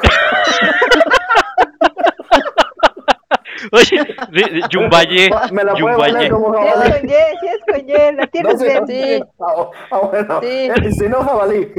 [3.72, 6.12] oye, de- de- Yumbaye, Me la puedo Yumbaye.
[6.12, 6.92] poner como es jabalí.
[6.92, 8.86] con si es con Y, la tienes No bien.
[8.86, 9.22] Sí.
[9.40, 10.46] Ah, ah, bueno, Sí.
[10.48, 11.68] Eh, si no jabalí.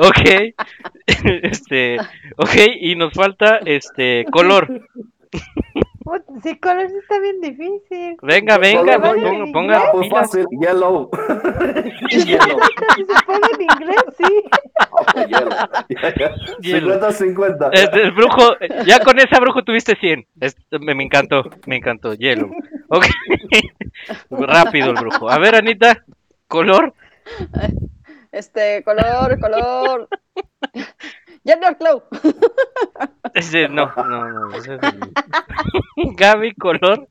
[0.00, 0.54] ok,
[1.42, 1.96] este,
[2.36, 4.68] ok, y nos falta, este, color,
[6.08, 8.16] Put- Sí, color sí está bien difícil.
[8.22, 11.10] venga, venga, Color, ponga, ponga Ah, pues fácil, yellow.
[12.10, 12.58] yellow.
[12.96, 14.42] Si se pone en inglés, sí.
[15.12, 15.50] Pues yellow.
[15.90, 16.34] Ya, ya.
[16.60, 16.98] Yellow.
[17.00, 17.70] 50-50.
[17.72, 18.56] Este, el brujo,
[18.86, 20.26] ya con esa brujo tuviste 100.
[20.40, 22.14] Es- me, me encantó, me encantó.
[22.14, 22.50] Hielo.
[22.88, 23.04] Ok.
[24.30, 25.28] Rápido el brujo.
[25.30, 26.04] A ver, Anita,
[26.46, 26.94] color.
[28.32, 30.08] Este, color, color.
[31.44, 32.02] Gender Clow.
[33.34, 34.54] Ese, no, no, no.
[34.56, 37.08] ese es el- Gaby, color.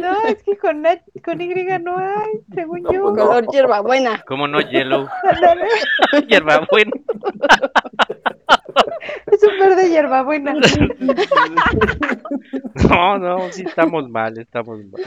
[0.00, 0.82] No, es que con,
[1.22, 1.52] con Y
[1.82, 3.02] no hay, según No, yo.
[3.02, 3.26] pues no.
[3.26, 4.24] Color hierbabuena.
[4.26, 4.60] ¿Cómo no?
[4.60, 5.06] Yellow.
[6.28, 6.92] Hierbabuena.
[9.26, 10.54] Es un verde hierbabuena.
[12.88, 15.02] No, no, sí estamos mal, estamos mal.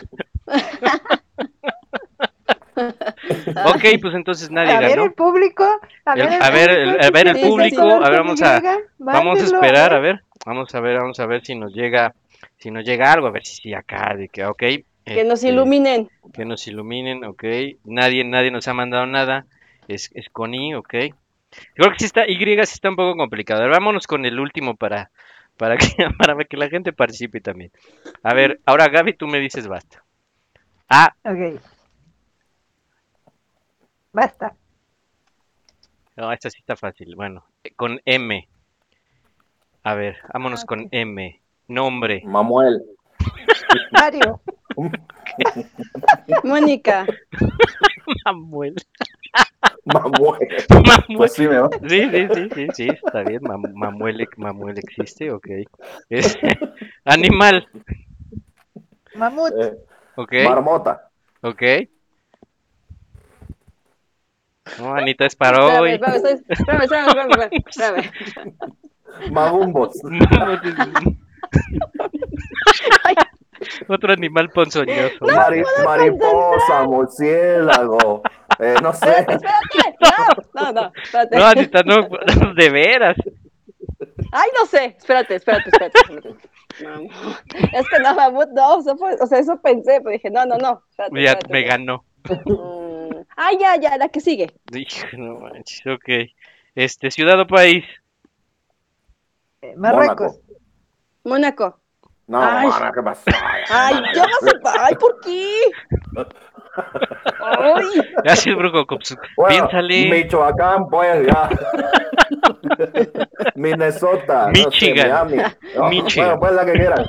[3.66, 5.64] Ok, pues entonces nadie A ver el público.
[6.06, 8.62] A ver el a ver el- público, a ver el público, a ver, vamos a-
[8.98, 10.24] Vamos a esperar, a ver.
[10.46, 12.14] Vamos a ver, vamos a ver si nos llega,
[12.58, 14.58] si nos llega algo, a ver si sí acá, de que, ok.
[15.06, 16.10] Que nos este, iluminen.
[16.34, 17.44] Que nos iluminen, ok.
[17.86, 19.46] Nadie, nadie nos ha mandado nada.
[19.88, 20.94] Es, es con I, ok.
[21.74, 23.62] Creo que sí está, Y sí está un poco complicado.
[23.62, 25.10] Ver, vámonos con el último para,
[25.58, 25.88] para, que,
[26.18, 27.72] para que la gente participe también.
[28.24, 30.04] A ver, ahora Gaby, tú me dices basta.
[30.90, 31.60] Ah, Ok.
[34.12, 34.56] Basta.
[36.16, 37.16] no, esta sí está fácil.
[37.16, 38.48] Bueno, eh, con M.
[39.84, 41.40] A ver, vámonos con M.
[41.68, 42.22] Nombre.
[42.26, 42.84] Mamuel.
[43.92, 44.42] Mario.
[46.44, 47.06] Mónica.
[48.26, 48.76] Mamuel.
[49.86, 50.40] Mamuel.
[50.70, 51.18] Mamuel.
[51.18, 51.70] Pues sí, me va.
[51.88, 53.42] Sí, sí, sí, sí, sí, está bien.
[53.42, 55.48] Mam- Mamuel, Mamuel existe, ok.
[57.06, 57.68] Animal,
[59.16, 59.54] Mamut.
[59.60, 59.78] Eh,
[60.16, 61.10] ok, Marmota.
[61.42, 61.62] ok.
[64.78, 65.92] No, Anita es para Espérame, hoy.
[65.92, 68.12] espérame, espérame, espérame, espérame.
[73.90, 75.26] Otro animal ponzoñoso.
[75.26, 78.22] Mari- mariposa, murciélago.
[78.60, 79.10] Eh, no sé.
[79.10, 80.42] Espérate, espérate.
[80.54, 81.38] No, no, no, espérate.
[81.38, 82.08] No, Anita, no,
[82.56, 83.18] de veras.
[84.32, 84.96] Ay, no sé.
[84.98, 86.00] Espérate, espérate, espérate.
[86.00, 86.36] espérate.
[86.84, 87.10] No, no.
[87.74, 90.46] Es que no, mamut, no, o sea, fue- o sea, eso pensé, pero dije, no,
[90.46, 90.82] no, no.
[90.92, 91.84] Espérate, Ya espérate, me espérate.
[91.84, 92.06] ganó.
[93.42, 94.52] Ay, ya, ya, la que sigue.
[95.18, 96.30] No manches, ok.
[96.76, 97.86] Este, ciudad o país.
[99.62, 100.40] Eh, Marruecos.
[101.24, 101.80] Mónaco.
[102.28, 102.68] No, Ay.
[102.68, 103.24] mana, ¿qué pasó?
[103.70, 104.86] Ay, ya vas a...
[104.86, 105.54] Ay, ¿por qué?
[107.40, 107.86] Ay,
[108.24, 108.86] Gracias, brujo.
[109.38, 110.10] Bueno, Piénsale.
[110.12, 111.50] Michoacán, pues ya.
[113.56, 115.10] Minnesota, no sé, Michigan.
[115.10, 115.38] Miami.
[115.76, 116.40] No, Michigan.
[116.40, 117.06] Bueno, pues la que quieran.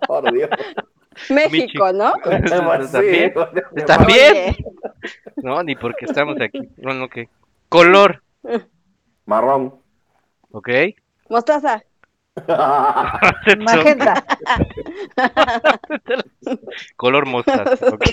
[0.06, 0.50] Por Dios.
[1.30, 2.12] México, ¿no?
[3.86, 4.56] ¿También?
[5.36, 6.60] No, ni porque estamos aquí.
[6.76, 7.18] Bueno, ok.
[7.68, 8.22] Color,
[9.26, 9.74] Marrón.
[10.50, 10.68] ¿ok?
[11.28, 11.82] mostaza.
[13.58, 14.24] Magenta.
[16.96, 17.86] Color mostaza.
[17.88, 18.04] ok.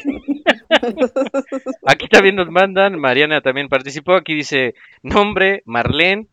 [1.86, 6.28] Aquí también nos mandan, Mariana también participó, aquí dice nombre Marlene,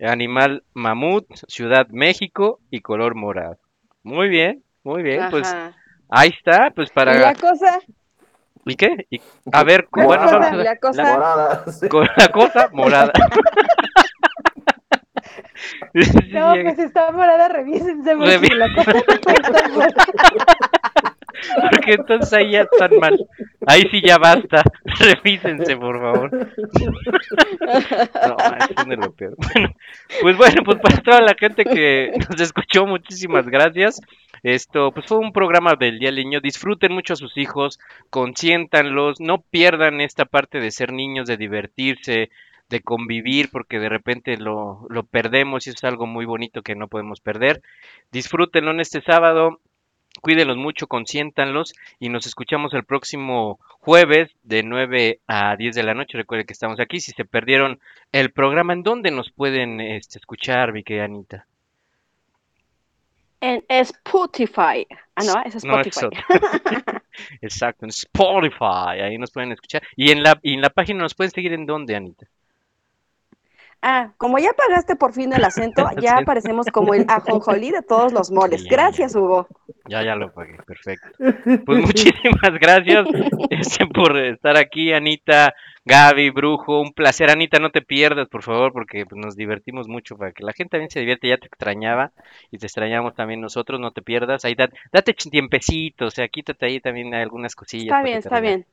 [0.00, 3.58] animal mamut, ciudad México y color morado.
[4.02, 5.54] Muy bien, muy bien, pues.
[6.10, 7.14] Ahí está, pues Y para...
[7.14, 7.78] la cosa,
[8.66, 9.06] ¿Y qué?
[9.10, 9.20] Y-
[9.52, 11.64] A ver, La bueno, cosa, vamos a y la cosa, Morada.
[11.72, 11.88] sí.
[11.88, 13.12] con la cosa morada.
[16.32, 18.14] No, pues si está morada, revísense.
[18.16, 18.92] Revi- la cosa
[19.36, 19.94] estar morada.
[21.70, 23.26] Porque entonces ahí ya están mal.
[23.66, 24.62] Ahí sí ya basta.
[25.00, 26.30] Revísense, por favor.
[26.30, 26.46] No,
[28.58, 29.36] eso no es lo peor.
[29.52, 29.74] Bueno,
[30.22, 34.00] pues bueno, pues para toda la gente que nos escuchó, muchísimas gracias.
[34.42, 36.40] Esto, pues fue un programa del Día del.
[36.40, 37.78] Disfruten mucho a sus hijos,
[38.08, 42.30] consiéntanlos, no pierdan esta parte de ser niños, de divertirse,
[42.70, 46.88] de convivir, porque de repente lo, lo perdemos y es algo muy bonito que no
[46.88, 47.60] podemos perder.
[48.12, 49.60] Disfrútenlo en este sábado.
[50.20, 55.94] Cuídenlos mucho, consiéntanlos y nos escuchamos el próximo jueves de 9 a 10 de la
[55.94, 56.18] noche.
[56.18, 57.00] Recuerden que estamos aquí.
[57.00, 57.80] Si se perdieron
[58.12, 61.46] el programa, ¿en dónde nos pueden este, escuchar, mi querida Anita?
[63.40, 64.86] en Spotify.
[65.14, 66.06] Ah, no, es No, es Spotify.
[66.06, 66.20] otro.
[67.40, 69.00] Exacto, en Spotify.
[69.02, 69.82] Ahí nos pueden escuchar.
[69.96, 72.26] Y en la, y en la página nos pueden seguir en dónde, Anita.
[73.82, 78.12] Ah, como ya pagaste por fin el acento, ya aparecemos como el ajonjolí de todos
[78.12, 78.64] los moles.
[78.68, 79.48] Gracias, Hugo.
[79.86, 81.08] Ya, ya lo pagué, perfecto.
[81.64, 83.06] Pues muchísimas gracias
[83.50, 85.54] este, por estar aquí, Anita,
[85.84, 86.80] Gaby, Brujo.
[86.80, 90.44] Un placer, Anita, no te pierdas, por favor, porque pues, nos divertimos mucho para que
[90.44, 91.28] la gente también se divierte.
[91.28, 92.12] Ya te extrañaba
[92.50, 94.44] y te extrañamos también nosotros, no te pierdas.
[94.44, 97.86] Ahí da- date ch- tiempecito, o sea, quítate ahí también algunas cosillas.
[97.86, 98.66] Está bien, está bien.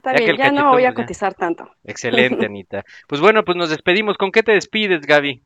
[0.00, 0.94] Está Ya bien, ya no voy a ya.
[0.94, 1.68] cotizar tanto.
[1.84, 2.84] Excelente, Anita.
[3.06, 4.16] Pues bueno, pues nos despedimos.
[4.16, 5.42] ¿Con qué te despides, Gaby?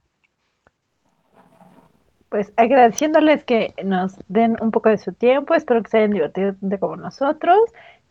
[2.28, 6.54] Pues agradeciéndoles que nos den un poco de su tiempo, espero que se hayan divertido
[6.80, 7.58] como nosotros.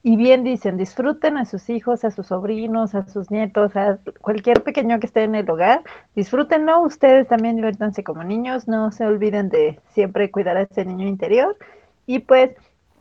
[0.06, 4.61] Y bien dicen, disfruten a sus hijos, a sus sobrinos, a sus nietos, a cualquier
[4.64, 5.82] pequeño que esté en el hogar.
[6.15, 11.07] Disfrútenlo, ustedes también diviértanse como niños, no se olviden de siempre cuidar a ese niño
[11.07, 11.57] interior.
[12.06, 12.52] Y pues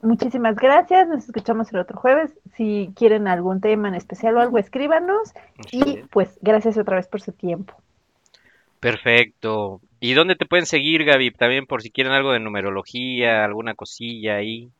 [0.02, 2.32] muchísimas gracias, nos escuchamos el otro jueves.
[2.56, 5.32] Si quieren algún tema en especial o algo, escríbanos.
[5.70, 7.74] Y pues gracias otra vez por su tiempo.
[8.80, 9.80] Perfecto.
[10.00, 11.30] ¿Y dónde te pueden seguir, Gaby?
[11.30, 14.70] También por si quieren algo de numerología, alguna cosilla ahí.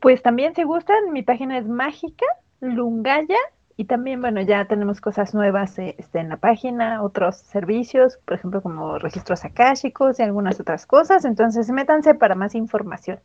[0.00, 2.26] Pues también si gustan, mi página es mágica,
[2.60, 3.38] Lungaya,
[3.80, 8.34] y también, bueno, ya tenemos cosas nuevas eh, este, en la página, otros servicios, por
[8.36, 13.20] ejemplo, como registros akáshicos y algunas otras cosas, entonces métanse para más información.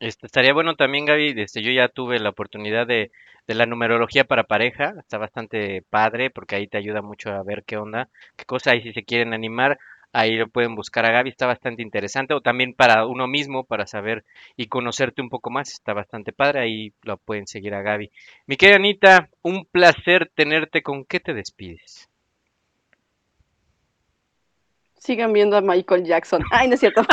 [0.00, 3.10] Este, estaría bueno también, Gaby, este, yo ya tuve la oportunidad de,
[3.46, 7.62] de la numerología para pareja, está bastante padre porque ahí te ayuda mucho a ver
[7.64, 9.78] qué onda, qué cosa hay si se quieren animar,
[10.12, 13.86] ahí lo pueden buscar a Gaby, está bastante interesante, o también para uno mismo, para
[13.86, 14.24] saber
[14.56, 18.10] y conocerte un poco más, está bastante padre, ahí lo pueden seguir a Gaby.
[18.46, 22.08] Mi querida Anita, un placer tenerte, ¿con qué te despides?
[24.98, 26.42] Sigan viendo a Michael Jackson.
[26.50, 27.02] Ay, no es cierto.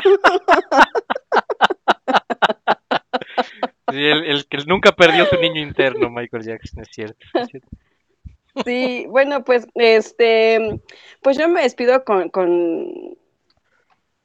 [3.91, 7.25] Sí, el, el que nunca perdió su niño interno, Michael Jackson, es cierto.
[7.35, 7.69] es cierto.
[8.65, 10.81] Sí, bueno, pues, este,
[11.21, 13.17] pues yo me despido con, con,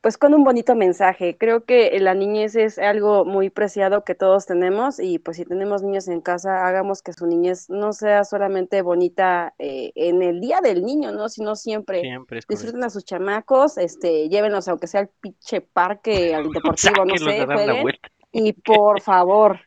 [0.00, 1.36] pues con un bonito mensaje.
[1.38, 5.82] Creo que la niñez es algo muy preciado que todos tenemos y pues si tenemos
[5.82, 10.60] niños en casa, hagamos que su niñez no sea solamente bonita eh, en el día
[10.60, 11.28] del niño, ¿no?
[11.28, 12.02] Sino siempre.
[12.02, 17.16] Siempre Disfruten a sus chamacos, este, llévenlos aunque sea al pinche parque, al deportivo, no
[17.16, 17.86] sé, jueguen.
[18.30, 19.58] Y por favor,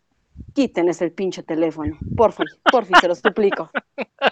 [0.53, 1.97] quiten ese pinche teléfono.
[2.15, 3.69] Por fin, por fin, se los suplico.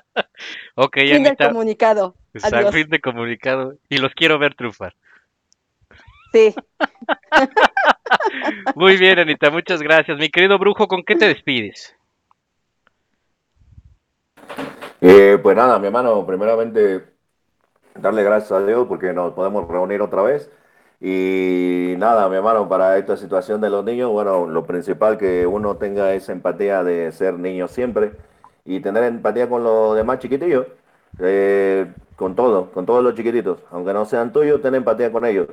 [0.75, 2.15] Ok, Fin del Anita, comunicado.
[2.33, 2.75] exacto, Adiós.
[2.75, 3.73] fin de comunicado.
[3.89, 4.95] Y los quiero ver trufar.
[6.31, 6.53] Sí.
[8.75, 10.17] Muy bien, Anita, muchas gracias.
[10.17, 11.95] Mi querido brujo, ¿con qué te despides?
[15.01, 17.05] Eh, pues nada, mi hermano, primeramente
[17.95, 20.51] darle gracias a Dios porque nos podemos reunir otra vez.
[21.01, 25.77] Y nada, mi hermano, para esta situación de los niños, bueno, lo principal que uno
[25.77, 28.11] tenga esa empatía de ser niño siempre
[28.69, 30.67] y tener empatía con los demás chiquitillos,
[31.19, 35.47] eh, con todo, con todos los chiquititos, aunque no sean tuyos, ten empatía con ellos.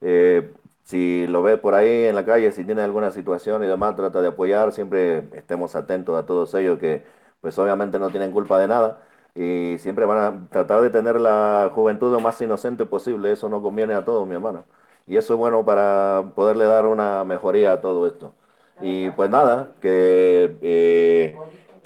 [0.00, 0.52] Eh,
[0.82, 4.20] si lo ves por ahí en la calle, si tiene alguna situación y demás, trata
[4.20, 7.04] de apoyar, siempre estemos atentos a todos ellos que
[7.40, 9.00] pues obviamente no tienen culpa de nada,
[9.36, 13.32] y siempre van a tratar de tener la juventud lo más inocente posible.
[13.32, 14.64] Eso no conviene a todos, mi hermano.
[15.06, 18.34] Y eso es bueno para poderle dar una mejoría a todo esto.
[18.80, 21.36] Y pues nada, que eh,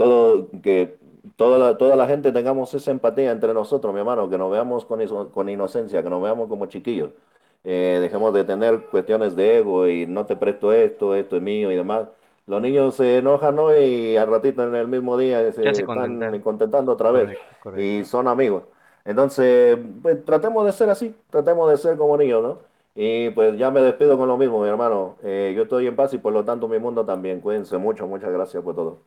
[0.05, 0.99] todo, que
[1.37, 4.85] toda la, toda la gente tengamos esa empatía entre nosotros, mi hermano, que nos veamos
[4.87, 7.11] con, iso- con inocencia, que nos veamos como chiquillos.
[7.65, 11.71] Eh, dejemos de tener cuestiones de ego y no te presto esto, esto es mío
[11.71, 12.09] y demás.
[12.47, 13.77] Los niños se enojan, ¿no?
[13.77, 16.41] Y al ratito en el mismo día se Ya se están contentan.
[16.41, 17.81] contentando otra vez Correcto, correcto.
[17.83, 18.65] y son amigos.
[19.05, 22.59] Entonces, pues tratemos de ser así, tratemos de ser como niños, ¿no?
[22.95, 25.17] Y pues ya me despido con lo mismo, mi hermano.
[25.23, 27.41] Eh, yo estoy en paz y por lo tanto mi mundo también.
[27.41, 28.99] Cuídense mucho, muchas gracias por todo.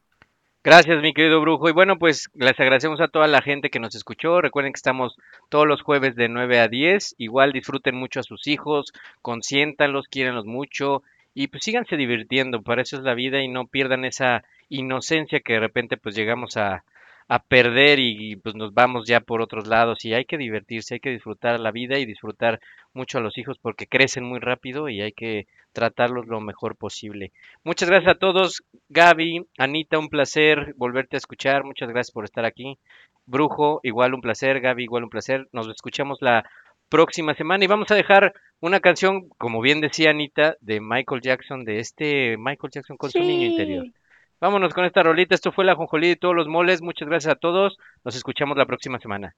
[0.65, 1.67] Gracias, mi querido Brujo.
[1.67, 4.39] Y bueno, pues les agradecemos a toda la gente que nos escuchó.
[4.39, 5.17] Recuerden que estamos
[5.49, 7.15] todos los jueves de 9 a 10.
[7.17, 11.03] Igual disfruten mucho a sus hijos, consiéntanlos, quiéranlos mucho
[11.33, 12.61] y pues síganse divirtiendo.
[12.61, 16.55] Para eso es la vida y no pierdan esa inocencia que de repente pues llegamos
[16.55, 16.85] a,
[17.27, 20.03] a perder y pues nos vamos ya por otros lados.
[20.05, 22.59] Y hay que divertirse, hay que disfrutar la vida y disfrutar
[22.93, 27.31] mucho a los hijos porque crecen muy rápido y hay que tratarlos lo mejor posible.
[27.63, 28.63] Muchas gracias a todos.
[28.89, 31.63] Gaby, Anita, un placer volverte a escuchar.
[31.63, 32.77] Muchas gracias por estar aquí.
[33.25, 34.59] Brujo, igual un placer.
[34.61, 35.47] Gaby, igual un placer.
[35.51, 36.43] Nos escuchamos la
[36.89, 41.65] próxima semana y vamos a dejar una canción, como bien decía Anita, de Michael Jackson,
[41.65, 43.87] de este Michael Jackson con su niño interior.
[44.43, 45.35] Vámonos con esta rolita.
[45.35, 46.81] Esto fue la Jonjolí de todos los moles.
[46.81, 47.77] Muchas gracias a todos.
[48.03, 49.37] Nos escuchamos la próxima semana.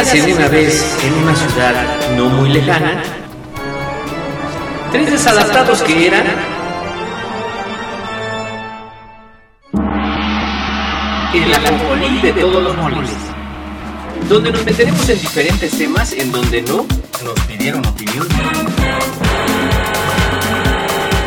[0.00, 3.02] Érase una vez en una ciudad no muy lejana
[4.90, 6.24] tres desadaptados que eran
[11.34, 13.10] en el ajonjolí de todos los moles,
[14.26, 16.86] donde nos meteremos en diferentes temas en donde no
[17.22, 18.26] nos pidieron opinión.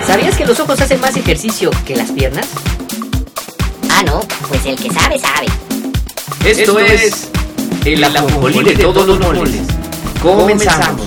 [0.08, 2.48] ¿Sabías que los ojos hacen más ejercicio que las piernas?
[3.92, 5.46] Ah, no, pues el que sabe, sabe.
[6.44, 7.30] Esto es
[7.86, 9.62] el ajonjolí de todos los moles.
[10.22, 11.03] Comenzamos.